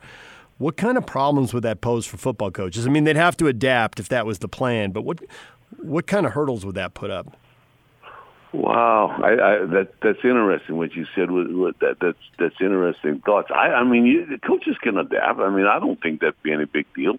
What 0.58 0.76
kind 0.76 0.98
of 0.98 1.06
problems 1.06 1.54
would 1.54 1.62
that 1.62 1.80
pose 1.80 2.06
for 2.06 2.18
football 2.18 2.50
coaches? 2.50 2.86
I 2.86 2.90
mean, 2.90 3.04
they'd 3.04 3.16
have 3.16 3.36
to 3.38 3.46
adapt 3.46 3.98
if 3.98 4.08
that 4.10 4.26
was 4.26 4.40
the 4.40 4.48
plan, 4.48 4.90
but 4.90 5.02
what 5.02 5.20
what 5.78 6.06
kind 6.06 6.26
of 6.26 6.32
hurdles 6.32 6.66
would 6.66 6.74
that 6.74 6.94
put 6.94 7.10
up? 7.10 7.36
Wow, 8.52 9.16
I, 9.22 9.32
I, 9.32 9.66
that 9.66 9.92
that's 10.02 10.18
interesting. 10.24 10.76
What 10.76 10.94
you 10.94 11.06
said 11.14 11.30
was, 11.30 11.46
was 11.48 11.74
that 11.80 11.96
that's 12.00 12.18
that's 12.38 12.56
interesting 12.60 13.20
thoughts. 13.24 13.48
I, 13.54 13.68
I 13.68 13.84
mean, 13.84 14.06
you, 14.06 14.38
coaches 14.46 14.76
can 14.82 14.98
adapt. 14.98 15.38
I 15.38 15.50
mean, 15.50 15.66
I 15.66 15.78
don't 15.78 16.00
think 16.02 16.20
that'd 16.20 16.42
be 16.42 16.52
any 16.52 16.64
big 16.64 16.86
deal 16.94 17.16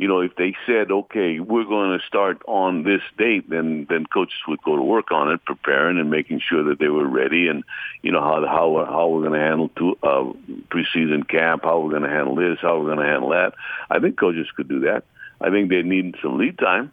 you 0.00 0.08
know, 0.08 0.20
if 0.20 0.34
they 0.36 0.56
said, 0.64 0.90
okay, 0.90 1.40
we're 1.40 1.64
going 1.64 1.98
to 1.98 2.06
start 2.06 2.40
on 2.48 2.84
this 2.84 3.02
date, 3.18 3.50
then 3.50 3.86
then 3.90 4.06
coaches 4.06 4.40
would 4.48 4.62
go 4.62 4.74
to 4.74 4.82
work 4.82 5.12
on 5.12 5.30
it, 5.30 5.44
preparing 5.44 5.98
and 5.98 6.10
making 6.10 6.40
sure 6.40 6.64
that 6.64 6.78
they 6.78 6.88
were 6.88 7.06
ready, 7.06 7.48
and 7.48 7.64
you 8.00 8.10
know 8.10 8.22
how 8.22 8.40
how 8.46 8.86
how 8.86 9.08
we're 9.08 9.28
going 9.28 9.38
to 9.38 9.46
handle 9.46 9.68
to, 9.76 9.98
uh, 10.02 10.32
preseason 10.70 11.28
camp, 11.28 11.64
how 11.64 11.80
we're 11.80 11.90
going 11.90 12.04
to 12.04 12.08
handle 12.08 12.34
this, 12.34 12.56
how 12.62 12.78
we're 12.78 12.86
going 12.86 13.04
to 13.06 13.12
handle 13.12 13.28
that. 13.28 13.52
I 13.90 13.98
think 13.98 14.18
coaches 14.18 14.46
could 14.56 14.70
do 14.70 14.80
that. 14.80 15.04
I 15.38 15.50
think 15.50 15.68
they 15.68 15.82
need 15.82 16.16
some 16.22 16.38
lead 16.38 16.56
time. 16.56 16.92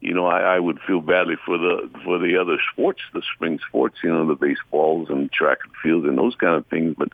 You 0.00 0.14
know, 0.14 0.26
I, 0.26 0.54
I 0.54 0.60
would 0.60 0.78
feel 0.86 1.00
badly 1.00 1.34
for 1.44 1.58
the 1.58 1.90
for 2.04 2.20
the 2.20 2.36
other 2.36 2.58
sports, 2.72 3.00
the 3.14 3.22
spring 3.34 3.58
sports, 3.66 3.96
you 4.04 4.10
know, 4.10 4.24
the 4.24 4.36
baseballs 4.36 5.10
and 5.10 5.32
track 5.32 5.58
and 5.64 5.72
field 5.82 6.04
and 6.04 6.16
those 6.16 6.36
kind 6.36 6.54
of 6.54 6.64
things, 6.68 6.94
but 6.96 7.08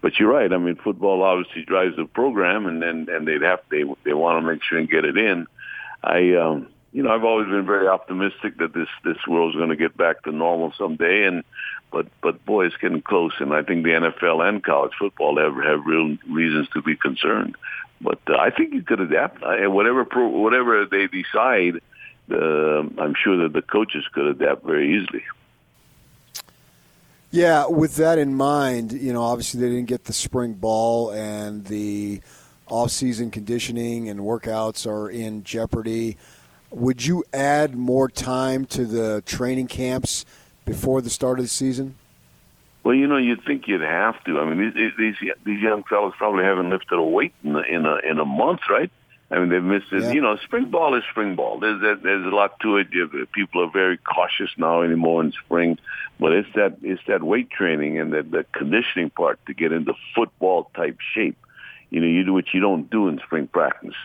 but 0.00 0.18
you're 0.18 0.30
right. 0.30 0.52
I 0.52 0.58
mean, 0.58 0.76
football 0.76 1.22
obviously 1.22 1.64
drives 1.64 1.96
the 1.96 2.04
program, 2.04 2.66
and 2.66 2.82
then 2.82 3.08
and 3.10 3.26
they'd 3.26 3.42
have 3.42 3.60
they 3.70 3.84
they 4.04 4.12
want 4.12 4.42
to 4.42 4.52
make 4.52 4.62
sure 4.62 4.78
and 4.78 4.90
get 4.90 5.04
it 5.04 5.16
in. 5.16 5.46
I 6.02 6.34
um, 6.34 6.68
you 6.92 7.02
know 7.02 7.10
I've 7.14 7.24
always 7.24 7.48
been 7.48 7.66
very 7.66 7.88
optimistic 7.88 8.58
that 8.58 8.72
this 8.72 8.88
this 9.04 9.18
world's 9.26 9.56
going 9.56 9.70
to 9.70 9.76
get 9.76 9.96
back 9.96 10.22
to 10.24 10.32
normal 10.32 10.72
someday, 10.78 11.24
and 11.24 11.44
but 11.90 12.06
but 12.22 12.44
boy, 12.44 12.66
it's 12.66 12.76
getting 12.76 13.02
close, 13.02 13.32
and 13.40 13.52
I 13.52 13.62
think 13.62 13.84
the 13.84 13.90
NFL 13.90 14.46
and 14.46 14.62
college 14.62 14.92
football 14.98 15.38
have 15.38 15.56
have 15.64 15.86
real 15.86 16.16
reasons 16.30 16.68
to 16.74 16.82
be 16.82 16.96
concerned. 16.96 17.56
But 18.00 18.20
uh, 18.28 18.36
I 18.36 18.50
think 18.50 18.74
you 18.74 18.82
could 18.82 19.00
adapt, 19.00 19.42
and 19.42 19.72
whatever 19.72 20.04
pro, 20.04 20.28
whatever 20.28 20.84
they 20.84 21.06
decide, 21.06 21.80
uh, 22.30 22.82
I'm 23.00 23.14
sure 23.14 23.42
that 23.44 23.52
the 23.54 23.62
coaches 23.62 24.04
could 24.12 24.26
adapt 24.26 24.64
very 24.64 24.96
easily. 24.96 25.22
Yeah, 27.30 27.66
with 27.66 27.96
that 27.96 28.18
in 28.18 28.34
mind, 28.34 28.92
you 28.92 29.12
know, 29.12 29.22
obviously 29.22 29.60
they 29.60 29.68
didn't 29.68 29.88
get 29.88 30.04
the 30.04 30.12
spring 30.12 30.54
ball 30.54 31.10
and 31.10 31.64
the 31.66 32.20
off-season 32.68 33.30
conditioning 33.30 34.08
and 34.08 34.20
workouts 34.20 34.86
are 34.86 35.10
in 35.10 35.44
jeopardy. 35.44 36.16
Would 36.70 37.04
you 37.04 37.24
add 37.32 37.76
more 37.76 38.08
time 38.08 38.64
to 38.66 38.84
the 38.84 39.22
training 39.26 39.66
camps 39.66 40.24
before 40.64 41.00
the 41.00 41.10
start 41.10 41.38
of 41.38 41.44
the 41.44 41.48
season? 41.48 41.96
Well, 42.84 42.94
you 42.94 43.06
know, 43.08 43.16
you'd 43.16 43.44
think 43.44 43.66
you'd 43.66 43.80
have 43.80 44.22
to. 44.24 44.38
I 44.38 44.44
mean, 44.44 44.72
these 44.72 44.92
these, 44.96 45.32
these 45.44 45.60
young 45.60 45.82
fellows 45.84 46.14
probably 46.16 46.44
haven't 46.44 46.70
lifted 46.70 46.96
a 46.96 47.02
weight 47.02 47.34
in 47.42 47.56
a, 47.56 47.62
in 47.62 47.84
a 47.84 47.96
in 48.08 48.18
a 48.20 48.24
month, 48.24 48.60
right? 48.70 48.90
I 49.30 49.40
mean, 49.40 49.48
they've 49.48 49.62
missed 49.62 49.92
it. 49.92 50.02
Yeah. 50.02 50.12
You 50.12 50.20
know, 50.20 50.36
spring 50.36 50.70
ball 50.70 50.94
is 50.96 51.02
spring 51.10 51.34
ball. 51.34 51.58
There's 51.58 51.80
there's 52.02 52.26
a 52.26 52.34
lot 52.34 52.60
to 52.60 52.76
it. 52.76 52.88
People 53.32 53.64
are 53.64 53.70
very 53.70 53.98
cautious 53.98 54.50
now 54.56 54.82
anymore 54.82 55.24
in 55.24 55.32
spring, 55.32 55.78
but 56.20 56.32
it's 56.32 56.48
that 56.54 56.78
it's 56.82 57.02
that 57.08 57.22
weight 57.24 57.50
training 57.50 57.98
and 57.98 58.12
that 58.12 58.30
the 58.30 58.44
conditioning 58.52 59.10
part 59.10 59.44
to 59.46 59.54
get 59.54 59.72
into 59.72 59.94
football 60.14 60.70
type 60.76 60.98
shape. 61.14 61.36
You 61.90 62.00
know, 62.00 62.06
you 62.06 62.24
do 62.24 62.32
what 62.32 62.54
you 62.54 62.60
don't 62.60 62.88
do 62.88 63.08
in 63.08 63.18
spring 63.18 63.48
practice 63.48 63.96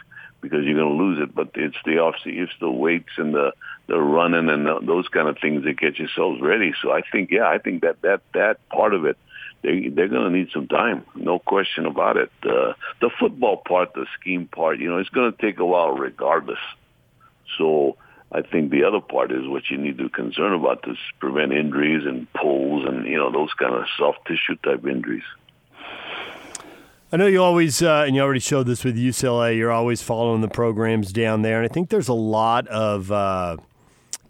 because 0.42 0.66
you're 0.66 0.78
going 0.78 0.98
to 0.98 1.04
lose 1.04 1.20
it. 1.22 1.36
But 1.36 1.52
it's 1.54 1.78
the 1.86 2.00
off 2.00 2.16
it's 2.26 2.52
the 2.60 2.72
weights 2.72 3.14
and 3.18 3.34
the 3.34 3.54
the 3.88 4.00
running 4.00 4.50
and 4.50 4.66
the, 4.66 4.80
those 4.82 5.08
kind 5.08 5.28
of 5.28 5.38
things 5.40 5.64
that 5.66 5.80
get 5.80 6.00
yourselves 6.00 6.42
ready. 6.42 6.74
So 6.82 6.92
I 6.92 7.02
think, 7.12 7.30
yeah, 7.30 7.48
I 7.48 7.60
think 7.60 7.82
that 7.84 8.02
that 8.02 8.22
that 8.34 8.58
part 8.70 8.96
of 8.96 9.06
it 9.06 9.18
they 9.64 9.90
they're 9.90 10.08
going 10.08 10.32
to 10.32 10.38
need 10.38 10.50
some 10.54 10.68
time, 10.68 11.06
no 11.16 11.40
question 11.40 11.86
about 11.86 12.18
it. 12.18 12.32
Uh, 12.44 12.74
the 13.00 13.10
football 13.20 13.58
part, 13.58 13.94
the 13.94 14.06
scheme 14.20 14.48
part, 14.48 14.80
you 14.80 14.90
know, 14.90 14.98
it's 14.98 15.10
going 15.10 15.32
to 15.32 15.42
take 15.42 15.60
a 15.60 15.66
while 15.66 15.92
regardless. 15.92 16.60
So 17.58 17.98
I 18.32 18.42
think 18.42 18.72
the 18.72 18.84
other 18.84 19.02
part 19.02 19.32
is 19.32 19.48
what 19.48 19.70
you 19.70 19.78
need 19.78 19.98
to 19.98 20.10
concern 20.10 20.54
about 20.54 20.84
to 20.84 20.96
prevent 21.20 21.52
injuries 21.52 22.06
and 22.06 22.32
pulls 22.34 22.88
and 22.88 23.06
you 23.06 23.18
know 23.18 23.32
those 23.32 23.54
kind 23.54 23.76
of 23.76 23.86
soft 23.98 24.26
tissue 24.26 24.56
type 24.64 24.86
injuries. 24.86 25.24
I 27.14 27.18
know 27.18 27.28
you 27.28 27.44
always, 27.44 27.82
uh, 27.82 28.06
and 28.08 28.16
you 28.16 28.22
already 28.22 28.40
showed 28.40 28.68
this 28.68 28.86
with 28.86 28.96
UCLA. 28.96 29.58
You're 29.58 29.72
always 29.72 30.02
following 30.02 30.40
the 30.40 30.48
programs 30.48 31.12
down 31.12 31.42
there, 31.42 31.62
and 31.62 31.70
I 31.70 31.74
think 31.74 31.90
there's 31.90 32.08
a 32.08 32.14
lot 32.14 32.68
of 32.68 33.12
uh, 33.12 33.58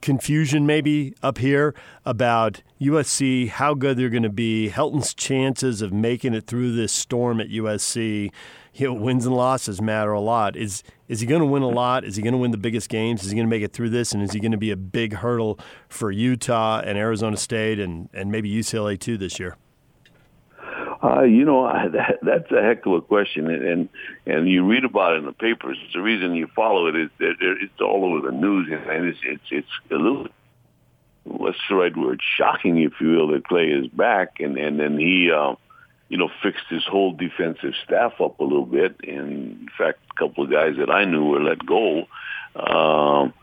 confusion 0.02 0.66
maybe 0.66 1.14
up 1.22 1.38
here 1.38 1.74
about 2.06 2.62
USC, 2.80 3.50
how 3.50 3.74
good 3.74 3.98
they're 3.98 4.10
going 4.10 4.24
to 4.24 4.30
be, 4.30 4.70
Helton's 4.70 5.14
chances 5.14 5.82
of 5.82 5.94
making 5.94 6.34
it 6.34 6.48
through 6.48 6.74
this 6.76 6.92
storm 6.92 7.40
at 7.40 7.50
USC. 7.50 8.32
You 8.74 8.88
know, 8.88 8.94
wins 8.94 9.26
and 9.26 9.36
losses 9.36 9.82
matter 9.82 10.14
a 10.14 10.22
lot. 10.22 10.56
Is 10.56 10.82
is 11.10 11.20
he 11.20 11.28
going 11.28 11.42
to 11.42 11.46
win 11.46 11.62
a 11.62 11.68
lot? 11.68 12.06
Is 12.06 12.16
he 12.16 12.22
going 12.22 12.32
to 12.32 12.38
win 12.38 12.52
the 12.52 12.58
biggest 12.58 12.88
games? 12.88 13.24
Is 13.24 13.32
he 13.32 13.36
going 13.36 13.46
to 13.46 13.50
make 13.50 13.64
it 13.64 13.74
through 13.74 13.90
this? 13.90 14.14
And 14.14 14.24
is 14.24 14.32
he 14.32 14.40
going 14.40 14.54
to 14.54 14.58
be 14.58 14.72
a 14.72 14.78
big 14.78 15.16
hurdle 15.16 15.60
for 15.90 16.10
Utah 16.10 16.80
and 16.80 16.98
Arizona 16.98 17.36
State 17.36 17.80
and, 17.80 18.10
and 18.14 18.32
maybe 18.32 18.50
UCLA 18.50 18.98
too 18.98 19.18
this 19.18 19.40
year? 19.40 19.58
Uh, 21.04 21.24
you 21.24 21.46
know, 21.46 21.64
that, 21.94 22.20
that's 22.22 22.52
a 22.52 22.62
heck 22.62 22.86
of 22.86 22.94
a 22.94 23.02
question, 23.02 23.50
and, 23.50 23.64
and 23.64 23.90
and 24.26 24.50
you 24.50 24.66
read 24.66 24.86
about 24.86 25.14
it 25.14 25.20
in 25.20 25.26
the 25.26 25.34
papers. 25.34 25.78
It's 25.84 25.94
the 25.94 26.02
reason 26.02 26.36
you 26.36 26.48
follow 26.56 26.88
it 26.88 26.96
is 26.96 27.10
that 27.20 27.36
it's 27.40 27.82
all 27.82 28.06
over 28.06 28.30
the 28.30 28.38
news, 28.38 28.70
and 28.72 29.06
it's 29.06 29.20
it's 29.24 29.44
it's 29.50 29.92
a 29.92 29.96
little 29.96 30.28
what's 31.24 31.58
the 31.70 31.76
right 31.76 31.96
word? 31.96 32.22
Shocking, 32.38 32.78
if 32.80 32.94
you 33.00 33.10
will, 33.10 33.28
that 33.30 33.48
Clay 33.48 33.68
is 33.68 33.88
back, 33.88 34.40
and 34.40 34.58
and 34.58 34.80
then 34.80 34.98
he, 34.98 35.32
uh, 35.32 35.56
you 36.10 36.18
know, 36.18 36.30
fixed 36.44 36.66
his 36.70 36.84
whole 36.86 37.14
defensive 37.14 37.74
staff 37.84 38.14
up 38.20 38.40
a 38.40 38.44
little 38.44 38.66
bit. 38.66 38.96
And 39.08 39.32
in 39.32 39.70
fact, 39.78 40.00
a 40.12 40.20
couple 40.20 40.44
of 40.44 40.52
guys 40.52 40.76
that 40.78 40.90
I 40.90 41.06
knew 41.06 41.26
were 41.26 41.42
let 41.42 41.66
go. 41.66 42.06
Um, 42.56 43.34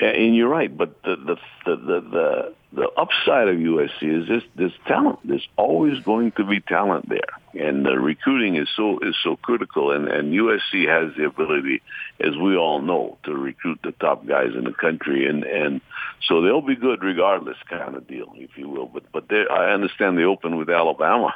and 0.00 0.36
you're 0.36 0.48
right, 0.48 0.74
but 0.74 1.02
the 1.02 1.16
the 1.16 1.36
the 1.64 1.76
the, 1.76 2.00
the 2.00 2.54
the 2.72 2.88
upside 2.96 3.48
of 3.48 3.56
USC 3.56 4.22
is 4.22 4.28
this 4.28 4.42
this 4.54 4.72
talent. 4.86 5.18
There's 5.24 5.46
always 5.56 5.98
going 6.04 6.32
to 6.32 6.44
be 6.44 6.60
talent 6.60 7.08
there, 7.08 7.64
and 7.66 7.84
the 7.84 7.98
recruiting 7.98 8.56
is 8.56 8.68
so 8.76 8.98
is 9.00 9.16
so 9.22 9.36
critical. 9.36 9.90
And 9.90 10.08
and 10.08 10.32
USC 10.32 10.86
has 10.88 11.16
the 11.16 11.24
ability, 11.24 11.82
as 12.20 12.36
we 12.36 12.56
all 12.56 12.80
know, 12.80 13.18
to 13.24 13.34
recruit 13.34 13.80
the 13.82 13.92
top 13.92 14.26
guys 14.26 14.50
in 14.56 14.64
the 14.64 14.72
country, 14.72 15.28
and 15.28 15.44
and 15.44 15.80
so 16.28 16.42
they'll 16.42 16.60
be 16.60 16.76
good 16.76 17.02
regardless, 17.02 17.56
kind 17.68 17.96
of 17.96 18.06
deal, 18.06 18.32
if 18.36 18.50
you 18.56 18.68
will. 18.68 18.86
But 18.86 19.10
but 19.12 19.24
I 19.32 19.72
understand 19.72 20.18
they 20.18 20.24
open 20.24 20.56
with 20.56 20.70
Alabama. 20.70 21.34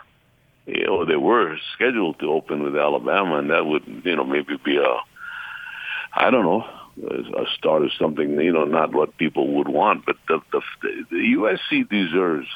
You 0.66 0.86
know, 0.86 1.04
they 1.04 1.16
were 1.16 1.56
scheduled 1.74 2.20
to 2.20 2.30
open 2.30 2.62
with 2.62 2.76
Alabama, 2.76 3.38
and 3.38 3.50
that 3.50 3.66
would 3.66 4.02
you 4.04 4.14
know 4.14 4.24
maybe 4.24 4.56
be 4.64 4.76
a 4.76 4.96
I 6.14 6.30
don't 6.30 6.44
know 6.44 6.81
a 6.98 7.46
start 7.56 7.82
of 7.82 7.90
something, 7.98 8.38
you 8.40 8.52
know, 8.52 8.64
not 8.64 8.92
what 8.92 9.16
people 9.16 9.56
would 9.56 9.68
want, 9.68 10.04
but 10.04 10.16
the, 10.28 10.40
the, 10.52 10.60
the 11.10 11.16
USC 11.36 11.88
deserves 11.88 12.48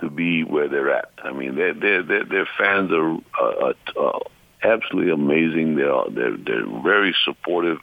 to 0.00 0.10
be 0.10 0.44
where 0.44 0.68
they're 0.68 0.94
at. 0.94 1.10
I 1.22 1.32
mean, 1.32 1.56
their 1.56 1.74
their 1.74 2.02
their, 2.02 2.48
fans 2.58 2.92
are 2.92 3.18
uh, 3.40 3.72
uh, 3.96 4.18
absolutely 4.62 5.12
amazing. 5.12 5.76
They're 5.76 6.04
they're 6.10 6.36
they're 6.36 6.82
very 6.82 7.14
supportive, 7.24 7.78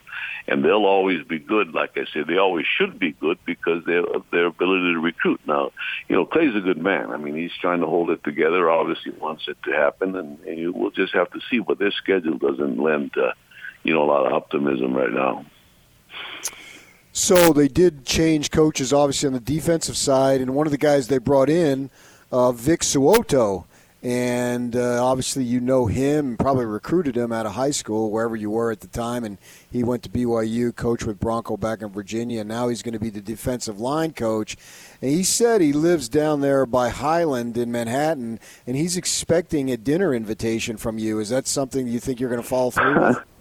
and 0.47 0.63
they'll 0.63 0.85
always 0.85 1.23
be 1.23 1.39
good. 1.39 1.73
Like 1.73 1.97
I 1.97 2.05
said, 2.13 2.27
they 2.27 2.37
always 2.37 2.65
should 2.77 2.99
be 2.99 3.11
good 3.11 3.37
because 3.45 3.83
their 3.85 4.03
their 4.31 4.45
ability 4.45 4.93
to 4.93 4.99
recruit. 4.99 5.41
Now, 5.45 5.71
you 6.07 6.15
know, 6.15 6.25
Clay's 6.25 6.55
a 6.55 6.61
good 6.61 6.81
man. 6.81 7.11
I 7.11 7.17
mean, 7.17 7.35
he's 7.35 7.55
trying 7.61 7.81
to 7.81 7.87
hold 7.87 8.09
it 8.09 8.23
together. 8.23 8.69
Obviously, 8.69 9.11
wants 9.11 9.43
it 9.47 9.57
to 9.65 9.71
happen, 9.71 10.15
and, 10.15 10.39
and 10.45 10.57
you, 10.57 10.71
we'll 10.73 10.91
just 10.91 11.13
have 11.13 11.31
to 11.31 11.39
see. 11.49 11.59
But 11.59 11.79
their 11.79 11.91
schedule 11.91 12.37
doesn't 12.37 12.79
lend, 12.79 13.11
uh, 13.17 13.33
you 13.83 13.93
know, 13.93 14.03
a 14.03 14.09
lot 14.09 14.25
of 14.25 14.33
optimism 14.33 14.93
right 14.93 15.11
now. 15.11 15.45
So 17.13 17.53
they 17.53 17.69
did 17.69 18.05
change 18.05 18.51
coaches, 18.51 18.91
obviously 18.91 19.27
on 19.27 19.33
the 19.33 19.39
defensive 19.39 19.95
side, 19.95 20.41
and 20.41 20.53
one 20.53 20.67
of 20.67 20.71
the 20.71 20.77
guys 20.77 21.07
they 21.07 21.17
brought 21.17 21.49
in, 21.49 21.89
uh, 22.29 22.51
Vic 22.51 22.81
So'oto, 22.81 23.63
and 24.03 24.75
uh, 24.75 25.03
obviously 25.03 25.45
you 25.45 25.59
know 25.59 25.85
him, 25.87 26.35
probably 26.37 26.65
recruited 26.65 27.15
him 27.15 27.31
out 27.31 27.45
of 27.45 27.53
high 27.53 27.71
school, 27.71 28.11
wherever 28.11 28.35
you 28.35 28.51
were 28.51 28.69
at 28.69 28.81
the 28.81 28.87
time, 28.87 29.23
and 29.23 29.37
he 29.71 29.81
went 29.81 30.03
to 30.03 30.09
BYU, 30.09 30.75
coached 30.75 31.05
with 31.05 31.19
Bronco 31.19 31.57
back 31.57 31.81
in 31.81 31.87
Virginia, 31.87 32.41
and 32.41 32.49
now 32.49 32.67
he's 32.67 32.83
going 32.83 32.93
to 32.93 32.99
be 32.99 33.09
the 33.09 33.21
defensive 33.21 33.79
line 33.79 34.11
coach. 34.11 34.57
And 35.01 35.09
he 35.09 35.23
said 35.23 35.61
he 35.61 35.73
lives 35.73 36.09
down 36.09 36.41
there 36.41 36.65
by 36.65 36.89
Highland 36.89 37.57
in 37.57 37.71
Manhattan, 37.71 38.39
and 38.67 38.75
he's 38.75 38.97
expecting 38.97 39.71
a 39.71 39.77
dinner 39.77 40.13
invitation 40.13 40.77
from 40.77 40.99
you. 40.99 41.19
Is 41.19 41.29
that 41.29 41.47
something 41.47 41.87
you 41.87 41.99
think 41.99 42.19
you're 42.19 42.29
going 42.29 42.41
to 42.41 42.47
follow 42.47 42.71
through 42.71 42.99
with? 42.99 43.19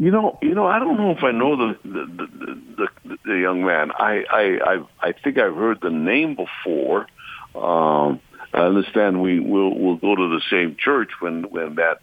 You 0.00 0.10
know, 0.10 0.38
you 0.40 0.54
know, 0.54 0.66
I 0.66 0.78
don't 0.78 0.96
know 0.96 1.10
if 1.10 1.22
I 1.22 1.30
know 1.30 1.56
the 1.56 1.78
the 1.84 2.06
the, 2.06 2.88
the, 3.04 3.18
the 3.22 3.34
young 3.34 3.62
man. 3.62 3.92
I 3.92 4.24
I 4.30 4.58
I 4.64 5.08
I 5.08 5.12
think 5.12 5.36
I've 5.36 5.54
heard 5.54 5.82
the 5.82 5.90
name 5.90 6.36
before. 6.36 7.06
Um, 7.54 8.18
I 8.54 8.60
understand 8.60 9.20
we 9.20 9.40
will 9.40 9.78
we'll 9.78 9.96
go 9.96 10.16
to 10.16 10.28
the 10.30 10.40
same 10.50 10.78
church 10.82 11.10
when 11.20 11.42
when 11.50 11.74
that 11.74 12.00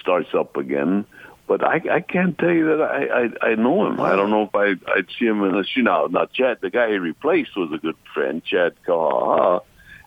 starts 0.00 0.34
up 0.34 0.56
again. 0.56 1.04
But 1.46 1.62
I 1.62 1.80
I 1.88 2.00
can't 2.00 2.36
tell 2.36 2.50
you 2.50 2.76
that 2.76 2.82
I 2.82 3.46
I, 3.46 3.50
I 3.52 3.54
know 3.54 3.86
him. 3.86 4.00
I 4.00 4.16
don't 4.16 4.30
know 4.30 4.50
if 4.52 4.54
I 4.56 4.74
I'd 4.92 5.06
see 5.16 5.26
him 5.26 5.44
unless 5.44 5.76
you 5.76 5.84
know. 5.84 6.08
Now 6.08 6.26
Chad, 6.26 6.58
the 6.60 6.70
guy 6.70 6.88
he 6.88 6.98
replaced, 6.98 7.56
was 7.56 7.70
a 7.72 7.78
good 7.78 7.96
friend, 8.12 8.44
Chad 8.44 8.74
Kaha. 8.84 9.62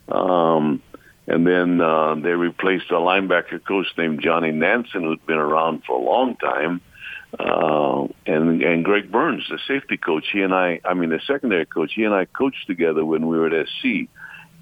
Um, 0.10 0.82
and 1.28 1.48
then 1.48 1.80
uh, 1.80 2.16
they 2.16 2.32
replaced 2.32 2.92
a 2.92 2.96
linebacker 2.96 3.64
coach 3.66 3.88
named 3.98 4.22
Johnny 4.22 4.52
Nansen, 4.52 5.04
who'd 5.04 5.26
been 5.26 5.38
around 5.38 5.84
for 5.86 5.98
a 5.98 6.04
long 6.04 6.36
time 6.36 6.82
uh, 7.40 8.08
and 8.26 8.62
and 8.62 8.86
Greg 8.86 9.12
Burns, 9.12 9.48
the 9.50 9.60
safety 9.68 9.98
coach, 9.98 10.26
he 10.32 10.42
and 10.42 10.54
I, 10.54 10.80
I 10.86 10.94
mean 10.94 11.10
the 11.10 11.20
secondary 11.26 11.66
coach, 11.66 11.94
he 11.96 12.04
and 12.04 12.14
I 12.14 12.26
coached 12.26 12.68
together 12.68 13.04
when 13.04 13.28
we 13.28 13.38
were 13.38 13.48
at 13.48 13.68
SC, 13.68 14.08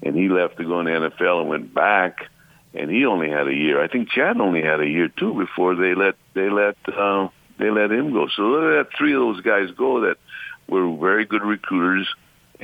and 0.02 0.16
he 0.16 0.28
left 0.28 0.56
to 0.56 0.64
go 0.64 0.80
in 0.80 0.86
the 0.86 0.92
NFL 0.92 1.40
and 1.40 1.48
went 1.48 1.74
back, 1.74 2.30
and 2.74 2.90
he 2.90 3.04
only 3.04 3.28
had 3.28 3.46
a 3.46 3.54
year. 3.54 3.82
I 3.82 3.88
think 3.88 4.10
Chad 4.10 4.40
only 4.40 4.62
had 4.62 4.80
a 4.80 4.86
year 4.86 5.08
too 5.08 5.34
before 5.34 5.74
they 5.74 5.94
let 5.94 6.14
they 6.34 6.48
let 6.48 6.76
uh, 6.88 7.28
they 7.58 7.70
let 7.70 7.92
him 7.92 8.12
go. 8.12 8.28
So 8.34 8.60
they 8.60 8.76
let 8.78 8.86
three 8.96 9.12
of 9.12 9.20
those 9.20 9.40
guys 9.42 9.70
go 9.76 10.02
that 10.02 10.16
were 10.66 10.96
very 10.96 11.26
good 11.26 11.42
recruiters 11.42 12.08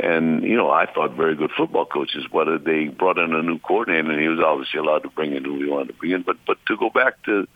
and 0.03 0.43
you 0.43 0.57
know 0.57 0.71
I 0.71 0.87
thought 0.87 1.15
very 1.15 1.35
good 1.35 1.51
football 1.57 1.87
coaches. 1.87 2.27
whether 2.31 2.59
they 2.59 2.87
brought 2.87 3.19
in 3.19 3.35
a 3.35 3.43
new 3.43 3.59
coordinator, 3.59 4.11
and 4.11 4.21
he 4.21 4.29
was 4.29 4.41
obviously 4.41 4.81
allowed 4.81 5.03
to 5.05 5.11
bring 5.11 5.35
in 5.35 5.45
who 5.45 5.59
he 5.59 5.69
wanted 5.69 5.89
to 5.89 5.95
bring 5.95 6.13
in. 6.13 6.23
But 6.23 6.37
but 6.47 6.59
to 6.67 6.77
go 6.77 6.91
back 6.91 7.23
to 7.25 7.47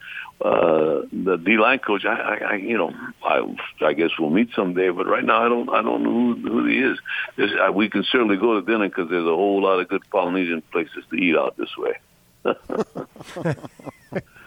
uh, 0.41 1.03
the 1.13 1.37
D 1.37 1.57
line 1.57 1.79
coach, 1.79 2.05
I, 2.05 2.15
I, 2.15 2.37
I 2.53 2.55
you 2.57 2.79
know 2.79 2.93
I 3.25 3.43
I 3.85 3.93
guess 3.93 4.11
we'll 4.19 4.31
meet 4.31 4.51
someday. 4.55 4.91
But 4.91 5.07
right 5.07 5.25
now 5.25 5.45
I 5.45 5.49
don't 5.49 5.69
I 5.71 5.83
don't 5.83 6.03
know 6.03 6.13
who, 6.13 6.35
who 6.49 6.67
he 6.67 6.79
is. 6.79 6.99
There's, 7.37 7.53
uh, 7.53 7.73
we 7.73 7.89
can 7.89 8.05
certainly 8.05 8.37
go 8.37 8.61
to 8.61 8.67
dinner 8.67 8.89
because 8.89 9.09
there's 9.11 9.27
a 9.27 9.37
whole 9.37 9.63
lot 9.63 9.81
of 9.81 9.89
good 9.89 10.03
Polynesian 10.11 10.63
places 10.73 11.05
to 11.11 11.17
eat 11.17 11.37
out 11.37 11.57
this 11.57 11.77
way. 11.77 11.99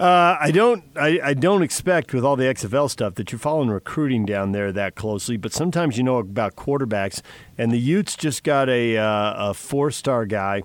Uh, 0.00 0.38
I 0.40 0.50
don't. 0.50 0.82
I, 0.96 1.20
I, 1.22 1.34
don't 1.34 1.62
expect 1.62 2.14
with 2.14 2.24
all 2.24 2.34
the 2.34 2.44
XFL 2.44 2.88
stuff 2.88 3.16
that 3.16 3.30
you're 3.30 3.38
following 3.38 3.68
recruiting 3.68 4.24
down 4.24 4.52
there 4.52 4.72
that 4.72 4.94
closely. 4.94 5.36
But 5.36 5.52
sometimes 5.52 5.98
you 5.98 6.04
know 6.04 6.16
about 6.16 6.56
quarterbacks, 6.56 7.20
and 7.58 7.70
the 7.70 7.78
Utes 7.78 8.16
just 8.16 8.42
got 8.42 8.70
a 8.70 8.96
uh, 8.96 9.50
a 9.50 9.52
four 9.52 9.90
star 9.90 10.24
guy, 10.24 10.62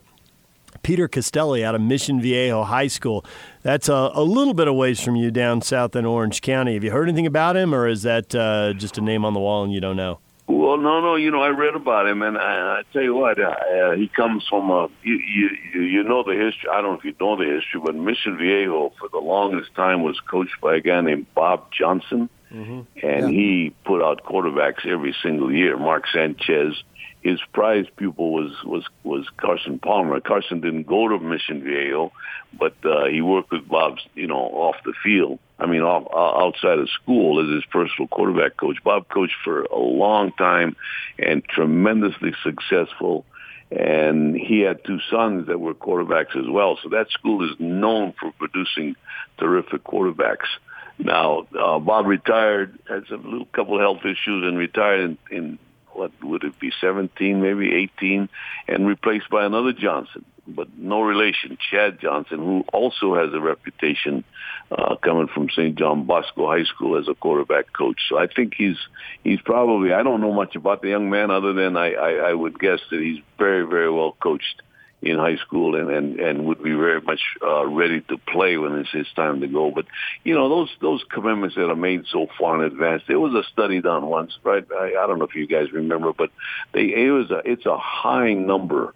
Peter 0.84 1.10
Costelli 1.10 1.64
out 1.64 1.76
of 1.76 1.82
Mission 1.82 2.22
Viejo 2.22 2.64
High 2.64 2.88
School. 2.88 3.26
That's 3.62 3.90
a, 3.90 4.10
a, 4.14 4.24
little 4.24 4.54
bit 4.54 4.70
of 4.70 4.76
ways 4.76 5.02
from 5.02 5.18
you 5.18 5.32
down 5.32 5.62
south 5.62 5.98
in 5.98 6.06
Orange 6.06 6.42
County. 6.42 6.76
Have 6.76 6.86
you 6.86 6.92
heard 6.92 7.10
anything 7.10 7.26
about 7.26 7.58
him, 7.58 7.76
or 7.76 7.90
is 7.90 8.04
that 8.04 8.34
uh, 8.34 8.72
just 8.72 8.98
a 8.98 9.02
name 9.02 9.26
on 9.26 9.34
the 9.34 9.42
wall 9.42 9.66
and 9.66 9.74
you 9.74 9.82
don't 9.82 9.98
know? 9.98 10.20
Well, 10.66 10.78
no, 10.78 11.00
no. 11.00 11.16
You 11.16 11.30
know, 11.30 11.44
I 11.44 11.50
read 11.50 11.76
about 11.76 12.08
him, 12.08 12.24
and 12.24 12.40
I, 12.40 12.80
I 12.80 12.82
tell 12.92 13.04
you 13.04 13.14
what, 13.14 13.40
uh, 13.40 13.92
he 13.92 14.08
comes 14.08 14.48
from 14.50 14.72
a. 14.72 14.88
You, 15.04 15.20
you 15.74 15.82
you 15.82 16.04
know 16.04 16.24
the 16.24 16.34
history. 16.34 16.70
I 16.72 16.82
don't 16.82 16.94
know 16.94 16.98
if 16.98 17.06
you 17.06 17.14
know 17.20 17.36
the 17.38 17.46
history, 17.46 17.82
but 17.84 17.94
Mission 17.94 18.36
Viejo 18.36 18.92
for 19.00 19.08
the 19.10 19.20
longest 19.20 19.76
time 19.76 20.02
was 20.02 20.20
coached 20.22 20.60
by 20.62 20.78
a 20.78 20.82
guy 20.82 21.02
named 21.02 21.28
Bob 21.36 21.72
Johnson, 21.72 22.32
mm-hmm. 22.52 22.82
and 23.06 23.32
yeah. 23.32 23.40
he 23.40 23.76
put 23.86 24.02
out 24.02 24.24
quarterbacks 24.24 24.88
every 24.88 25.16
single 25.22 25.54
year. 25.54 25.78
Mark 25.78 26.06
Sanchez. 26.12 26.74
His 27.26 27.40
prize 27.54 27.88
pupil 27.98 28.32
was 28.32 28.52
was 28.64 28.84
was 29.04 29.26
Carson 29.38 29.80
Palmer. 29.80 30.20
Carson 30.20 30.62
didn't 30.62 30.88
go 30.88 31.08
to 31.08 31.18
Mission 31.20 31.64
Viejo, 31.64 32.12
but 32.58 32.76
uh, 32.86 33.06
he 33.06 33.22
worked 33.22 33.52
with 33.52 33.68
Bob's, 33.68 34.04
you 34.14 34.28
know, 34.28 34.36
off 34.36 34.76
the 34.86 34.94
field 35.04 35.40
I 35.58 35.68
mean, 35.68 35.82
off, 35.82 36.06
outside 36.14 36.80
of 36.80 36.90
school 36.90 37.42
as 37.42 37.54
his 37.54 37.64
personal 37.72 38.08
quarterback 38.08 38.58
coach. 38.58 38.78
Bob 38.84 39.08
coached 39.08 39.36
for 39.44 39.64
a 39.64 39.80
long 39.80 40.32
time 40.34 40.76
and 41.18 41.44
tremendously 41.46 42.34
successful. 42.44 43.26
And 43.72 44.36
he 44.36 44.60
had 44.60 44.84
two 44.84 45.00
sons 45.10 45.48
that 45.48 45.60
were 45.60 45.74
quarterbacks 45.74 46.36
as 46.36 46.50
well. 46.50 46.78
So 46.84 46.90
that 46.90 47.10
school 47.10 47.50
is 47.50 47.56
known 47.60 48.14
for 48.20 48.32
producing 48.34 48.96
terrific 49.40 49.84
quarterbacks. 49.84 50.48
Now, 50.98 51.48
uh, 51.58 51.80
Bob 51.80 52.06
retired, 52.06 52.78
had 52.88 53.10
a 53.10 53.16
little 53.16 53.46
couple 53.46 53.80
health 53.80 54.06
issues 54.06 54.46
and 54.46 54.58
retired 54.58 55.02
in, 55.02 55.18
in 55.32 55.60
what 55.96 56.12
would 56.24 56.44
it 56.44 56.60
be, 56.60 56.72
17, 56.82 57.42
maybe 57.42 57.74
18, 57.74 58.30
and 58.68 58.88
replaced 58.88 59.30
by 59.30 59.46
another 59.46 59.74
Johnson 59.74 60.26
but 60.48 60.78
no 60.78 61.02
relation, 61.02 61.58
Chad 61.72 62.00
Johnson, 62.00 62.38
who 62.40 62.66
also 62.72 63.16
has 63.16 63.34
a 63.34 63.40
reputation 63.40 64.24
uh, 64.72 64.96
coming 64.98 65.28
from 65.28 65.50
St. 65.50 65.76
John 65.76 66.06
Bosco 66.06 66.48
High 66.48 66.66
School 66.66 67.00
as 67.00 67.08
a 67.08 67.16
quarterback 67.16 67.74
coach. 67.74 68.00
So 68.10 68.18
I 68.18 68.28
think 68.28 68.54
he's 68.56 68.78
he's 69.24 69.42
probably 69.42 69.94
I 69.94 70.04
don't 70.04 70.22
know 70.22 70.34
much 70.34 70.56
about 70.56 70.82
the 70.82 70.90
young 70.90 71.10
man 71.10 71.32
other 71.32 71.54
than 71.54 71.78
I, 71.78 71.94
I, 71.94 72.12
I 72.30 72.34
would 72.34 72.60
guess 72.60 72.80
that 72.92 73.00
he's 73.00 73.22
very 73.38 73.66
very 73.66 73.90
well 73.90 74.16
coached 74.20 74.62
in 75.06 75.18
high 75.18 75.38
school 75.38 75.76
and 75.76 75.90
and, 75.90 76.20
and 76.20 76.46
would 76.46 76.62
be 76.62 76.74
very 76.74 77.00
much 77.00 77.22
uh, 77.42 77.66
ready 77.68 78.02
to 78.02 78.18
play 78.18 78.58
when 78.58 78.78
it's 78.80 78.92
his 78.92 79.08
time 79.16 79.40
to 79.42 79.48
go. 79.48 79.72
But 79.72 79.86
you 80.24 80.34
know 80.34 80.50
those 80.50 80.70
those 80.82 81.04
commitments 81.10 81.56
that 81.56 81.70
are 81.70 81.76
made 81.76 82.06
so 82.12 82.28
far 82.38 82.56
in 82.56 82.72
advance. 82.72 83.04
There 83.08 83.20
was 83.20 83.34
a 83.34 83.48
study 83.52 83.82
done 83.82 84.08
once, 84.08 84.38
right? 84.44 84.66
I, 84.72 84.96
I 85.00 85.08
don't 85.08 85.20
know 85.20 85.26
if 85.26 85.36
you 85.36 85.48
guys 85.48 85.72
remember, 85.72 86.12
but 86.12 86.32
they 86.74 86.94
it 86.94 87.12
was 87.12 87.30
a 87.30 87.42
it's 87.46 87.66
a 87.66 87.78
high 87.78 88.34
number 88.34 88.94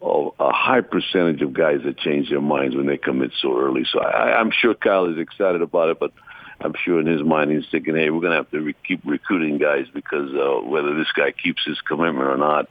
of 0.00 0.34
a 0.38 0.52
high 0.52 0.80
percentage 0.80 1.42
of 1.42 1.52
guys 1.52 1.80
that 1.84 1.98
change 1.98 2.30
their 2.30 2.40
minds 2.40 2.76
when 2.76 2.86
they 2.86 2.96
commit 2.96 3.32
so 3.42 3.58
early. 3.58 3.84
So 3.90 4.00
I, 4.00 4.38
I'm 4.38 4.52
sure 4.52 4.74
Kyle 4.74 5.06
is 5.06 5.18
excited 5.18 5.62
about 5.62 5.90
it, 5.90 5.98
but 5.98 6.12
I'm 6.60 6.74
sure 6.84 7.00
in 7.00 7.06
his 7.06 7.22
mind 7.22 7.50
he's 7.50 7.68
thinking, 7.70 7.96
hey, 7.96 8.10
we're 8.10 8.20
going 8.20 8.32
to 8.32 8.36
have 8.36 8.50
to 8.50 8.60
re- 8.60 8.74
keep 8.86 9.00
recruiting 9.04 9.58
guys 9.58 9.86
because 9.92 10.30
uh, 10.32 10.64
whether 10.66 10.94
this 10.94 11.10
guy 11.14 11.32
keeps 11.32 11.64
his 11.64 11.80
commitment 11.80 12.28
or 12.28 12.36
not, 12.36 12.68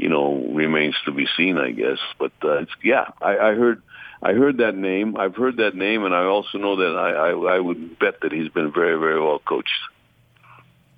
you 0.00 0.08
know, 0.08 0.48
remains 0.52 0.96
to 1.04 1.12
be 1.12 1.26
seen, 1.36 1.58
I 1.58 1.70
guess. 1.70 1.98
But 2.18 2.32
uh, 2.42 2.62
it's, 2.62 2.72
yeah, 2.82 3.06
I, 3.20 3.36
I 3.36 3.54
heard. 3.54 3.82
I 4.22 4.34
heard 4.34 4.58
that 4.58 4.74
name. 4.74 5.16
I've 5.16 5.34
heard 5.34 5.56
that 5.56 5.74
name, 5.74 6.04
and 6.04 6.14
I 6.14 6.24
also 6.24 6.58
know 6.58 6.76
that 6.76 6.94
I, 6.94 7.10
I, 7.30 7.56
I 7.56 7.58
would 7.58 7.98
bet 7.98 8.20
that 8.20 8.32
he's 8.32 8.50
been 8.50 8.70
very, 8.70 8.98
very 8.98 9.18
well 9.18 9.38
coached. 9.38 9.70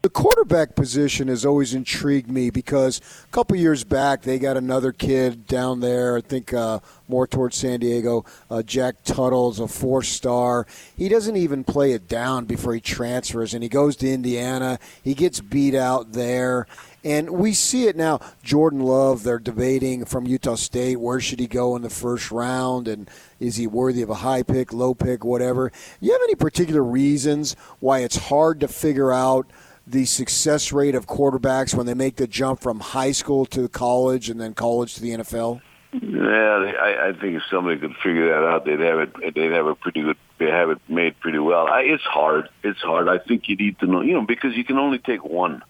The 0.02 0.10
quarterback 0.10 0.74
position 0.74 1.28
has 1.28 1.46
always 1.46 1.74
intrigued 1.74 2.28
me 2.28 2.50
because 2.50 3.00
a 3.22 3.28
couple 3.28 3.56
years 3.56 3.84
back 3.84 4.22
they 4.22 4.40
got 4.40 4.56
another 4.56 4.90
kid 4.90 5.46
down 5.46 5.78
there. 5.78 6.16
I 6.16 6.20
think 6.20 6.52
uh, 6.52 6.80
more 7.06 7.28
towards 7.28 7.56
San 7.56 7.78
Diego. 7.78 8.24
Uh, 8.50 8.64
Jack 8.64 9.04
Tuttle's 9.04 9.60
a 9.60 9.68
four-star. 9.68 10.66
He 10.96 11.08
doesn't 11.08 11.36
even 11.36 11.62
play 11.62 11.92
it 11.92 12.08
down 12.08 12.46
before 12.46 12.74
he 12.74 12.80
transfers, 12.80 13.54
and 13.54 13.62
he 13.62 13.68
goes 13.68 13.94
to 13.98 14.10
Indiana. 14.12 14.80
He 15.04 15.14
gets 15.14 15.38
beat 15.38 15.76
out 15.76 16.14
there, 16.14 16.66
and 17.04 17.30
we 17.30 17.52
see 17.52 17.86
it 17.86 17.94
now. 17.94 18.18
Jordan 18.42 18.80
Love, 18.80 19.22
they're 19.22 19.38
debating 19.38 20.04
from 20.04 20.26
Utah 20.26 20.56
State. 20.56 20.98
Where 20.98 21.20
should 21.20 21.38
he 21.38 21.46
go 21.46 21.76
in 21.76 21.82
the 21.82 21.90
first 21.90 22.32
round? 22.32 22.88
And 22.88 23.08
is 23.38 23.54
he 23.54 23.68
worthy 23.68 24.02
of 24.02 24.10
a 24.10 24.14
high 24.14 24.42
pick, 24.42 24.72
low 24.72 24.94
pick, 24.94 25.24
whatever? 25.24 25.68
Do 25.68 26.06
you 26.06 26.10
have 26.10 26.22
any 26.24 26.34
particular 26.34 26.82
reasons 26.82 27.54
why 27.78 28.00
it's 28.00 28.16
hard 28.16 28.58
to 28.58 28.66
figure 28.66 29.12
out? 29.12 29.46
The 29.86 30.04
success 30.04 30.72
rate 30.72 30.94
of 30.94 31.06
quarterbacks 31.06 31.74
when 31.74 31.86
they 31.86 31.94
make 31.94 32.16
the 32.16 32.26
jump 32.26 32.60
from 32.60 32.80
high 32.80 33.12
school 33.12 33.46
to 33.46 33.68
college 33.68 34.30
and 34.30 34.40
then 34.40 34.54
college 34.54 34.94
to 34.94 35.00
the 35.00 35.10
NFL? 35.10 35.60
Yeah, 36.00 36.72
I, 36.80 37.08
I 37.08 37.12
think 37.12 37.36
if 37.36 37.42
somebody 37.50 37.78
could 37.78 37.94
figure 38.02 38.28
that 38.28 38.46
out, 38.46 38.64
they'd 38.64 38.80
have 38.80 38.98
it. 39.00 39.34
They'd 39.34 39.52
have 39.52 39.66
a 39.66 39.74
pretty 39.74 40.00
good. 40.00 40.16
They 40.38 40.46
have 40.46 40.70
it 40.70 40.78
made 40.88 41.20
pretty 41.20 41.38
well. 41.38 41.66
I, 41.66 41.82
it's 41.82 42.02
hard. 42.02 42.48
It's 42.62 42.80
hard. 42.80 43.08
I 43.08 43.18
think 43.18 43.48
you 43.48 43.56
need 43.56 43.78
to 43.80 43.86
know, 43.86 44.00
you 44.00 44.14
know, 44.14 44.24
because 44.24 44.56
you 44.56 44.64
can 44.64 44.78
only 44.78 44.98
take 44.98 45.22
one. 45.22 45.62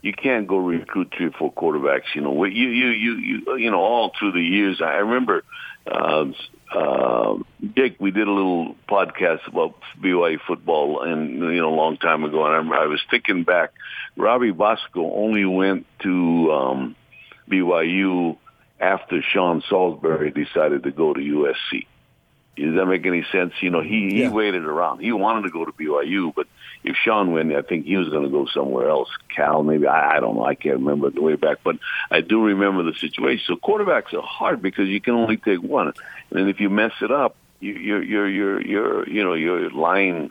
You 0.00 0.12
can't 0.12 0.48
go 0.48 0.56
recruit 0.56 1.12
three 1.16 1.26
or 1.26 1.30
four 1.30 1.52
quarterbacks. 1.52 2.12
You 2.16 2.22
know, 2.22 2.44
you 2.44 2.68
you 2.70 2.88
you 2.88 3.12
you 3.18 3.56
you 3.56 3.70
know 3.70 3.78
all 3.78 4.10
through 4.18 4.32
the 4.32 4.42
years. 4.42 4.82
I 4.82 4.94
remember 4.94 5.44
uh, 5.86 6.24
uh, 6.74 7.38
Dick, 7.74 7.96
we 8.00 8.10
did 8.10 8.26
a 8.26 8.30
little 8.30 8.74
podcast 8.88 9.46
about 9.46 9.74
BYU 10.00 10.38
football, 10.46 11.02
and 11.02 11.30
you 11.30 11.60
know, 11.60 11.68
a 11.68 11.76
long 11.76 11.96
time 11.96 12.24
ago, 12.24 12.46
and 12.46 12.72
I, 12.72 12.82
I 12.82 12.86
was 12.86 13.00
thinking 13.10 13.44
back. 13.44 13.72
Robbie 14.16 14.52
Bosco 14.52 15.14
only 15.14 15.44
went 15.44 15.86
to 16.02 16.52
um, 16.52 16.96
BYU 17.48 18.36
after 18.80 19.22
Sean 19.22 19.62
Salisbury 19.68 20.30
decided 20.30 20.82
to 20.84 20.90
go 20.90 21.12
to 21.12 21.20
USC. 21.20 21.86
Does 22.56 22.74
that 22.74 22.86
make 22.86 23.06
any 23.06 23.24
sense? 23.32 23.54
You 23.60 23.70
know, 23.70 23.80
he 23.80 24.10
he 24.10 24.22
yeah. 24.22 24.30
waited 24.30 24.64
around. 24.64 25.00
He 25.00 25.10
wanted 25.12 25.42
to 25.42 25.50
go 25.50 25.64
to 25.64 25.72
BYU, 25.72 26.34
but 26.34 26.46
if 26.84 26.96
Sean 26.96 27.32
went, 27.32 27.54
I 27.54 27.62
think 27.62 27.86
he 27.86 27.96
was 27.96 28.08
going 28.08 28.24
to 28.24 28.28
go 28.28 28.46
somewhere 28.46 28.90
else. 28.90 29.08
Cal, 29.34 29.62
maybe 29.62 29.86
I, 29.86 30.16
I 30.16 30.20
don't 30.20 30.36
know. 30.36 30.44
I 30.44 30.54
can't 30.54 30.78
remember 30.78 31.08
the 31.10 31.22
way 31.22 31.36
back, 31.36 31.58
but 31.64 31.76
I 32.10 32.20
do 32.20 32.42
remember 32.44 32.82
the 32.82 32.94
situation. 32.94 33.44
So 33.46 33.56
quarterbacks 33.56 34.12
are 34.12 34.22
hard 34.22 34.60
because 34.60 34.88
you 34.88 35.00
can 35.00 35.14
only 35.14 35.38
take 35.38 35.62
one, 35.62 35.92
and 36.30 36.48
if 36.50 36.60
you 36.60 36.68
mess 36.68 36.92
it 37.00 37.10
up, 37.10 37.36
you, 37.60 37.74
you're 37.74 38.02
you're 38.02 38.28
you're 38.28 38.60
you're 38.60 39.08
you 39.08 39.24
know 39.24 39.34
your 39.34 39.70
line, 39.70 40.30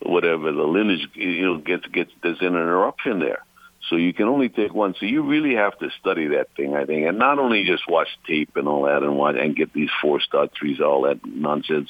whatever 0.00 0.52
the 0.52 0.62
lineage, 0.62 1.06
you 1.14 1.44
know, 1.44 1.58
gets 1.58 1.86
gets 1.86 2.12
there's 2.22 2.40
an 2.40 2.46
interruption 2.46 3.18
there. 3.18 3.44
So 3.88 3.96
you 3.96 4.12
can 4.12 4.26
only 4.26 4.48
take 4.48 4.74
one. 4.74 4.94
So 4.98 5.06
you 5.06 5.22
really 5.22 5.54
have 5.54 5.78
to 5.78 5.88
study 5.98 6.28
that 6.28 6.48
thing, 6.56 6.74
I 6.74 6.84
think, 6.84 7.06
and 7.06 7.18
not 7.18 7.38
only 7.38 7.64
just 7.64 7.88
watch 7.88 8.08
tape 8.26 8.56
and 8.56 8.68
all 8.68 8.82
that 8.82 9.02
and 9.02 9.16
watch 9.16 9.36
and 9.38 9.56
get 9.56 9.72
these 9.72 9.90
four 10.02 10.20
star 10.20 10.48
threes, 10.48 10.80
all 10.80 11.02
that 11.02 11.24
nonsense, 11.24 11.88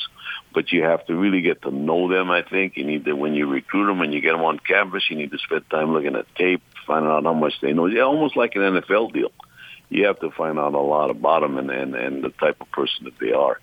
but 0.55 0.70
you 0.70 0.84
have 0.84 1.05
to 1.07 1.16
really 1.16 1.40
get 1.40 1.62
to 1.62 1.70
know 1.70 2.09
them. 2.09 2.30
I 2.30 2.42
think 2.42 2.76
you 2.76 2.84
need 2.84 3.05
to 3.07 3.14
when 3.14 3.34
you 3.34 3.49
recruit 3.49 3.86
them 3.86 4.01
and 4.01 4.14
you 4.14 4.20
get 4.20 4.32
them 4.32 4.42
on 4.42 4.61
campus, 4.61 5.05
you 5.11 5.16
need 5.16 5.32
to 5.32 5.38
spend 5.38 5.68
time 5.70 5.92
looking 5.92 6.14
at 6.14 6.32
tape, 6.36 6.62
finding 6.86 7.11
out 7.11 7.24
how 7.24 7.34
much 7.34 7.55
they 7.61 7.72
know. 7.72 7.86
Yeah, 7.86 8.03
almost 8.03 8.36
like 8.36 8.55
an 8.55 8.62
NFL 8.62 9.12
deal. 9.12 9.32
You 9.88 10.07
have 10.07 10.20
to 10.20 10.30
find 10.30 10.59
out 10.59 10.74
a 10.74 10.78
lot 10.78 11.11
about 11.11 11.40
them 11.40 11.59
and 11.59 11.70
and, 11.70 11.94
and 11.96 12.22
the 12.22 12.30
type 12.30 12.61
of 12.61 12.70
person 12.70 13.05
that 13.05 13.18
they 13.18 13.32
are. 13.32 13.59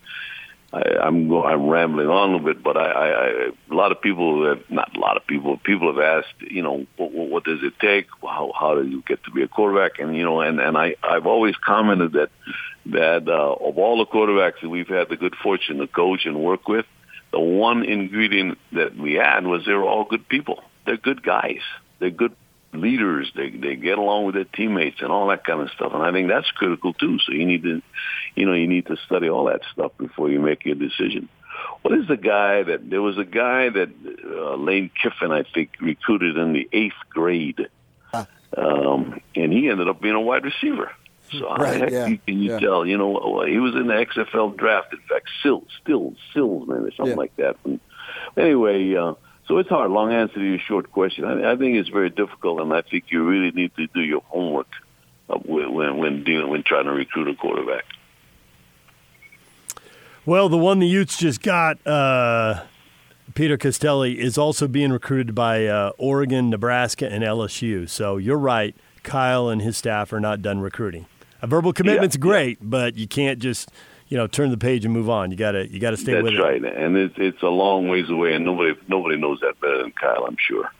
I, 0.73 0.81
I'm 1.01 1.31
I'm 1.31 1.67
rambling 1.67 2.07
on 2.07 2.35
a 2.35 2.39
bit, 2.39 2.63
but 2.63 2.75
I, 2.75 2.85
I, 2.85 3.07
I 3.07 3.49
a 3.71 3.73
lot 3.73 3.91
of 3.91 4.01
people 4.01 4.47
have 4.47 4.69
not 4.69 4.95
a 4.95 4.99
lot 4.99 5.17
of 5.17 5.25
people 5.25 5.57
people 5.57 5.93
have 5.93 6.01
asked, 6.01 6.51
you 6.51 6.61
know, 6.61 6.85
what, 6.97 7.11
what 7.11 7.43
does 7.43 7.59
it 7.63 7.73
take? 7.79 8.07
How 8.21 8.51
how 8.57 8.75
do 8.75 8.87
you 8.87 9.03
get 9.07 9.23
to 9.25 9.31
be 9.31 9.43
a 9.43 9.47
quarterback? 9.47 9.99
And 9.99 10.15
you 10.15 10.23
know, 10.23 10.41
and 10.41 10.59
and 10.59 10.77
I 10.77 10.95
I've 11.03 11.27
always 11.27 11.55
commented 11.55 12.13
that 12.13 12.29
that 12.87 13.27
uh, 13.27 13.53
of 13.53 13.77
all 13.77 13.97
the 13.99 14.05
quarterbacks 14.05 14.61
that 14.61 14.69
we've 14.69 14.87
had 14.87 15.09
the 15.09 15.17
good 15.17 15.35
fortune 15.41 15.77
to 15.77 15.87
coach 15.87 16.25
and 16.25 16.39
work 16.39 16.67
with, 16.67 16.85
the 17.31 17.39
one 17.39 17.83
ingredient 17.83 18.57
that 18.73 18.97
we 18.97 19.13
had 19.13 19.45
was 19.45 19.65
they 19.65 19.73
were 19.73 19.87
all 19.87 20.05
good 20.05 20.27
people. 20.27 20.63
They're 20.85 20.97
good 20.97 21.23
guys. 21.23 21.61
They're 21.99 22.09
good 22.09 22.35
leaders. 22.75 23.31
They 23.35 23.49
they 23.49 23.75
get 23.75 23.97
along 23.97 24.25
with 24.25 24.35
their 24.35 24.43
teammates 24.45 25.01
and 25.01 25.11
all 25.11 25.27
that 25.27 25.43
kind 25.43 25.61
of 25.61 25.69
stuff. 25.71 25.93
And 25.93 26.03
I 26.03 26.11
think 26.11 26.27
that's 26.29 26.49
critical 26.51 26.93
too. 26.93 27.19
So 27.19 27.31
you 27.33 27.45
need 27.45 27.63
to, 27.63 27.81
you 28.35 28.45
know, 28.45 28.53
you 28.53 28.67
need 28.67 28.85
to 28.87 28.97
study 29.05 29.29
all 29.29 29.45
that 29.45 29.61
stuff 29.73 29.91
before 29.97 30.29
you 30.29 30.39
make 30.39 30.65
your 30.65 30.75
decision. 30.75 31.29
What 31.81 31.97
is 31.97 32.07
the 32.07 32.17
guy 32.17 32.63
that 32.63 32.89
there 32.89 33.01
was 33.01 33.17
a 33.17 33.23
guy 33.23 33.69
that 33.69 33.89
uh, 34.25 34.55
Lane 34.55 34.89
Kiffin 35.01 35.31
I 35.31 35.43
think 35.43 35.71
recruited 35.79 36.37
in 36.37 36.53
the 36.53 36.67
eighth 36.73 36.95
grade, 37.09 37.67
um, 38.57 39.21
and 39.35 39.51
he 39.51 39.69
ended 39.69 39.87
up 39.87 40.01
being 40.01 40.15
a 40.15 40.21
wide 40.21 40.43
receiver. 40.43 40.91
So 41.31 41.49
right, 41.55 41.81
heck 41.81 41.91
yeah, 41.91 42.05
you, 42.07 42.19
can 42.19 42.39
you 42.41 42.51
yeah. 42.51 42.59
tell? 42.59 42.85
You 42.85 42.97
know, 42.97 43.43
he 43.47 43.57
was 43.57 43.73
in 43.75 43.87
the 43.87 43.93
XFL 43.93 44.55
draft. 44.57 44.93
In 44.93 44.99
fact, 45.09 45.27
Sills, 45.41 45.67
Stills, 45.81 46.15
Sills, 46.33 46.67
man, 46.67 46.83
or 46.83 46.91
something 46.91 47.07
Yeah. 47.07 47.15
like 47.15 47.35
that. 47.37 47.57
And 47.63 47.79
anyway, 48.37 48.93
uh, 48.95 49.15
so 49.47 49.57
it's 49.59 49.69
hard. 49.69 49.91
Long 49.91 50.11
answer 50.11 50.35
to 50.35 50.43
your 50.43 50.59
short 50.59 50.91
question. 50.91 51.23
I, 51.25 51.53
I 51.53 51.55
think 51.55 51.77
it's 51.77 51.89
very 51.89 52.09
difficult, 52.09 52.61
and 52.61 52.73
I 52.73 52.81
think 52.81 53.05
you 53.09 53.23
really 53.23 53.51
need 53.51 53.75
to 53.75 53.87
do 53.87 54.01
your 54.01 54.21
homework 54.21 54.67
uh, 55.29 55.37
when 55.37 55.73
when 55.73 55.97
when, 55.97 56.23
dealing, 56.23 56.49
when 56.49 56.63
trying 56.63 56.85
to 56.85 56.91
recruit 56.91 57.27
a 57.27 57.35
quarterback. 57.35 57.85
Well, 60.25 60.49
the 60.49 60.57
one 60.57 60.79
the 60.79 60.87
Utes 60.87 61.17
just 61.17 61.43
got, 61.43 61.85
uh, 61.85 62.63
Peter 63.35 63.59
Costelli, 63.59 64.15
is 64.15 64.39
also 64.39 64.67
being 64.67 64.91
recruited 64.91 65.35
by 65.35 65.67
uh, 65.67 65.91
Oregon, 65.99 66.49
Nebraska, 66.49 67.07
and 67.07 67.23
LSU. 67.23 67.87
So 67.87 68.17
you're 68.17 68.39
right. 68.39 68.75
Kyle 69.03 69.49
and 69.49 69.61
his 69.61 69.77
staff 69.77 70.11
are 70.11 70.19
not 70.19 70.41
done 70.41 70.61
recruiting. 70.61 71.05
A 71.43 71.47
verbal 71.47 71.73
commitment's 71.73 72.15
Yeah, 72.15 72.21
great, 72.21 72.57
but 72.59 72.95
you 72.95 73.07
can't 73.07 73.37
just 73.37 73.69
you 74.07 74.17
know 74.17 74.27
turn 74.27 74.51
the 74.51 74.57
page 74.57 74.85
and 74.85 74.93
move 74.93 75.09
on. 75.09 75.31
You 75.31 75.37
gotta 75.37 75.71
you 75.71 75.79
gotta 75.79 75.97
stay 75.97 76.13
That's 76.13 76.23
with 76.23 76.33
it. 76.33 76.37
That's 76.37 76.63
right, 76.63 76.83
and 76.83 76.95
it's 76.97 77.15
it's 77.17 77.41
a 77.41 77.47
long 77.47 77.87
ways 77.87 78.09
away, 78.09 78.33
and 78.33 78.45
nobody 78.45 78.73
nobody 78.87 79.17
knows 79.17 79.39
that 79.41 79.59
better 79.59 79.79
than 79.79 79.91
Kyle, 79.91 80.25
I'm 80.27 80.37
sure. 80.39 80.71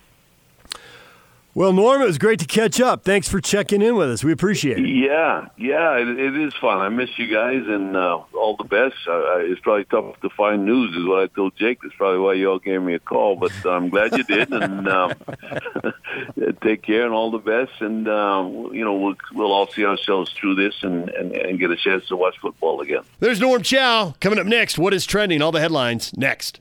Well, 1.58 1.72
Norm, 1.72 2.01
it 2.01 2.06
was 2.06 2.18
great 2.18 2.39
to 2.39 2.45
catch 2.45 2.82
up. 2.82 3.06
Thanks 3.06 3.30
for 3.30 3.39
checking 3.39 3.82
in 3.82 3.95
with 3.95 4.12
us. 4.12 4.26
We 4.26 4.34
appreciate 4.34 4.78
it. 4.78 4.89
Yeah, 4.89 5.47
yeah, 5.58 5.97
it, 5.99 6.10
it 6.20 6.36
is 6.36 6.53
fun. 6.56 6.80
I 6.80 6.89
miss 6.89 7.18
you 7.18 7.34
guys, 7.34 7.64
and 7.66 7.95
uh, 7.95 8.20
all 8.34 8.58
the 8.58 8.66
best. 8.66 8.97
Uh, 9.08 9.14
uh, 9.14 9.38
it's 9.38 9.62
probably 9.62 9.86
tough 9.86 10.20
to 10.20 10.30
find 10.32 10.66
news, 10.66 10.93
is 10.93 11.08
what 11.08 11.24
I 11.24 11.28
told 11.28 11.56
Jake. 11.56 11.80
That's 11.82 11.95
probably 11.95 12.20
why 12.20 12.34
you 12.34 12.51
all 12.51 12.60
gave 12.60 12.82
me 12.82 12.93
a 12.93 12.99
call, 12.99 13.38
but 13.38 13.53
I'm 13.66 13.88
glad 13.88 14.18
you 14.18 14.26
did, 14.26 14.51
and 14.51 14.86
um, 14.89 15.14
take 16.62 16.82
care 16.82 17.06
and 17.06 17.14
all 17.14 17.32
the 17.32 17.38
best. 17.38 17.80
And 17.80 18.06
um, 18.10 18.74
you 18.74 18.84
know, 18.84 18.95
we'll 18.95 19.16
we'll 19.32 19.53
all 19.53 19.68
see 19.68 19.86
ourselves 19.86 20.34
through 20.34 20.56
this 20.56 20.84
and, 20.84 21.08
and 21.08 21.32
and 21.32 21.58
get 21.58 21.72
a 21.72 21.78
chance 21.78 22.06
to 22.08 22.18
watch 22.18 22.36
football 22.41 22.82
again. 22.82 23.03
There's 23.22 23.39
Norm 23.39 23.64
Chow 23.64 24.14
coming 24.20 24.39
up 24.39 24.45
next. 24.45 24.78
What 24.78 24.93
is 24.93 25.06
trending? 25.06 25.41
All 25.41 25.53
the 25.53 25.62
headlines 25.62 26.12
next. 26.18 26.60